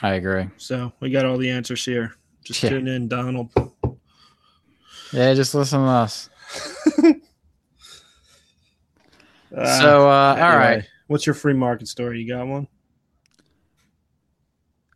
I 0.03 0.15
agree. 0.15 0.47
So 0.59 0.93
we 1.01 1.11
got 1.11 1.25
all 1.25 1.37
the 1.39 1.51
answers 1.51 1.85
here. 1.85 2.15
Just 2.45 2.63
Yeah. 2.63 2.71
tune 2.71 2.89
in, 2.89 3.09
Donald. 3.09 3.51
Yeah, 5.13 5.35
just 5.35 5.55
listen 5.55 5.81
to 5.81 5.87
us. 5.87 6.31
Uh, 9.57 9.81
so 9.81 10.11
uh 10.11 10.37
all 10.39 10.53
anyway, 10.53 10.77
right. 10.77 10.85
What's 11.07 11.25
your 11.25 11.35
free 11.35 11.55
market 11.55 11.89
story? 11.89 12.21
You 12.21 12.29
got 12.35 12.47
one? 12.47 12.69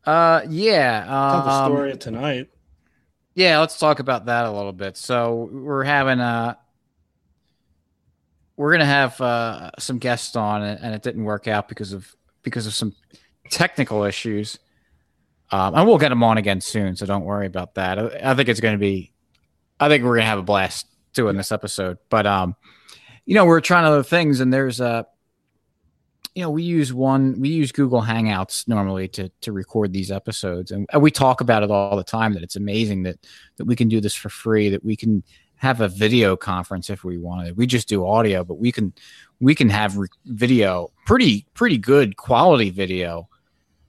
Uh 0.05 0.43
yeah. 0.49 1.05
Tell 1.05 1.43
the 1.43 1.51
Um, 1.51 1.73
story 1.73 1.93
of 1.93 1.99
tonight. 2.01 2.51
Yeah, 3.35 3.61
let's 3.61 3.79
talk 3.79 3.99
about 3.99 4.27
that 4.27 4.45
a 4.45 4.51
little 4.51 4.75
bit. 4.75 4.99
So 4.99 5.49
we're 5.51 5.85
having 5.85 6.21
uh 6.21 6.57
we're 8.59 8.73
gonna 8.73 8.85
have 8.85 9.19
uh 9.23 9.71
some 9.79 9.99
guests 9.99 10.37
on 10.37 10.63
and 10.63 10.95
it 10.95 11.03
didn't 11.03 11.25
work 11.25 11.49
out 11.49 11.67
because 11.67 11.95
of 11.95 12.15
because 12.43 12.67
of 12.67 12.75
some 12.75 12.95
technical 13.49 14.05
issues. 14.05 14.59
Um, 15.53 15.75
and 15.75 15.87
we'll 15.87 15.99
get 15.99 16.09
them 16.09 16.25
on 16.25 16.39
again 16.39 16.63
soon, 16.63 16.97
so 16.97 17.05
don't 17.05 17.25
worry 17.25 17.47
about 17.47 17.75
that. 17.75 17.99
I, 17.99 18.31
I 18.31 18.35
think 18.35 18.49
it's 18.49 18.61
gonna 18.61 18.79
be 18.79 19.13
I 19.79 19.89
think 19.89 20.03
we're 20.03 20.17
gonna 20.17 20.27
have 20.27 20.39
a 20.39 20.43
blast 20.43 20.87
doing 21.13 21.37
this 21.37 21.53
episode. 21.53 21.99
But 22.09 22.27
um, 22.27 22.57
you 23.27 23.35
know, 23.35 23.45
we're 23.45 23.61
trying 23.61 23.85
other 23.85 24.03
things 24.03 24.41
and 24.41 24.53
there's 24.53 24.81
uh 24.81 25.05
you 26.35 26.43
know, 26.43 26.49
we 26.49 26.63
use 26.63 26.95
one 26.95 27.39
we 27.39 27.51
use 27.51 27.73
Google 27.73 28.01
Hangouts 28.01 28.67
normally 28.67 29.09
to 29.09 29.29
to 29.43 29.53
record 29.53 29.93
these 29.93 30.11
episodes 30.11 30.71
and 30.71 30.89
we 30.99 31.11
talk 31.11 31.43
about 31.43 31.63
it 31.63 31.71
all 31.71 31.97
the 31.97 32.05
time 32.05 32.33
that 32.33 32.43
it's 32.43 32.57
amazing 32.57 33.03
that 33.03 33.19
that 33.57 33.67
we 33.67 33.77
can 33.77 33.89
do 33.89 34.01
this 34.01 34.15
for 34.15 34.31
free, 34.31 34.71
that 34.71 34.85
we 34.85 34.97
can 34.97 35.23
have 35.57 35.81
a 35.81 35.89
video 35.89 36.37
conference 36.37 36.91
if 36.91 37.05
we 37.05 37.19
wanted. 37.19 37.57
We 37.57 37.67
just 37.67 37.89
do 37.89 38.07
audio, 38.07 38.43
but 38.43 38.55
we 38.55 38.73
can 38.73 38.93
we 39.41 39.55
can 39.55 39.69
have 39.69 39.97
re- 39.97 40.09
video, 40.25 40.91
pretty 41.05 41.47
pretty 41.55 41.77
good 41.77 42.17
quality 42.17 42.71
video 42.71 43.29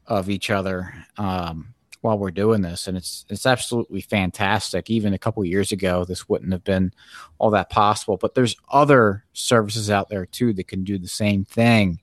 of 0.08 0.30
each 0.30 0.50
other 0.50 0.94
um, 1.18 1.74
while 2.02 2.18
we're 2.20 2.32
doing 2.32 2.62
this, 2.62 2.88
and 2.88 2.98
it's 2.98 3.26
it's 3.30 3.46
absolutely 3.46 4.02
fantastic. 4.02 4.90
Even 4.90 5.14
a 5.14 5.18
couple 5.20 5.44
years 5.46 5.72
ago, 5.72 6.04
this 6.04 6.28
wouldn't 6.28 6.52
have 6.52 6.64
been 6.64 6.92
all 7.38 7.52
that 7.52 7.70
possible. 7.70 8.18
But 8.18 8.36
there's 8.36 8.56
other 8.70 9.24
services 9.34 9.90
out 9.90 10.10
there 10.10 10.26
too 10.26 10.54
that 10.54 10.68
can 10.68 10.84
do 10.84 10.98
the 10.98 11.08
same 11.08 11.46
thing. 11.46 12.00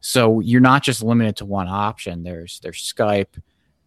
So 0.00 0.40
you're 0.40 0.60
not 0.60 0.82
just 0.82 1.02
limited 1.02 1.36
to 1.36 1.44
one 1.44 1.68
option. 1.68 2.22
There's 2.22 2.60
there's 2.60 2.82
Skype, 2.82 3.40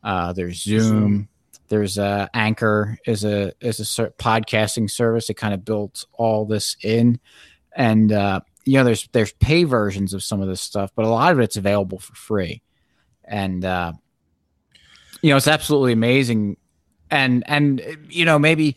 uh, 0.03 0.33
there's 0.33 0.61
Zoom, 0.63 1.27
there's 1.69 1.97
uh, 1.97 2.27
Anchor 2.33 2.97
is 3.05 3.23
a 3.23 3.53
is 3.59 3.79
a 3.79 3.85
ser- 3.85 4.13
podcasting 4.17 4.89
service 4.89 5.27
that 5.27 5.35
kind 5.35 5.53
of 5.53 5.65
built 5.65 6.05
all 6.13 6.45
this 6.45 6.77
in, 6.81 7.19
and 7.75 8.11
uh, 8.11 8.39
you 8.65 8.77
know 8.77 8.83
there's 8.83 9.07
there's 9.11 9.33
pay 9.33 9.63
versions 9.63 10.13
of 10.13 10.23
some 10.23 10.41
of 10.41 10.47
this 10.47 10.61
stuff, 10.61 10.91
but 10.95 11.05
a 11.05 11.09
lot 11.09 11.31
of 11.31 11.39
it's 11.39 11.57
available 11.57 11.99
for 11.99 12.15
free, 12.15 12.61
and 13.27 13.63
uh, 13.63 13.93
you 15.21 15.29
know 15.29 15.37
it's 15.37 15.47
absolutely 15.47 15.93
amazing. 15.93 16.57
And 17.09 17.43
and 17.47 17.81
you 18.09 18.25
know 18.25 18.37
maybe 18.37 18.75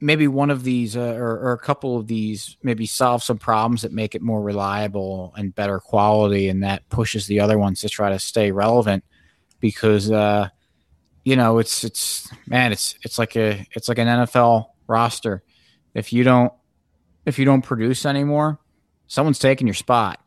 maybe 0.00 0.28
one 0.28 0.50
of 0.50 0.62
these 0.62 0.96
uh, 0.96 1.14
or, 1.14 1.38
or 1.38 1.52
a 1.52 1.58
couple 1.58 1.96
of 1.96 2.06
these 2.06 2.56
maybe 2.62 2.86
solve 2.86 3.22
some 3.22 3.38
problems 3.38 3.82
that 3.82 3.92
make 3.92 4.14
it 4.14 4.22
more 4.22 4.42
reliable 4.42 5.32
and 5.36 5.54
better 5.54 5.80
quality 5.80 6.48
and 6.48 6.62
that 6.62 6.86
pushes 6.90 7.26
the 7.26 7.40
other 7.40 7.58
ones 7.58 7.80
to 7.80 7.88
try 7.88 8.10
to 8.10 8.18
stay 8.18 8.50
relevant 8.50 9.02
because 9.58 10.10
uh 10.10 10.48
you 11.24 11.34
know 11.34 11.58
it's 11.58 11.82
it's 11.82 12.28
man 12.46 12.72
it's 12.72 12.94
it's 13.02 13.18
like 13.18 13.36
a 13.36 13.66
it's 13.72 13.88
like 13.88 13.98
an 13.98 14.06
NFL 14.06 14.66
roster. 14.86 15.42
If 15.94 16.12
you 16.12 16.24
don't 16.24 16.52
if 17.24 17.38
you 17.38 17.44
don't 17.44 17.62
produce 17.62 18.04
anymore 18.04 18.60
someone's 19.08 19.38
taking 19.38 19.66
your 19.66 19.74
spot 19.74 20.20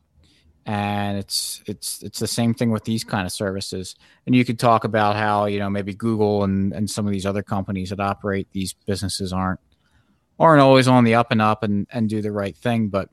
and 0.70 1.18
it's 1.18 1.64
it's 1.66 2.04
it's 2.04 2.20
the 2.20 2.28
same 2.28 2.54
thing 2.54 2.70
with 2.70 2.84
these 2.84 3.04
kind 3.04 3.26
of 3.26 3.32
services. 3.32 3.96
And 4.28 4.36
you 4.36 4.46
could 4.46 4.60
talk 4.60 4.84
about 4.84 5.16
how 5.16 5.46
you 5.46 5.58
know 5.58 5.68
maybe 5.68 5.96
google 5.96 6.44
and 6.44 6.72
and 6.74 6.88
some 6.88 7.08
of 7.08 7.12
these 7.12 7.26
other 7.26 7.42
companies 7.42 7.90
that 7.90 8.00
operate 8.00 8.48
these 8.52 8.74
businesses 8.86 9.34
aren't 9.34 9.60
aren't 10.38 10.62
always 10.62 10.88
on 10.88 11.06
the 11.06 11.16
up 11.16 11.32
and 11.32 11.42
up 11.42 11.64
and 11.64 11.88
and 11.92 12.08
do 12.08 12.22
the 12.22 12.32
right 12.32 12.56
thing. 12.56 12.90
But 12.90 13.10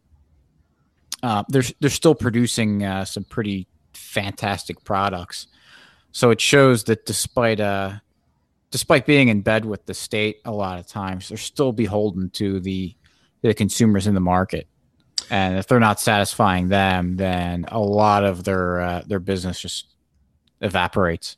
uh, 1.22 1.44
they're 1.48 1.62
they're 1.80 1.88
still 1.88 2.14
producing 2.14 2.84
uh, 2.84 3.06
some 3.06 3.24
pretty 3.24 3.66
fantastic 3.94 4.84
products. 4.84 5.46
So 6.12 6.30
it 6.30 6.42
shows 6.42 6.84
that 6.84 7.06
despite 7.06 7.58
uh 7.58 7.92
despite 8.70 9.06
being 9.06 9.28
in 9.28 9.40
bed 9.40 9.64
with 9.64 9.86
the 9.86 9.94
state 9.94 10.40
a 10.44 10.52
lot 10.52 10.78
of 10.78 10.86
times 10.86 11.28
they're 11.28 11.38
still 11.38 11.72
beholden 11.72 12.28
to 12.30 12.60
the 12.60 12.94
the 13.40 13.54
consumers 13.54 14.06
in 14.06 14.12
the 14.12 14.20
market 14.20 14.66
and 15.30 15.58
if 15.58 15.66
they're 15.66 15.80
not 15.80 16.00
satisfying 16.00 16.68
them, 16.68 17.16
then 17.16 17.66
a 17.68 17.78
lot 17.78 18.24
of 18.24 18.44
their 18.44 18.80
uh, 18.80 19.02
their 19.06 19.20
business 19.20 19.60
just 19.60 19.94
evaporates. 20.60 21.36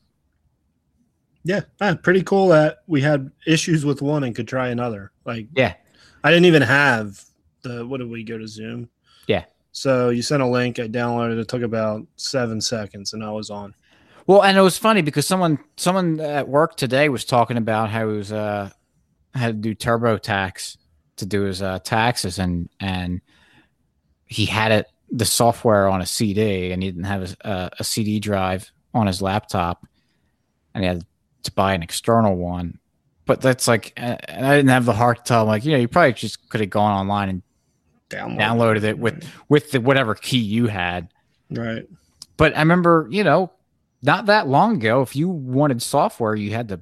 Yeah, 1.44 1.60
ah, 1.80 1.96
pretty 2.02 2.22
cool 2.22 2.48
that 2.48 2.78
we 2.86 3.00
had 3.00 3.30
issues 3.46 3.84
with 3.84 4.02
one 4.02 4.24
and 4.24 4.34
could 4.34 4.48
try 4.48 4.68
another. 4.68 5.12
Like, 5.24 5.46
yeah, 5.54 5.74
I 6.22 6.30
didn't 6.30 6.46
even 6.46 6.62
have 6.62 7.22
the. 7.62 7.86
What 7.86 7.98
did 7.98 8.10
we 8.10 8.24
go 8.24 8.38
to 8.38 8.46
Zoom? 8.46 8.88
Yeah. 9.26 9.44
So 9.72 10.10
you 10.10 10.22
sent 10.22 10.42
a 10.42 10.46
link. 10.46 10.78
I 10.78 10.88
downloaded. 10.88 11.38
It 11.38 11.48
took 11.48 11.62
about 11.62 12.06
seven 12.16 12.60
seconds, 12.60 13.12
and 13.12 13.24
I 13.24 13.30
was 13.30 13.50
on. 13.50 13.74
Well, 14.26 14.42
and 14.42 14.58
it 14.58 14.62
was 14.62 14.76
funny 14.76 15.00
because 15.00 15.26
someone 15.26 15.58
someone 15.76 16.20
at 16.20 16.48
work 16.48 16.76
today 16.76 17.08
was 17.08 17.24
talking 17.24 17.56
about 17.56 17.88
how 17.88 18.10
he 18.10 18.16
was 18.16 18.32
uh 18.32 18.70
had 19.34 19.62
to 19.62 19.74
do 19.74 19.74
TurboTax 19.74 20.76
to 21.16 21.26
do 21.26 21.42
his 21.42 21.62
uh, 21.62 21.78
taxes 21.80 22.38
and 22.38 22.68
and 22.80 23.20
he 24.28 24.46
had 24.46 24.72
it 24.72 24.86
the 25.10 25.24
software 25.24 25.88
on 25.88 26.00
a 26.00 26.06
CD 26.06 26.70
and 26.70 26.82
he 26.82 26.90
didn't 26.90 27.04
have 27.04 27.36
a, 27.40 27.70
a, 27.78 27.84
CD 27.84 28.20
drive 28.20 28.70
on 28.92 29.06
his 29.06 29.22
laptop, 29.22 29.86
and 30.74 30.84
he 30.84 30.88
had 30.88 31.04
to 31.44 31.52
buy 31.52 31.72
an 31.72 31.82
external 31.82 32.36
one. 32.36 32.78
But 33.24 33.40
that's 33.40 33.66
like, 33.68 33.92
and 33.96 34.46
I 34.46 34.56
didn't 34.56 34.70
have 34.70 34.84
the 34.84 34.92
heart 34.92 35.18
to 35.18 35.22
tell 35.24 35.42
him 35.42 35.48
like, 35.48 35.64
you 35.64 35.72
know, 35.72 35.78
you 35.78 35.88
probably 35.88 36.12
just 36.12 36.48
could 36.48 36.60
have 36.60 36.70
gone 36.70 36.92
online 36.92 37.28
and 37.28 37.42
Download. 38.10 38.38
downloaded 38.38 38.82
it 38.84 38.98
with 38.98 39.26
with 39.50 39.70
the, 39.70 39.80
whatever 39.80 40.14
key 40.14 40.38
you 40.38 40.66
had. 40.66 41.08
Right. 41.50 41.86
But 42.38 42.56
I 42.56 42.60
remember, 42.60 43.06
you 43.10 43.22
know, 43.24 43.52
not 44.02 44.26
that 44.26 44.48
long 44.48 44.76
ago, 44.76 45.02
if 45.02 45.14
you 45.14 45.28
wanted 45.28 45.82
software, 45.82 46.34
you 46.34 46.52
had 46.52 46.68
to 46.68 46.80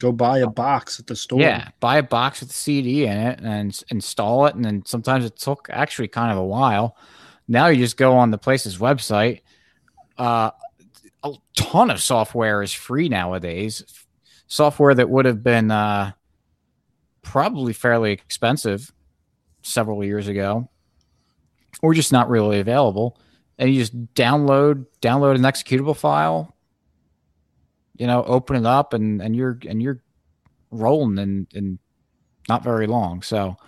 Go 0.00 0.12
buy 0.12 0.38
a 0.38 0.48
box 0.48 0.98
at 0.98 1.06
the 1.06 1.14
store. 1.14 1.40
Yeah, 1.40 1.68
buy 1.78 1.98
a 1.98 2.02
box 2.02 2.40
with 2.40 2.48
the 2.48 2.54
CD 2.54 3.04
in 3.04 3.16
it 3.16 3.40
and 3.40 3.78
install 3.90 4.46
it. 4.46 4.54
And 4.54 4.64
then 4.64 4.82
sometimes 4.86 5.26
it 5.26 5.36
took 5.36 5.68
actually 5.70 6.08
kind 6.08 6.32
of 6.32 6.38
a 6.38 6.44
while. 6.44 6.96
Now 7.46 7.66
you 7.66 7.82
just 7.82 7.98
go 7.98 8.16
on 8.16 8.30
the 8.30 8.38
place's 8.38 8.78
website. 8.78 9.42
Uh, 10.16 10.50
a 11.22 11.32
ton 11.54 11.90
of 11.90 12.00
software 12.00 12.62
is 12.62 12.72
free 12.72 13.10
nowadays. 13.10 13.84
Software 14.46 14.94
that 14.94 15.10
would 15.10 15.26
have 15.26 15.42
been 15.42 15.70
uh, 15.70 16.12
probably 17.22 17.72
fairly 17.72 18.12
expensive 18.12 18.92
several 19.62 20.02
years 20.02 20.28
ago, 20.28 20.68
or 21.82 21.92
just 21.92 22.10
not 22.10 22.30
really 22.30 22.58
available. 22.58 23.18
And 23.58 23.70
you 23.70 23.80
just 23.80 24.14
download 24.14 24.86
download 25.02 25.34
an 25.34 25.42
executable 25.42 25.96
file, 25.96 26.56
you 28.00 28.06
know, 28.06 28.24
open 28.24 28.56
it 28.56 28.64
up 28.64 28.94
and 28.94 29.20
and 29.20 29.36
you're 29.36 29.58
and 29.68 29.82
you're 29.82 30.00
rolling 30.70 31.18
in 31.18 31.46
in 31.52 31.78
not 32.48 32.64
very 32.64 32.86
long. 32.86 33.20
So 33.20 33.58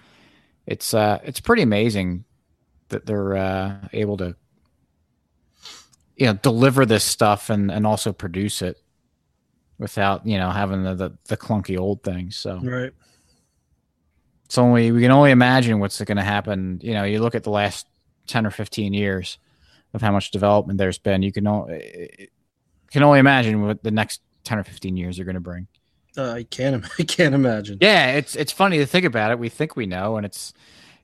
it's 0.66 0.94
uh 0.94 1.18
it's 1.22 1.38
pretty 1.38 1.60
amazing 1.60 2.24
that 2.88 3.04
they're 3.04 3.36
uh, 3.36 3.76
able 3.92 4.16
to 4.16 4.34
you 6.16 6.26
know 6.26 6.32
deliver 6.32 6.86
this 6.86 7.04
stuff 7.04 7.50
and 7.50 7.70
and 7.70 7.86
also 7.86 8.10
produce 8.10 8.62
it 8.62 8.78
without 9.78 10.26
you 10.26 10.38
know 10.38 10.50
having 10.50 10.82
the 10.82 10.94
the, 10.94 11.18
the 11.26 11.36
clunky 11.36 11.78
old 11.78 12.02
things. 12.02 12.34
So 12.34 12.58
right. 12.62 12.92
It's 14.46 14.56
only 14.56 14.92
we 14.92 15.02
can 15.02 15.10
only 15.10 15.30
imagine 15.30 15.78
what's 15.78 16.00
going 16.00 16.16
to 16.16 16.22
happen. 16.22 16.80
You 16.82 16.94
know, 16.94 17.04
you 17.04 17.20
look 17.20 17.34
at 17.34 17.42
the 17.42 17.50
last 17.50 17.86
ten 18.26 18.46
or 18.46 18.50
fifteen 18.50 18.94
years 18.94 19.36
of 19.92 20.00
how 20.00 20.10
much 20.10 20.30
development 20.30 20.78
there's 20.78 20.98
been. 20.98 21.22
You 21.22 21.32
can 21.32 21.46
only 21.46 22.30
can 22.92 23.02
only 23.02 23.18
imagine 23.18 23.62
what 23.62 23.82
the 23.82 23.90
next 23.90 24.20
10 24.44 24.58
or 24.58 24.64
15 24.64 24.96
years 24.96 25.18
are 25.18 25.24
going 25.24 25.34
to 25.34 25.40
bring. 25.40 25.66
Uh, 26.16 26.32
I 26.32 26.42
can't. 26.44 26.84
I 26.98 27.04
can't 27.04 27.34
imagine. 27.34 27.78
Yeah, 27.80 28.12
it's 28.12 28.36
it's 28.36 28.52
funny 28.52 28.78
to 28.78 28.86
think 28.86 29.06
about 29.06 29.30
it. 29.30 29.38
We 29.38 29.48
think 29.48 29.76
we 29.76 29.86
know, 29.86 30.16
and 30.16 30.26
it's 30.26 30.52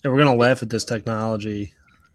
yeah, 0.04 0.10
we're 0.10 0.18
gonna 0.18 0.34
laugh 0.34 0.62
at 0.62 0.68
this 0.68 0.84
technology, 0.84 1.72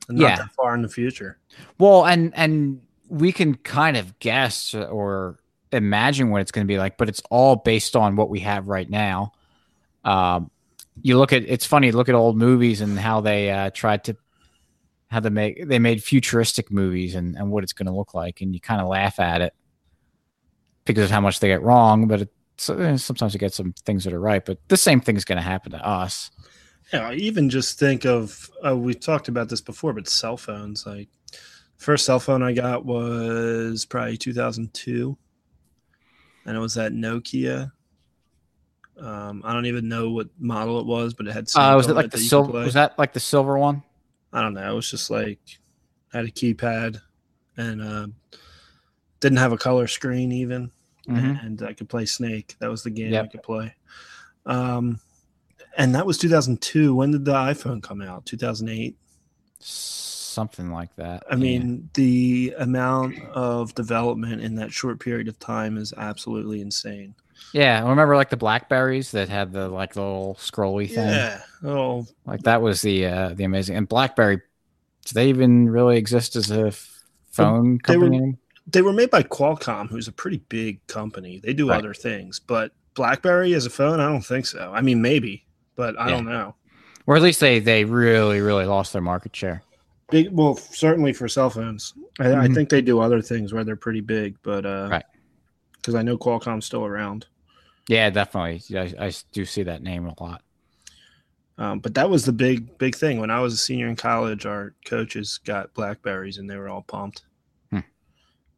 not 0.09 0.29
yeah. 0.29 0.35
that 0.37 0.51
far 0.53 0.75
in 0.75 0.83
the 0.83 0.89
future. 0.89 1.39
Well, 1.79 2.05
and 2.05 2.31
and 2.35 2.81
we 3.09 3.31
can 3.31 3.55
kind 3.55 3.97
of 3.97 4.19
guess 4.19 4.75
or 4.75 5.39
imagine 5.71 6.29
what 6.29 6.41
it's 6.41 6.51
going 6.51 6.67
to 6.67 6.71
be 6.71 6.77
like, 6.77 6.97
but 6.97 7.09
it's 7.09 7.21
all 7.31 7.55
based 7.55 7.95
on 7.95 8.15
what 8.15 8.29
we 8.29 8.39
have 8.41 8.67
right 8.67 8.89
now. 8.89 9.31
Um, 10.03 10.51
you 11.01 11.17
look 11.17 11.33
at 11.33 11.43
it's 11.47 11.65
funny. 11.65 11.91
Look 11.91 12.09
at 12.09 12.15
old 12.15 12.37
movies 12.37 12.81
and 12.81 12.99
how 12.99 13.21
they 13.21 13.49
uh, 13.49 13.71
tried 13.71 14.03
to 14.03 14.15
how 15.09 15.19
they 15.19 15.29
make 15.29 15.67
they 15.67 15.79
made 15.79 16.03
futuristic 16.03 16.71
movies 16.71 17.15
and 17.15 17.35
and 17.35 17.49
what 17.49 17.63
it's 17.63 17.73
going 17.73 17.87
to 17.87 17.93
look 17.93 18.13
like, 18.13 18.41
and 18.41 18.53
you 18.53 18.61
kind 18.61 18.81
of 18.81 18.87
laugh 18.87 19.19
at 19.19 19.41
it 19.41 19.55
because 20.85 21.05
of 21.05 21.11
how 21.11 21.21
much 21.21 21.39
they 21.39 21.47
get 21.47 21.61
wrong. 21.61 22.07
But 22.07 22.29
sometimes 22.57 23.33
you 23.33 23.39
get 23.39 23.53
some 23.53 23.73
things 23.85 24.03
that 24.03 24.13
are 24.13 24.19
right. 24.19 24.43
But 24.43 24.59
the 24.67 24.77
same 24.77 25.01
thing 25.01 25.15
is 25.15 25.25
going 25.25 25.37
to 25.37 25.43
happen 25.43 25.71
to 25.71 25.85
us. 25.85 26.31
Yeah, 26.91 27.09
I 27.09 27.13
even 27.15 27.49
just 27.49 27.79
think 27.79 28.05
of 28.05 28.49
uh, 28.65 28.77
we 28.77 28.93
talked 28.93 29.27
about 29.27 29.49
this 29.49 29.61
before, 29.61 29.93
but 29.93 30.07
cell 30.07 30.37
phones. 30.37 30.85
Like 30.85 31.09
first 31.77 32.05
cell 32.05 32.19
phone 32.19 32.43
I 32.43 32.53
got 32.53 32.85
was 32.85 33.85
probably 33.85 34.17
2002, 34.17 35.17
and 36.45 36.57
it 36.57 36.59
was 36.59 36.75
that 36.75 36.91
Nokia. 36.91 37.71
Um, 38.99 39.41
I 39.43 39.53
don't 39.53 39.65
even 39.65 39.89
know 39.89 40.11
what 40.11 40.27
model 40.37 40.79
it 40.79 40.85
was, 40.85 41.15
but 41.15 41.27
it 41.27 41.33
had. 41.33 41.47
Uh, 41.55 41.73
was 41.75 41.87
it 41.87 41.95
like 41.95 42.11
the 42.11 42.19
silver? 42.19 42.59
Was 42.59 42.75
that 42.75 42.99
like 42.99 43.13
the 43.13 43.19
silver 43.19 43.57
one? 43.57 43.81
I 44.31 44.41
don't 44.41 44.53
know. 44.53 44.71
It 44.71 44.75
was 44.75 44.91
just 44.91 45.09
like 45.09 45.39
had 46.11 46.25
a 46.25 46.31
keypad 46.31 46.99
and 47.57 47.81
uh, 47.81 48.07
didn't 49.23 49.37
have 49.37 49.53
a 49.53 49.57
color 49.57 49.87
screen 49.87 50.33
even, 50.33 50.69
mm-hmm. 51.07 51.45
and 51.45 51.63
I 51.63 51.71
could 51.71 51.87
play 51.87 52.05
Snake. 52.05 52.55
That 52.59 52.69
was 52.69 52.83
the 52.83 52.89
game 52.89 53.13
yep. 53.13 53.25
I 53.25 53.27
could 53.29 53.41
play. 53.41 53.73
Um, 54.45 54.99
and 55.77 55.95
that 55.95 56.05
was 56.05 56.17
2002. 56.17 56.93
When 56.93 57.11
did 57.11 57.23
the 57.23 57.33
iPhone 57.33 57.81
come 57.81 58.01
out? 58.01 58.25
2008. 58.25 58.97
Something 59.59 60.71
like 60.71 60.93
that. 60.97 61.23
I 61.31 61.35
yeah. 61.35 61.39
mean, 61.39 61.89
the 61.93 62.53
amount 62.57 63.17
of 63.29 63.73
development 63.75 64.41
in 64.41 64.55
that 64.55 64.73
short 64.73 64.99
period 64.99 65.29
of 65.29 65.39
time 65.39 65.77
is 65.77 65.93
absolutely 65.95 66.59
insane. 66.59 67.15
Yeah, 67.53 67.81
I 67.81 67.89
remember 67.89 68.17
like 68.17 68.29
the 68.29 68.37
Blackberries 68.37 69.11
that 69.11 69.29
had 69.29 69.53
the 69.53 69.69
like 69.69 69.95
little 69.95 70.35
scrolly 70.39 70.87
thing. 70.87 71.07
Yeah. 71.07 71.41
Oh, 71.63 72.05
like 72.25 72.41
that 72.41 72.61
was 72.61 72.81
the 72.81 73.05
uh 73.05 73.29
the 73.35 73.43
amazing. 73.43 73.77
And 73.77 73.87
BlackBerry, 73.87 74.37
do 74.37 75.13
they 75.13 75.29
even 75.29 75.69
really 75.69 75.97
exist 75.97 76.35
as 76.35 76.51
a 76.51 76.71
phone 77.31 77.79
they 77.85 77.93
company? 77.93 78.19
Were, 78.19 78.37
they 78.67 78.81
were 78.81 78.93
made 78.93 79.09
by 79.09 79.23
Qualcomm, 79.23 79.89
who's 79.89 80.07
a 80.07 80.11
pretty 80.11 80.37
big 80.49 80.85
company. 80.87 81.39
They 81.43 81.53
do 81.53 81.69
right. 81.69 81.77
other 81.77 81.93
things, 81.93 82.39
but 82.39 82.71
BlackBerry 82.93 83.53
as 83.53 83.65
a 83.65 83.69
phone, 83.69 83.99
I 83.99 84.07
don't 84.07 84.21
think 84.21 84.45
so. 84.45 84.71
I 84.73 84.81
mean, 84.81 85.01
maybe, 85.01 85.45
but 85.75 85.99
I 85.99 86.05
yeah. 86.05 86.11
don't 86.11 86.25
know. 86.25 86.55
Or 87.05 87.15
at 87.15 87.21
least 87.21 87.41
they 87.41 87.59
they 87.59 87.83
really 87.83 88.39
really 88.39 88.65
lost 88.65 88.93
their 88.93 89.01
market 89.01 89.35
share. 89.35 89.63
Big, 90.09 90.29
well, 90.31 90.55
certainly 90.55 91.11
for 91.11 91.27
cell 91.27 91.49
phones. 91.49 91.93
I, 92.19 92.25
mm-hmm. 92.25 92.41
I 92.41 92.47
think 92.47 92.69
they 92.69 92.81
do 92.81 92.99
other 92.99 93.21
things 93.21 93.53
where 93.53 93.63
they're 93.63 93.75
pretty 93.75 94.01
big, 94.01 94.37
but 94.43 94.65
uh, 94.65 94.87
right, 94.89 95.05
because 95.75 95.95
I 95.95 96.01
know 96.01 96.17
Qualcomm's 96.17 96.65
still 96.65 96.85
around. 96.85 97.25
Yeah, 97.89 98.09
definitely. 98.09 98.61
I, 98.77 99.07
I 99.07 99.11
do 99.33 99.43
see 99.43 99.63
that 99.63 99.81
name 99.81 100.05
a 100.05 100.23
lot. 100.23 100.41
Um, 101.57 101.79
but 101.79 101.93
that 101.95 102.09
was 102.09 102.23
the 102.23 102.31
big 102.31 102.77
big 102.77 102.95
thing 102.95 103.19
when 103.19 103.29
I 103.29 103.41
was 103.41 103.53
a 103.53 103.57
senior 103.57 103.87
in 103.87 103.97
college. 103.97 104.45
Our 104.45 104.73
coaches 104.85 105.39
got 105.43 105.73
Blackberries, 105.73 106.37
and 106.37 106.49
they 106.49 106.55
were 106.55 106.69
all 106.69 106.83
pumped 106.83 107.23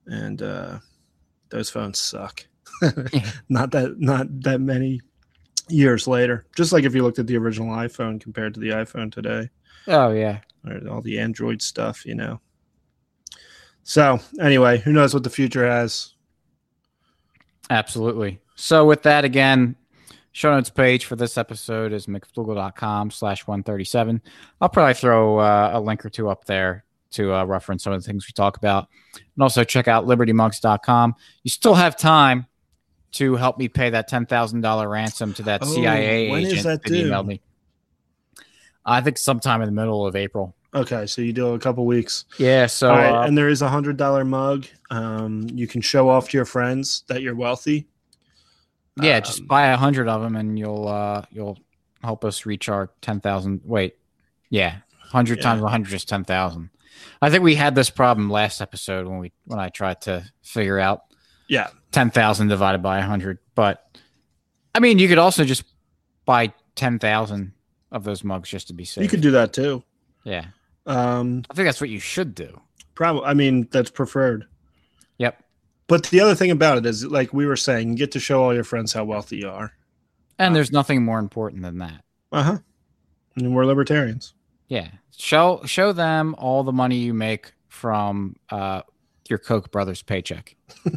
and 0.07 0.41
uh, 0.41 0.79
those 1.49 1.69
phones 1.69 1.99
suck. 1.99 2.45
not 3.49 3.71
that 3.71 3.95
not 3.99 4.27
that 4.41 4.61
many 4.61 5.01
years 5.69 6.07
later. 6.07 6.45
Just 6.55 6.71
like 6.71 6.83
if 6.83 6.93
you 6.93 7.03
looked 7.03 7.19
at 7.19 7.27
the 7.27 7.37
original 7.37 7.75
iPhone 7.75 8.19
compared 8.19 8.53
to 8.53 8.59
the 8.59 8.69
iPhone 8.69 9.11
today. 9.11 9.49
Oh 9.87 10.11
yeah, 10.11 10.39
or 10.65 10.87
all 10.89 11.01
the 11.01 11.19
Android 11.19 11.61
stuff, 11.61 12.05
you 12.05 12.15
know. 12.15 12.39
So 13.83 14.19
anyway, 14.39 14.79
who 14.79 14.91
knows 14.91 15.13
what 15.13 15.23
the 15.23 15.29
future 15.29 15.67
has? 15.67 16.13
Absolutely. 17.69 18.39
So 18.55 18.85
with 18.85 19.03
that 19.03 19.25
again, 19.25 19.75
Show 20.35 20.51
notes 20.53 20.69
page 20.69 21.05
for 21.05 21.15
this 21.15 21.37
episode 21.37 21.93
is 21.93 22.07
mcflugel.com 22.07 23.09
slash 23.09 23.47
137. 23.47 24.21
I'll 24.59 24.67
probably 24.67 24.93
throw 24.93 25.39
uh, 25.39 25.71
a 25.75 25.79
link 25.79 26.05
or 26.05 26.09
two 26.09 26.27
up 26.27 26.43
there 26.43 26.83
to 27.15 27.33
uh, 27.33 27.43
reference 27.45 27.83
some 27.83 27.93
of 27.93 28.01
the 28.01 28.07
things 28.07 28.25
we 28.27 28.31
talk 28.33 28.57
about. 28.57 28.87
And 29.13 29.41
also 29.43 29.63
check 29.63 29.87
out 29.87 30.05
libertymugs.com. 30.05 31.15
You 31.43 31.49
still 31.49 31.73
have 31.75 31.97
time 31.97 32.45
to 33.13 33.35
help 33.35 33.57
me 33.57 33.67
pay 33.67 33.89
that 33.91 34.09
$10,000 34.09 34.89
ransom 34.91 35.33
to 35.35 35.43
that 35.43 35.61
Oh, 35.63 35.65
CIA 35.73 36.31
agent 36.31 36.63
that 36.63 36.83
that 36.83 36.91
emailed 36.91 37.25
me. 37.25 37.41
I 38.85 39.01
think 39.01 39.17
sometime 39.17 39.61
in 39.61 39.67
the 39.67 39.71
middle 39.71 40.05
of 40.05 40.15
April. 40.15 40.55
Okay, 40.73 41.05
so 41.05 41.21
you 41.21 41.31
do 41.31 41.53
a 41.53 41.59
couple 41.59 41.85
weeks. 41.85 42.25
Yeah, 42.37 42.65
so 42.67 42.89
All 42.91 42.97
right, 42.97 43.09
uh, 43.09 43.21
and 43.25 43.37
there 43.37 43.47
is 43.47 43.61
a 43.61 43.69
hundred 43.69 43.95
dollar 43.95 44.25
mug. 44.25 44.65
Um, 44.91 45.47
you 45.53 45.67
can 45.67 45.79
show 45.81 46.09
off 46.09 46.29
to 46.29 46.37
your 46.37 46.43
friends 46.45 47.03
that 47.07 47.21
you're 47.21 47.35
wealthy. 47.35 47.87
yeah, 49.01 49.21
just 49.21 49.39
um, 49.41 49.47
buy 49.47 49.67
a 49.67 49.77
hundred 49.77 50.09
of 50.09 50.21
them, 50.21 50.35
and 50.35 50.59
you'll 50.59 50.87
uh, 50.89 51.23
you'll 51.31 51.57
help 52.03 52.25
us 52.25 52.45
reach 52.45 52.67
our 52.67 52.91
ten 52.99 53.21
thousand. 53.21 53.61
Wait, 53.63 53.95
yeah, 54.49 54.79
hundred 54.99 55.37
Yeah. 55.37 55.43
times 55.45 55.63
a 55.63 55.69
hundred 55.69 55.93
is 55.93 56.03
ten 56.03 56.25
thousand. 56.25 56.69
I 57.21 57.29
think 57.29 57.43
we 57.43 57.55
had 57.55 57.75
this 57.75 57.89
problem 57.89 58.29
last 58.29 58.61
episode 58.61 59.07
when 59.07 59.19
we 59.19 59.31
when 59.45 59.59
I 59.59 59.69
tried 59.69 60.01
to 60.01 60.23
figure 60.43 60.79
out 60.79 61.01
Yeah, 61.47 61.69
ten 61.91 62.09
thousand 62.11 62.47
divided 62.49 62.79
by 62.83 63.01
hundred. 63.01 63.39
But 63.55 63.83
I 64.73 64.79
mean, 64.79 64.99
you 64.99 65.07
could 65.07 65.17
also 65.17 65.43
just 65.45 65.63
buy 66.25 66.53
ten 66.75 66.99
thousand 66.99 67.53
of 67.91 68.03
those 68.03 68.23
mugs 68.23 68.49
just 68.49 68.67
to 68.67 68.73
be 68.73 68.83
safe. 68.85 69.03
you 69.03 69.09
could 69.09 69.21
do 69.21 69.31
that 69.31 69.53
too. 69.53 69.83
yeah, 70.23 70.45
Um, 70.85 71.43
I 71.49 71.53
think 71.53 71.67
that's 71.67 71.79
what 71.81 71.89
you 71.89 71.99
should 71.99 72.35
do. 72.35 72.59
probably. 72.93 73.23
I 73.25 73.33
mean, 73.33 73.67
that's 73.71 73.89
preferred. 73.91 74.45
Yep. 75.17 75.41
But 75.87 76.07
the 76.07 76.19
other 76.19 76.35
thing 76.35 76.51
about 76.51 76.77
it 76.79 76.85
is, 76.85 77.05
like 77.05 77.31
we 77.33 77.45
were 77.45 77.55
saying, 77.55 77.89
you 77.91 77.95
get 77.95 78.11
to 78.13 78.19
show 78.19 78.43
all 78.43 78.53
your 78.53 78.63
friends 78.63 78.91
how 78.91 79.03
wealthy 79.05 79.37
you 79.37 79.49
are. 79.49 79.71
And 80.39 80.51
Uh, 80.51 80.55
there's 80.55 80.71
nothing 80.71 81.03
more 81.05 81.19
important 81.19 81.61
than 81.61 81.77
that. 81.77 82.03
Uh 82.31 82.43
huh. 82.43 82.57
And 83.37 83.53
we're 83.55 83.65
libertarians. 83.65 84.33
Yeah. 84.67 84.89
Show 85.15 85.61
show 85.65 85.93
them 85.93 86.35
all 86.37 86.63
the 86.63 86.71
money 86.71 86.97
you 86.97 87.13
make 87.13 87.53
from 87.69 88.35
uh, 88.49 88.81
your 89.29 89.39
Koch 89.39 89.71
brothers 89.71 90.01
paycheck. 90.01 90.55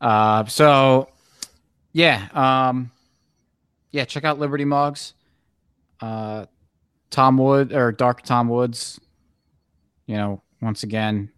uh, 0.00 0.44
so 0.46 1.08
yeah, 1.92 2.28
um, 2.32 2.90
yeah, 3.90 4.04
check 4.04 4.24
out 4.24 4.38
Liberty 4.38 4.64
Mugs. 4.64 5.14
Uh, 6.00 6.46
Tom 7.10 7.36
Wood 7.36 7.72
or 7.72 7.92
Dark 7.92 8.22
Tom 8.22 8.48
Woods. 8.48 8.98
You 10.06 10.16
know, 10.16 10.42
once 10.60 10.82
again, 10.82 11.30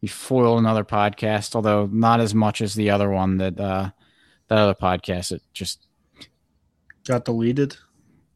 you 0.00 0.08
foil 0.08 0.58
another 0.58 0.84
podcast, 0.84 1.54
although 1.54 1.88
not 1.92 2.20
as 2.20 2.34
much 2.34 2.62
as 2.62 2.74
the 2.74 2.90
other 2.90 3.10
one 3.10 3.36
that 3.38 3.60
uh, 3.60 3.90
that 4.48 4.58
other 4.58 4.74
podcast. 4.74 5.32
It 5.32 5.42
just 5.52 5.84
Got 7.06 7.24
deleted. 7.24 7.76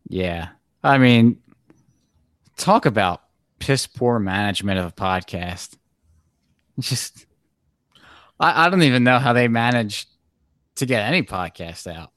Yeah. 0.09 0.49
I 0.83 0.99
mean, 0.99 1.39
talk 2.57 2.87
about 2.87 3.23
piss 3.59 3.87
poor 3.87 4.19
management 4.19 4.79
of 4.79 4.87
a 4.87 4.93
podcast. 4.93 5.77
Just, 6.81 7.27
I, 8.41 8.67
I 8.67 8.71
don't 8.71 8.83
even 8.83 9.05
know 9.05 9.19
how 9.19 9.33
they 9.33 9.49
managed 9.49 10.09
to 10.77 10.87
get 10.87 11.07
any 11.07 11.23
podcast 11.23 11.93
out. 11.93 12.11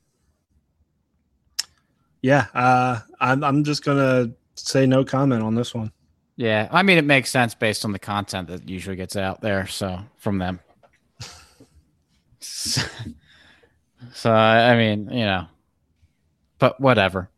Yeah. 2.22 2.48
Uh, 2.56 3.02
I'm. 3.20 3.44
I'm 3.44 3.64
just 3.64 3.84
gonna 3.86 4.32
say 4.56 4.88
no 4.88 5.06
comment 5.06 5.44
on 5.44 5.54
this 5.54 5.76
one. 5.76 5.92
Yeah. 6.36 6.68
I 6.72 6.82
mean, 6.82 6.98
it 6.98 7.06
makes 7.06 7.30
sense 7.30 7.54
based 7.54 7.86
on 7.86 7.92
the 7.92 8.00
content 8.00 8.48
that 8.48 8.68
usually 8.68 8.96
gets 8.96 9.16
out 9.16 9.42
there. 9.42 9.68
So, 9.68 10.00
from 10.18 10.40
them. 10.40 10.60
so, 12.40 12.82
I 14.32 14.76
mean, 14.76 15.10
you 15.12 15.26
know, 15.26 15.46
but 16.58 16.82
whatever. 16.82 17.30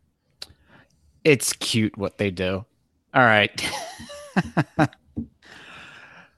It's 1.24 1.52
cute 1.52 1.96
what 1.96 2.18
they 2.18 2.30
do. 2.30 2.64
All 3.14 3.24
right. 3.24 3.72
All 4.78 4.86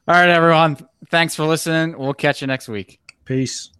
right, 0.06 0.28
everyone. 0.28 0.78
Thanks 1.10 1.34
for 1.34 1.44
listening. 1.46 1.96
We'll 1.98 2.14
catch 2.14 2.40
you 2.40 2.46
next 2.46 2.68
week. 2.68 3.00
Peace. 3.24 3.70